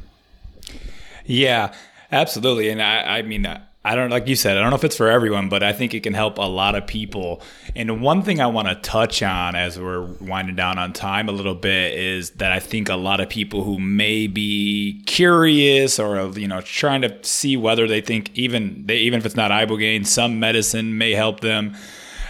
[1.25, 1.73] Yeah,
[2.11, 2.69] absolutely.
[2.69, 3.45] And I, I mean,
[3.95, 6.03] don't like you said, I don't know if it's for everyone, but I think it
[6.03, 7.41] can help a lot of people.
[7.77, 11.31] And one thing I want to touch on as we're winding down on time a
[11.31, 16.29] little bit is that I think a lot of people who may be curious or
[16.37, 20.05] you know trying to see whether they think even they even if it's not ibogaine,
[20.05, 21.75] some medicine may help them.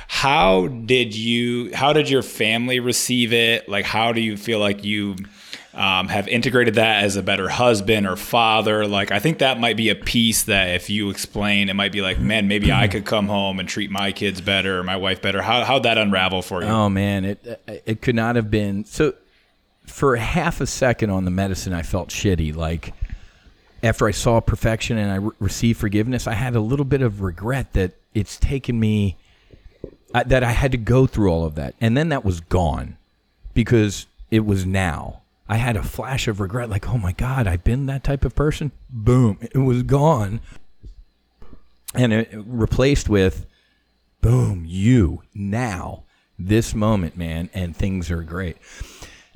[0.08, 3.68] How did you how did your family receive it?
[3.68, 5.16] Like how do you feel like you
[5.74, 8.88] um, have integrated that as a better husband or father.
[8.88, 12.02] Like, I think that might be a piece that if you explain, it might be
[12.02, 15.22] like, man, maybe I could come home and treat my kids better or my wife
[15.22, 15.42] better.
[15.42, 16.68] How, how'd that unravel for you?
[16.68, 17.24] Oh, man.
[17.26, 18.86] It, it could not have been.
[18.86, 19.14] So,
[19.86, 22.56] for half a second on the medicine, I felt shitty.
[22.56, 22.94] Like,
[23.84, 27.22] after I saw perfection and I re- received forgiveness, I had a little bit of
[27.22, 29.18] regret that it's taken me,
[30.14, 31.76] uh, that I had to go through all of that.
[31.80, 32.98] And then that was gone
[33.54, 35.19] because it was now
[35.52, 38.36] I had a flash of regret, like, oh my God, I've been that type of
[38.36, 38.72] person.
[38.88, 40.42] Boom, it was gone.
[41.96, 43.48] And it replaced with,
[44.22, 46.04] boom, you now,
[46.38, 48.58] this moment, man, and things are great.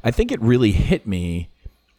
[0.04, 1.50] I think it really hit me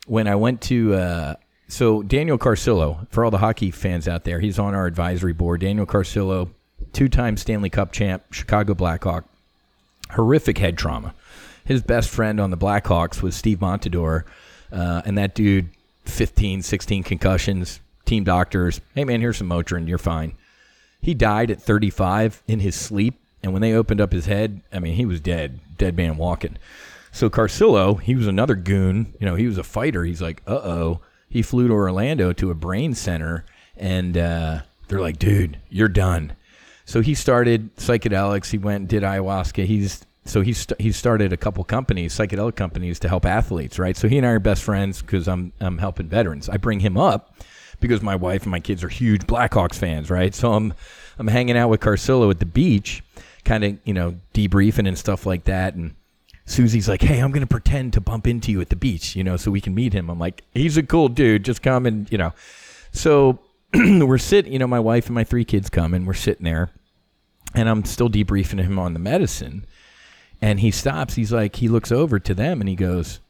[0.07, 1.35] when I went to, uh,
[1.67, 5.63] so Daniel Carcillo, for all the hockey fans out there, he's on our advisory board.
[5.63, 6.51] Daniel Carcillo,
[6.93, 9.25] two time Stanley Cup champ, Chicago Blackhawk,
[10.11, 11.15] horrific head trauma
[11.65, 14.25] his best friend on the Blackhawks was Steve Montador,
[14.73, 15.71] uh, and that dude,
[16.05, 18.81] 15, 16 concussions, team doctors.
[18.95, 20.35] Hey man, here's some Motrin, you're fine.
[21.01, 24.79] He died at 35 in his sleep, and when they opened up his head, I
[24.79, 26.57] mean, he was dead, dead man walking.
[27.13, 29.15] So Carcillo, he was another goon.
[29.21, 30.05] You know, he was a fighter.
[30.05, 31.01] He's like, uh oh.
[31.29, 33.45] He flew to Orlando to a brain center,
[33.77, 36.37] and uh, they're like, dude, you're done.
[36.85, 38.51] So he started psychedelics.
[38.51, 39.65] He went and did ayahuasca.
[39.65, 43.97] He's so he's st- he started a couple companies, psychedelic companies, to help athletes, right?
[43.97, 46.49] So he and I are best friends because I'm I'm helping veterans.
[46.49, 47.37] I bring him up
[47.81, 50.35] because my wife and my kids are huge Blackhawks fans, right?
[50.35, 50.75] So I'm
[51.19, 53.03] I'm hanging out with Carcillo at the beach,
[53.45, 55.95] kind of you know debriefing and stuff like that, and.
[56.47, 59.39] Susie's like, "Hey, I'm gonna pretend to bump into you at the beach, you know,
[59.39, 61.43] so we can meet him." I'm like, "He's a cool dude.
[61.43, 62.35] Just come and you know."
[62.93, 63.39] So
[63.75, 66.71] we're sitting, you know, my wife and my three kids come, and we're sitting there,
[67.55, 69.65] and I'm still debriefing him on the medicine,
[70.41, 71.15] and he stops.
[71.15, 73.21] He's like, he looks over to them and he goes,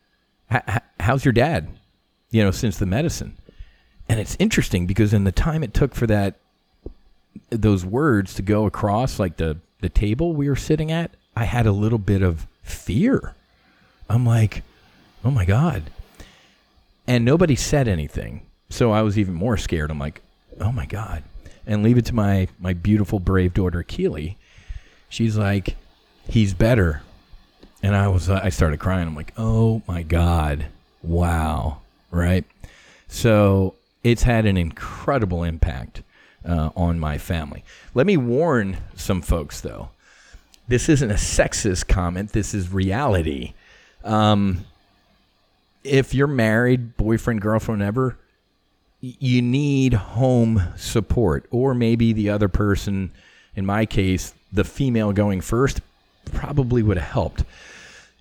[1.01, 1.69] "How's your dad?"
[2.31, 3.37] You know, since the medicine.
[4.09, 6.35] And it's interesting because in the time it took for that
[7.51, 11.67] those words to go across like the the table we were sitting at, I had
[11.67, 13.35] a little bit of fear.
[14.09, 14.63] I'm like,
[15.25, 15.85] "Oh my god."
[17.07, 18.43] And nobody said anything.
[18.71, 19.91] So I was even more scared.
[19.91, 20.23] I'm like,
[20.61, 21.23] "Oh my god."
[21.67, 24.37] And leave it to my my beautiful brave daughter Keely.
[25.09, 25.77] She's like,
[26.29, 27.03] he's better.
[27.83, 29.07] And I was, I started crying.
[29.07, 30.67] I'm like, oh my God.
[31.03, 31.81] Wow.
[32.11, 32.45] Right.
[33.09, 36.03] So it's had an incredible impact
[36.47, 37.65] uh, on my family.
[37.95, 39.91] Let me warn some folks, though.
[40.69, 43.53] This isn't a sexist comment, this is reality.
[44.03, 44.65] Um,
[45.83, 48.17] if you're married, boyfriend, girlfriend, ever,
[49.01, 53.13] you need home support, or maybe the other person,
[53.55, 55.83] in my case, the female going first,
[56.33, 57.45] probably would have helped.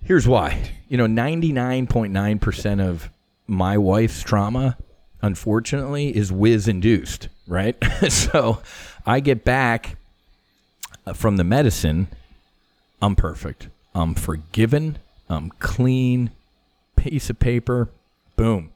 [0.04, 0.70] Here's why.
[0.88, 3.10] You know, 99.9% of
[3.46, 4.76] my wife's trauma,
[5.22, 7.76] unfortunately, is whiz induced, right?
[8.08, 8.60] so
[9.06, 9.96] I get back
[11.06, 12.08] uh, from the medicine,
[13.00, 13.68] I'm perfect.
[13.94, 14.98] I'm forgiven.
[15.28, 16.30] I'm clean.
[16.96, 17.88] Piece of paper.
[18.36, 18.72] Boom.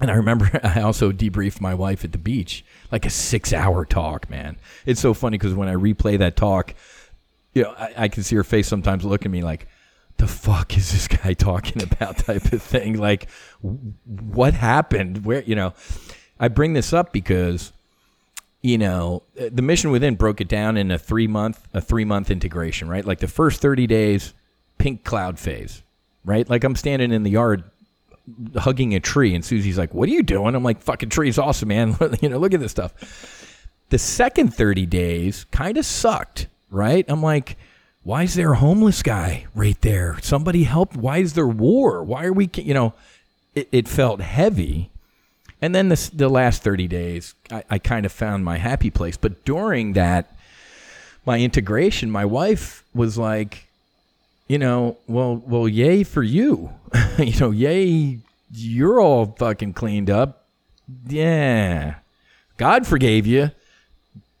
[0.00, 3.84] And I remember I also debriefed my wife at the beach, like a six hour
[3.84, 4.56] talk, man.
[4.86, 6.74] It's so funny because when I replay that talk,
[7.58, 9.66] you know, I, I can see her face sometimes look at me like,
[10.16, 12.98] the fuck is this guy talking about type of thing?
[12.98, 13.28] Like,
[13.60, 15.24] what happened?
[15.24, 15.74] Where, you know,
[16.38, 17.72] I bring this up because,
[18.62, 22.04] you know, uh, the mission within broke it down in a three month, a three
[22.04, 23.04] month integration, right?
[23.04, 24.34] Like the first 30 days,
[24.78, 25.82] pink cloud phase,
[26.24, 26.48] right?
[26.48, 27.64] Like I'm standing in the yard
[28.56, 30.54] hugging a tree and Susie's like, what are you doing?
[30.54, 31.96] I'm like, fucking tree's awesome, man.
[32.20, 33.64] you know, look at this stuff.
[33.90, 37.04] The second 30 days kind of sucked, right?
[37.08, 37.56] I'm like,
[38.02, 40.18] why is there a homeless guy right there?
[40.22, 40.96] Somebody help.
[40.96, 42.02] Why is there war?
[42.02, 42.94] Why are we, you know,
[43.54, 44.90] it, it felt heavy.
[45.60, 49.16] And then this, the last 30 days, I, I kind of found my happy place.
[49.16, 50.36] But during that,
[51.26, 53.68] my integration, my wife was like,
[54.46, 56.70] you know, well, well, yay for you.
[57.18, 58.20] you know, yay,
[58.52, 60.46] you're all fucking cleaned up.
[61.06, 61.96] Yeah.
[62.56, 63.50] God forgave you.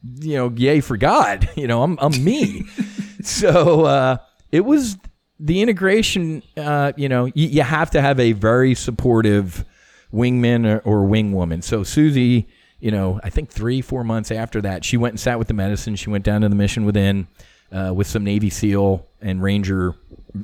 [0.02, 1.48] You know, yay for God.
[1.56, 2.64] You know, I'm, I'm me.
[3.22, 4.16] so uh,
[4.52, 4.96] it was
[5.40, 6.42] the integration.
[6.56, 9.64] Uh, you know, you, you, have to have a very supportive
[10.12, 11.62] wingman or, or wingwoman.
[11.62, 12.48] So Susie,
[12.80, 15.54] you know, I think three, four months after that, she went and sat with the
[15.54, 15.96] medicine.
[15.96, 17.26] She went down to the mission within
[17.72, 19.94] uh, with some Navy SEAL and Ranger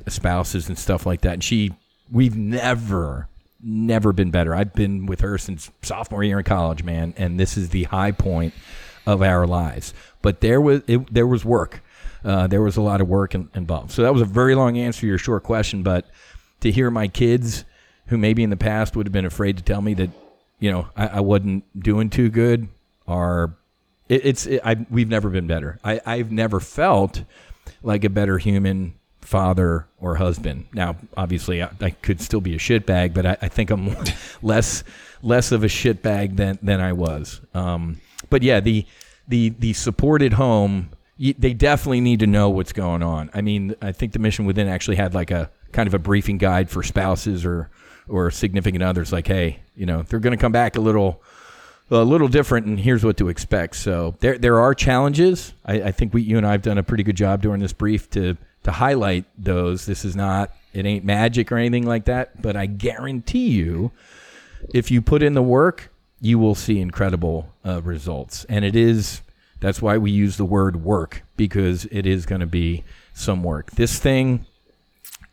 [0.08, 1.34] spouses and stuff like that.
[1.34, 1.72] And she,
[2.10, 3.28] we've never,
[3.62, 4.54] never been better.
[4.54, 8.12] I've been with her since sophomore year in college, man, and this is the high
[8.12, 8.52] point
[9.06, 9.94] of our lives.
[10.22, 11.82] But there was it, there was work
[12.24, 13.90] uh, there was a lot of work in, involved.
[13.90, 16.06] So that was a very long answer to your short question, but
[16.60, 17.64] to hear my kids,
[18.06, 20.10] who maybe in the past would have been afraid to tell me that,
[20.58, 22.68] you know, I, I wasn't doing too good,
[23.06, 23.54] are
[24.08, 25.78] it, it's it, I, we've never been better.
[25.84, 27.24] I, I've never felt
[27.82, 30.66] like a better human father or husband.
[30.72, 33.94] Now, obviously, I, I could still be a shitbag, but I, I think I'm
[34.42, 34.84] less
[35.22, 37.40] less of a shitbag than than I was.
[37.52, 38.86] Um, but yeah, the
[39.28, 43.30] the the supported home they definitely need to know what's going on.
[43.32, 46.38] I mean, I think the mission within actually had like a kind of a briefing
[46.38, 47.70] guide for spouses or
[48.08, 49.12] or significant others.
[49.12, 51.22] Like, hey, you know, they're going to come back a little
[51.90, 53.76] a little different, and here's what to expect.
[53.76, 55.52] So there there are challenges.
[55.64, 57.72] I, I think we you and I have done a pretty good job during this
[57.72, 59.86] brief to to highlight those.
[59.86, 63.92] This is not it ain't magic or anything like that, but I guarantee you,
[64.72, 65.92] if you put in the work,
[66.24, 68.46] you will see incredible uh, results.
[68.48, 69.20] And it is
[69.60, 72.82] that's why we use the word work because it is going to be
[73.12, 73.70] some work.
[73.72, 74.46] This thing,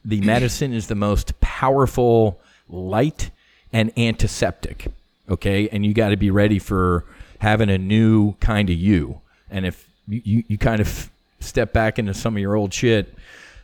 [0.03, 3.31] the medicine is the most powerful light
[3.71, 4.87] and antiseptic.
[5.29, 5.69] Okay.
[5.69, 7.05] And you got to be ready for
[7.39, 9.21] having a new kind of you.
[9.49, 11.09] And if you, you, you kind of
[11.39, 13.15] step back into some of your old shit,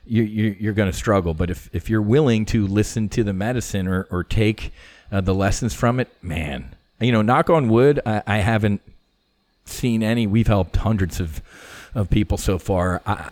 [0.06, 1.34] you, you, are going to struggle.
[1.34, 4.72] But if, if you're willing to listen to the medicine or, or take
[5.12, 8.82] uh, the lessons from it, man, you know, knock on wood, I, I haven't
[9.66, 10.28] seen any.
[10.28, 11.42] We've helped hundreds of
[11.96, 13.02] of people so far.
[13.06, 13.32] I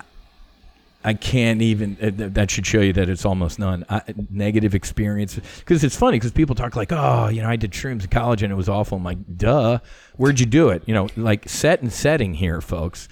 [1.06, 1.98] I can't even.
[2.02, 3.86] Uh, that should show you that it's almost none.
[3.88, 4.02] I,
[4.32, 8.02] negative experience because it's funny because people talk like, oh, you know, I did shrooms
[8.02, 8.98] in college and it was awful.
[8.98, 9.80] I'm like, duh,
[10.18, 10.82] where'd you do it?
[10.88, 13.08] You know, like set and setting here, folks.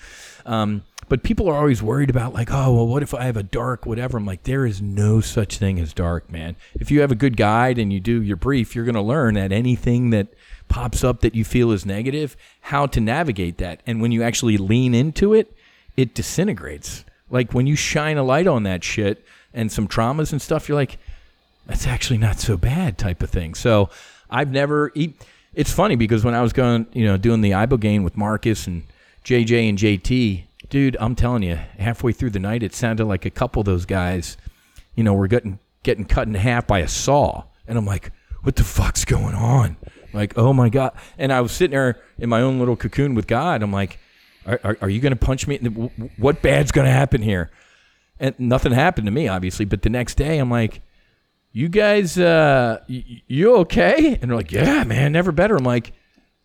[0.46, 3.44] Um, but people are always worried about like, oh, well, what if I have a
[3.44, 4.18] dark whatever?
[4.18, 6.56] I'm like, there is no such thing as dark, man.
[6.74, 9.36] If you have a good guide and you do your brief, you're going to learn
[9.36, 10.30] that anything that
[10.70, 13.82] pops up that you feel is negative, how to navigate that.
[13.86, 15.56] And when you actually lean into it,
[15.96, 17.06] it disintegrates.
[17.30, 19.24] Like when you shine a light on that shit
[19.54, 20.98] and some traumas and stuff, you're like,
[21.68, 23.54] that's actually not so bad type of thing.
[23.54, 23.92] So
[24.32, 24.92] I've never,
[25.54, 28.82] it's funny because when I was going, you know, doing the Ibogaine with Marcus and
[29.24, 33.30] JJ and JT, dude, I'm telling you, halfway through the night, it sounded like a
[33.30, 34.38] couple of those guys,
[34.96, 37.44] you know, were getting, getting cut in half by a saw.
[37.68, 39.78] And I'm like, what the fuck's going on?
[40.14, 40.94] Like, oh my God.
[41.20, 43.62] And I was sitting there in my own little cocoon with God.
[43.62, 44.00] I'm like,
[44.48, 45.58] are, are, are you going to punch me?
[46.18, 47.52] What bad's going to happen here?
[48.20, 49.66] And nothing happened to me, obviously.
[49.66, 50.82] But the next day, I'm like,
[51.52, 54.18] you guys, uh, y- you okay?
[54.20, 55.56] And they're like, yeah, man, never better.
[55.56, 55.94] I'm like,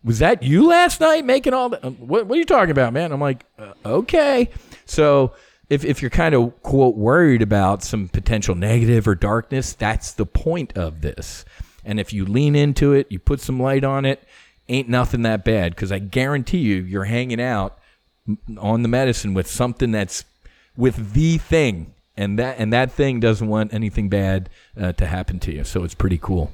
[0.03, 3.11] was that you last night making all the, What, what are you talking about, man?
[3.11, 4.49] I'm like, uh, okay.
[4.85, 5.33] So
[5.69, 10.25] if, if you're kind of, quote, worried about some potential negative or darkness, that's the
[10.25, 11.45] point of this.
[11.83, 14.23] And if you lean into it, you put some light on it,
[14.67, 17.79] ain't nothing that bad because I guarantee you, you're hanging out
[18.57, 20.23] on the medicine with something that's
[20.77, 24.49] with the thing, and that and that thing doesn't want anything bad
[24.79, 25.63] uh, to happen to you.
[25.63, 26.53] So it's pretty cool.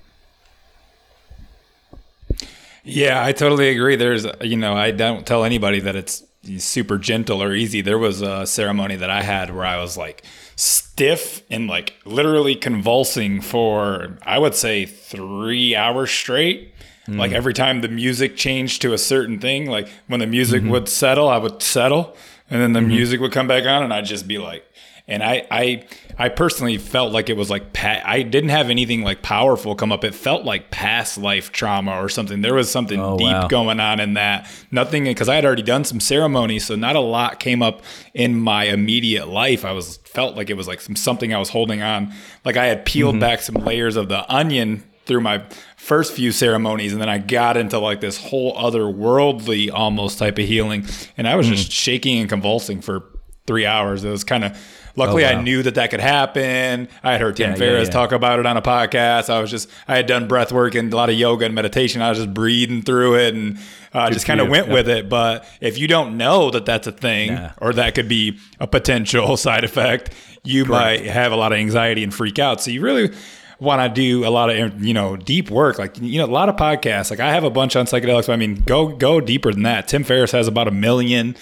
[2.86, 3.96] Yeah, I totally agree.
[3.96, 6.24] There's, you know, I don't tell anybody that it's
[6.58, 7.82] super gentle or easy.
[7.82, 10.24] There was a ceremony that I had where I was like
[10.56, 16.74] stiff and like literally convulsing for, I would say, three hours straight.
[17.08, 17.18] Mm.
[17.18, 20.72] Like every time the music changed to a certain thing, like when the music mm-hmm.
[20.72, 22.16] would settle, I would settle,
[22.50, 22.90] and then the mm-hmm.
[22.90, 24.64] music would come back on, and I'd just be like,
[25.08, 25.86] and I I
[26.18, 29.92] I personally felt like it was like pa- I didn't have anything like powerful come
[29.92, 30.04] up.
[30.04, 32.42] It felt like past life trauma or something.
[32.42, 33.48] There was something oh, deep wow.
[33.48, 34.50] going on in that.
[34.72, 37.84] Nothing because I had already done some ceremonies, so not a lot came up
[38.14, 39.64] in my immediate life.
[39.64, 42.14] I was felt like it was like some something I was holding on.
[42.44, 43.22] Like I had peeled mm-hmm.
[43.22, 45.44] back some layers of the onion through my
[45.78, 50.40] first few ceremonies and then I got into like this whole other worldly almost type
[50.40, 51.52] of healing and I was mm.
[51.52, 53.04] just shaking and convulsing for
[53.46, 54.04] 3 hours.
[54.04, 54.58] It was kind of
[54.96, 55.40] Luckily, oh, wow.
[55.40, 56.88] I knew that that could happen.
[57.04, 58.02] I had heard Tim yeah, Ferriss yeah, yeah.
[58.02, 59.30] talk about it on a podcast.
[59.30, 62.02] I was just, I had done breath work and a lot of yoga and meditation.
[62.02, 63.58] I was just breathing through it and
[63.94, 65.10] uh, just kind of went with it.
[65.10, 67.52] But if you don't know that that's a thing nah.
[67.60, 70.14] or that could be a potential side effect,
[70.44, 71.02] you Correct.
[71.02, 72.62] might have a lot of anxiety and freak out.
[72.62, 73.14] So you really
[73.60, 76.50] want to do a lot of you know deep work like you know a lot
[76.50, 79.54] of podcasts like i have a bunch on psychedelics but i mean go go deeper
[79.54, 81.34] than that tim ferriss has about a million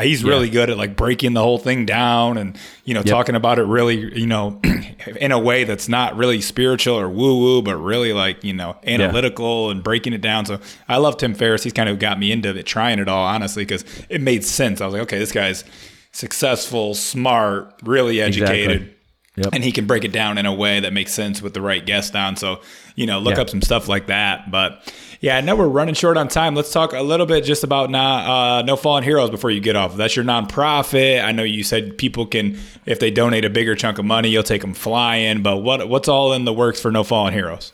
[0.00, 0.52] He's really yeah.
[0.52, 3.06] good at like breaking the whole thing down and you know yep.
[3.06, 4.58] talking about it really you know
[5.20, 8.76] in a way that's not really spiritual or woo woo but really like you know
[8.84, 9.72] analytical yeah.
[9.72, 10.46] and breaking it down.
[10.46, 11.62] So I love Tim Ferriss.
[11.62, 14.80] He's kind of got me into it, trying it all honestly because it made sense.
[14.80, 15.62] I was like, okay, this guy's
[16.10, 18.70] successful, smart, really educated.
[18.70, 18.96] Exactly.
[19.36, 19.48] Yep.
[19.54, 21.84] And he can break it down in a way that makes sense with the right
[21.84, 22.36] guest on.
[22.36, 22.60] So,
[22.96, 23.42] you know, look yeah.
[23.42, 24.50] up some stuff like that.
[24.50, 24.92] But
[25.22, 26.54] yeah, I know we're running short on time.
[26.54, 29.74] Let's talk a little bit just about not, uh, No Fallen Heroes before you get
[29.74, 29.96] off.
[29.96, 31.24] That's your nonprofit.
[31.24, 34.42] I know you said people can, if they donate a bigger chunk of money, you'll
[34.42, 35.42] take them flying.
[35.42, 37.72] But what what's all in the works for No Fallen Heroes?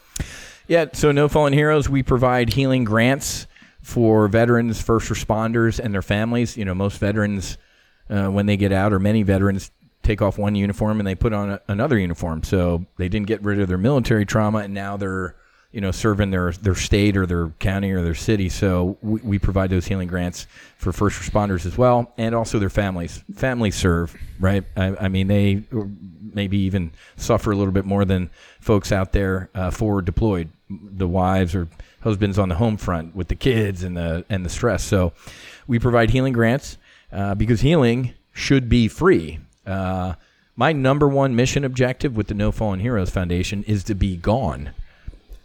[0.68, 3.48] Yeah, so No Fallen Heroes, we provide healing grants
[3.82, 6.56] for veterans, first responders, and their families.
[6.56, 7.58] You know, most veterans,
[8.10, 9.72] uh, when they get out, or many veterans,
[10.08, 12.42] take off one uniform and they put on a, another uniform.
[12.42, 15.36] So they didn't get rid of their military trauma, and now they're
[15.70, 18.48] you know serving their their state or their county or their city.
[18.48, 20.46] So we, we provide those healing grants
[20.78, 23.22] for first responders as well, and also their families.
[23.34, 24.64] Families serve right.
[24.76, 25.64] I, I mean they
[26.32, 28.30] maybe even suffer a little bit more than
[28.60, 30.50] folks out there uh, forward deployed.
[30.70, 31.68] The wives or
[32.00, 34.82] husbands on the home front with the kids and the and the stress.
[34.82, 35.12] So
[35.66, 36.78] we provide healing grants
[37.12, 39.40] uh, because healing should be free.
[39.68, 40.14] Uh,
[40.56, 44.70] my number one mission objective with the No Fallen Heroes Foundation is to be gone.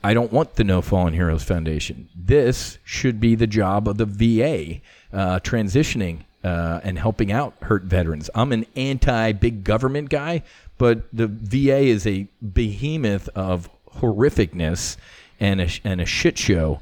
[0.03, 2.09] I don't want the No Fallen Heroes Foundation.
[2.15, 4.81] This should be the job of the VA,
[5.15, 8.29] uh, transitioning uh, and helping out hurt veterans.
[8.35, 10.43] I'm an anti big government guy,
[10.77, 14.97] but the VA is a behemoth of horrificness
[15.39, 16.81] and a, and a shit show.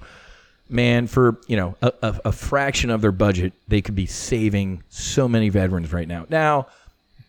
[0.69, 4.83] Man, for you know a, a, a fraction of their budget, they could be saving
[4.87, 6.25] so many veterans right now.
[6.29, 6.67] Now,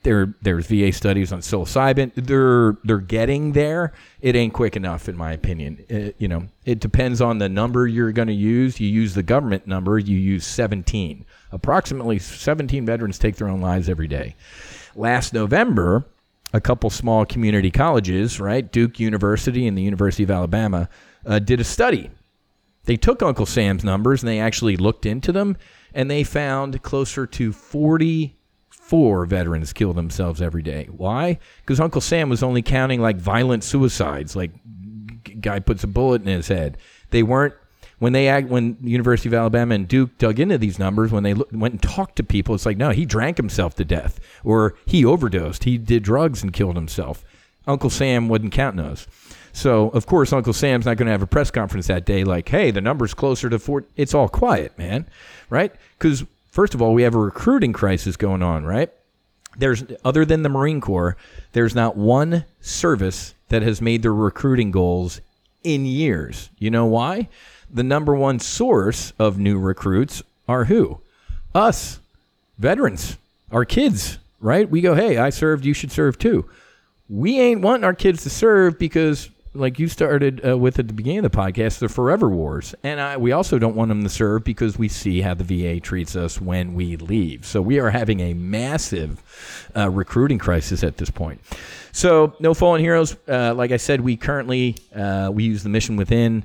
[0.02, 2.12] there, there's VA studies on psilocybin.
[2.14, 3.92] They're they're getting there.
[4.20, 5.84] It ain't quick enough, in my opinion.
[5.88, 8.80] It, uh, you know, it depends on the number you're going to use.
[8.80, 9.98] You use the government number.
[9.98, 11.24] You use 17.
[11.52, 14.34] Approximately 17 veterans take their own lives every day.
[14.96, 16.04] Last November,
[16.52, 20.88] a couple small community colleges, right, Duke University and the University of Alabama,
[21.24, 22.10] uh, did a study.
[22.84, 25.56] They took Uncle Sam's numbers and they actually looked into them,
[25.94, 28.36] and they found closer to 40
[28.93, 30.86] four veterans kill themselves every day.
[30.94, 31.39] Why?
[31.62, 34.51] Because Uncle Sam was only counting like violent suicides, like
[35.40, 36.77] guy puts a bullet in his head.
[37.09, 37.55] They weren't
[38.01, 41.32] when they act when University of Alabama and Duke dug into these numbers when they
[41.32, 42.55] went and talked to people.
[42.55, 46.52] It's like no, he drank himself to death, or he overdosed, he did drugs and
[46.52, 47.24] killed himself.
[47.66, 49.09] Uncle Sam wasn't counting those.
[49.55, 52.47] So of course Uncle Sam's not going to have a press conference that day like,
[52.47, 53.86] hey, the number's closer to four.
[53.97, 55.09] It's all quiet, man,
[55.48, 55.73] right?
[55.98, 58.92] Because first of all, we have a recruiting crisis going on, right?
[59.56, 61.16] There's other than the Marine Corps,
[61.52, 65.20] there's not one service that has made their recruiting goals
[65.64, 66.50] in years.
[66.58, 67.28] You know why?
[67.70, 71.00] The number one source of new recruits are who?
[71.54, 71.98] Us,
[72.58, 73.16] veterans,
[73.50, 74.68] our kids, right?
[74.68, 76.48] We go, hey, I served, you should serve too.
[77.08, 80.94] We ain't wanting our kids to serve because like you started uh, with at the
[80.94, 82.74] beginning of the podcast, the forever wars.
[82.82, 85.80] And I, we also don't want them to serve because we see how the VA
[85.80, 87.44] treats us when we leave.
[87.44, 89.22] So we are having a massive
[89.76, 91.40] uh, recruiting crisis at this point.
[91.92, 93.16] So no fallen heroes.
[93.28, 96.44] Uh, like I said, we currently uh, we use the mission within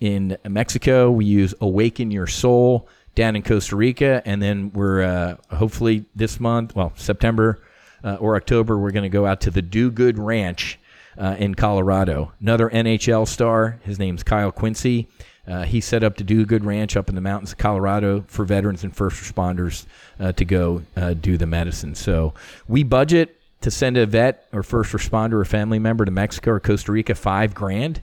[0.00, 1.10] in Mexico.
[1.10, 6.38] We use Awaken Your Soul down in Costa Rica, and then we're uh, hopefully this
[6.40, 7.60] month, well September
[8.04, 10.78] uh, or October, we're going to go out to the Do Good Ranch
[11.18, 12.32] uh, in Colorado.
[12.40, 15.08] Another NHL star, his name's Kyle Quincey.
[15.46, 18.24] Uh, he set up to do a good ranch up in the mountains of Colorado
[18.28, 19.84] for veterans and first responders
[20.18, 21.94] uh, to go uh, do the medicine.
[21.94, 22.32] So
[22.66, 26.60] we budget to send a vet or first responder or family member to Mexico or
[26.60, 28.02] Costa Rica five grand,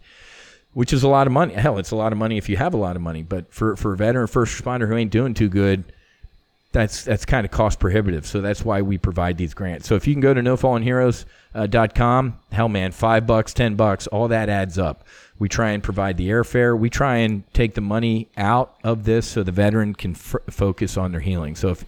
[0.74, 1.54] which is a lot of money.
[1.54, 3.24] Hell, it's a lot of money if you have a lot of money.
[3.24, 5.94] But for for a veteran first responder who ain't doing too good,
[6.72, 8.26] that's that's kind of cost prohibitive.
[8.26, 9.88] So that's why we provide these grants.
[9.88, 14.50] So if you can go to nofallenheroes.com, hell man, five bucks, ten bucks, all that
[14.50, 15.04] adds up.
[15.38, 16.78] We try and provide the airfare.
[16.78, 20.98] We try and take the money out of this so the veteran can f- focus
[20.98, 21.56] on their healing.
[21.56, 21.84] So if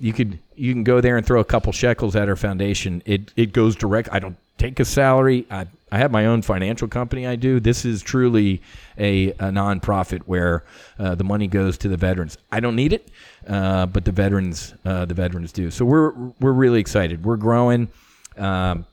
[0.00, 3.02] you could, you can go there and throw a couple shekels at our foundation.
[3.04, 4.08] It it goes direct.
[4.12, 5.46] I don't take a salary.
[5.50, 7.26] I I have my own financial company.
[7.26, 7.60] I do.
[7.60, 8.62] This is truly
[8.96, 10.64] a, a nonprofit where
[10.98, 12.38] uh, the money goes to the veterans.
[12.50, 13.10] I don't need it,
[13.46, 15.70] uh, but the veterans uh, the veterans do.
[15.70, 17.24] So we're we're really excited.
[17.24, 17.88] We're growing.
[18.36, 18.86] Um,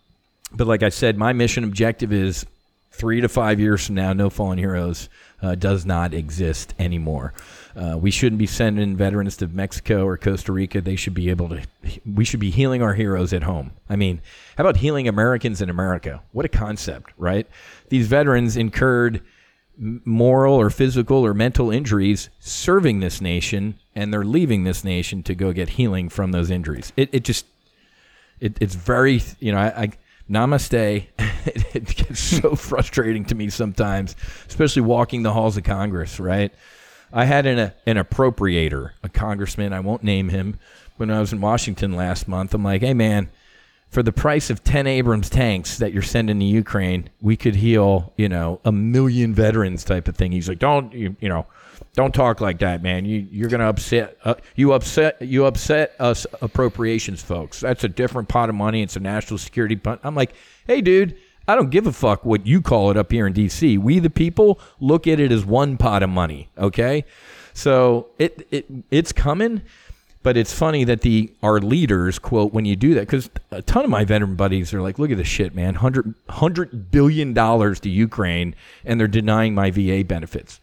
[0.52, 2.46] but like I said, my mission objective is
[2.92, 5.10] three to five years from now, No Fallen Heroes
[5.42, 7.34] uh, does not exist anymore.
[7.76, 10.82] Uh, we shouldn't be sending veterans to Mexico or Costa Rica.
[10.82, 11.62] They should be able to.
[12.06, 13.72] We should be healing our heroes at home.
[13.90, 14.22] I mean,
[14.58, 16.22] how about healing Americans in America?
[16.34, 17.48] What a concept, right?
[17.88, 19.22] These veterans incurred
[19.80, 25.34] moral or physical or mental injuries serving this nation, and they're leaving this nation to
[25.34, 26.92] go get healing from those injuries.
[26.98, 27.46] It, it just,
[28.40, 29.92] it, it's very, you know, I, I
[30.30, 31.08] namaste.
[31.74, 34.16] it gets so frustrating to me sometimes,
[34.48, 36.54] especially walking the halls of Congress, right?
[37.12, 40.60] I had an, an appropriator, a congressman, I won't name him,
[40.98, 42.54] when I was in Washington last month.
[42.54, 43.30] I'm like, hey, man,
[43.90, 48.14] for the price of 10 Abrams tanks that you're sending to Ukraine, we could heal,
[48.18, 50.32] you know, a million veterans type of thing.
[50.32, 51.48] He's like, don't, you, you know,
[51.94, 53.06] don't talk like that, man.
[53.06, 57.60] You you're gonna upset uh, you upset you upset us appropriations folks.
[57.60, 58.84] That's a different pot of money.
[58.84, 59.76] It's a national security.
[59.76, 60.00] Pot.
[60.04, 60.34] I'm like,
[60.68, 61.18] hey, dude.
[61.48, 63.80] I don't give a fuck what you call it up here in D.C.
[63.80, 66.52] We, the people, look at it as one pot of money.
[66.56, 67.06] Okay,
[67.54, 69.64] so it, it it's coming,
[70.22, 73.86] but it's funny that the our leaders quote when you do that because a ton
[73.86, 75.76] of my veteran buddies are like, "Look at this shit, man!
[75.76, 78.56] Hundred hundred billion dollars to Ukraine,
[78.86, 80.60] and they're denying my VA benefits."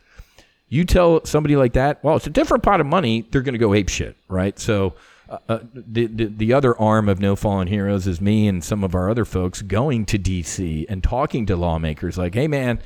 [0.69, 3.25] You tell somebody like that, well, it's a different pot of money.
[3.31, 4.59] They're going to go ape shit, right?
[4.59, 4.95] So
[5.29, 8.83] uh, uh, the, the, the other arm of No Fallen Heroes is me and some
[8.83, 12.81] of our other folks going to DC and talking to lawmakers like, hey, man,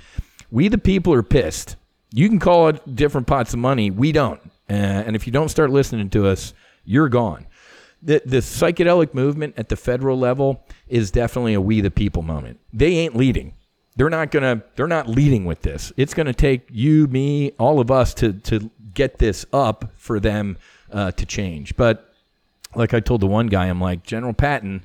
[0.50, 1.76] we the people are pissed.
[2.12, 3.90] You can call it different pots of money.
[3.90, 4.40] We don't.
[4.68, 6.54] Uh, and if you don't start listening to us,
[6.90, 7.46] you're gone.
[8.02, 12.60] The, the psychedelic movement at the federal level is definitely a we the people moment.
[12.72, 13.54] They ain't leading.
[13.96, 14.62] They're not gonna.
[14.76, 15.92] They're not leading with this.
[15.96, 20.56] It's gonna take you, me, all of us to to get this up for them
[20.90, 21.76] uh, to change.
[21.76, 22.10] But
[22.74, 24.84] like I told the one guy, I'm like, General Patton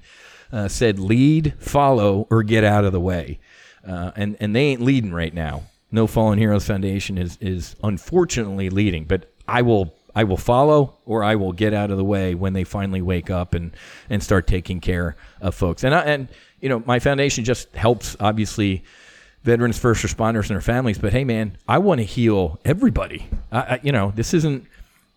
[0.51, 3.39] uh, said, lead, follow, or get out of the way.
[3.87, 5.63] Uh, and, and they ain't leading right now.
[5.91, 11.23] No Fallen Heroes Foundation is, is unfortunately leading, but I will I will follow or
[11.23, 13.75] I will get out of the way when they finally wake up and,
[14.09, 15.83] and start taking care of folks.
[15.83, 16.29] And I, and
[16.61, 18.83] you know, my foundation just helps obviously
[19.43, 20.97] veterans, first responders, and their families.
[20.97, 23.27] But hey, man, I want to heal everybody.
[23.51, 24.65] I, I, you know, this isn't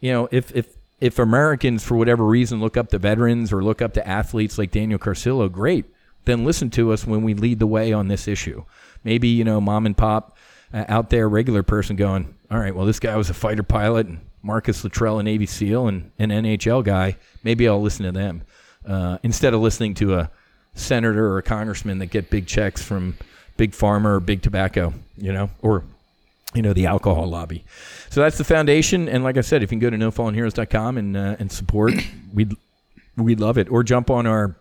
[0.00, 3.80] you know if if if Americans, for whatever reason, look up to veterans or look
[3.80, 5.84] up to athletes like Daniel Carcillo, great.
[6.24, 8.64] Then listen to us when we lead the way on this issue.
[9.04, 10.36] Maybe, you know, mom and pop
[10.74, 14.08] uh, out there, regular person going, all right, well, this guy was a fighter pilot
[14.08, 17.18] and Marcus Luttrell, a Navy SEAL, and an NHL guy.
[17.44, 18.42] Maybe I'll listen to them
[18.86, 20.30] uh, instead of listening to a
[20.72, 23.18] senator or a congressman that get big checks from
[23.58, 25.84] big pharma or big tobacco, you know, or
[26.54, 27.62] you know the alcohol lobby.
[28.08, 31.14] So that's the foundation, and like I said, if you can go to nofallenheroes.com and
[31.14, 31.92] uh, and support,
[32.32, 32.54] we'd
[33.18, 33.70] we'd love it.
[33.70, 34.56] Or jump on our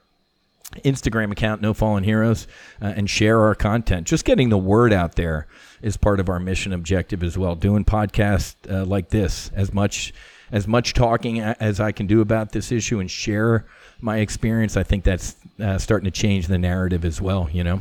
[0.84, 2.46] Instagram account, No Fallen Heroes,
[2.82, 4.06] uh, and share our content.
[4.06, 5.48] Just getting the word out there
[5.82, 7.56] is part of our mission objective as well.
[7.56, 10.14] Doing podcasts uh, like this, as much
[10.52, 13.66] as much talking as I can do about this issue and share
[14.00, 17.50] my experience, I think that's uh, starting to change the narrative as well.
[17.52, 17.80] You know.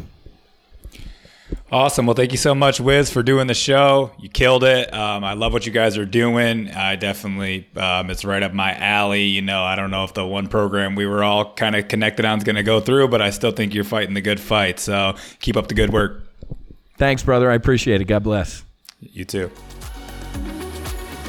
[1.71, 2.07] Awesome.
[2.07, 4.13] Well, thank you so much, Whiz, for doing the show.
[4.19, 4.93] You killed it.
[4.93, 6.71] Um, I love what you guys are doing.
[6.71, 9.25] I definitely, um, it's right up my alley.
[9.25, 12.25] You know, I don't know if the one program we were all kind of connected
[12.25, 14.81] on is going to go through, but I still think you're fighting the good fight.
[14.81, 16.26] So keep up the good work.
[16.99, 17.51] Thanks, brother.
[17.51, 18.07] I appreciate it.
[18.07, 18.65] God bless.
[19.01, 19.51] You too.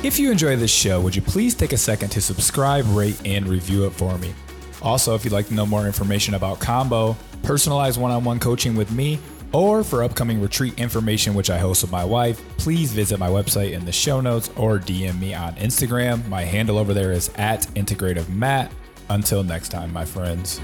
[0.04, 3.48] If you enjoy this show, would you please take a second to subscribe, rate, and
[3.48, 4.34] review it for me?
[4.82, 8.76] Also, if you'd like to know more information about Kambo, personalized one on one coaching
[8.76, 9.20] with me,
[9.54, 13.72] or for upcoming retreat information, which I host with my wife, please visit my website
[13.72, 16.26] in the show notes or DM me on Instagram.
[16.28, 18.72] My handle over there is at Integrative Matt.
[19.10, 20.60] Until next time, my friends.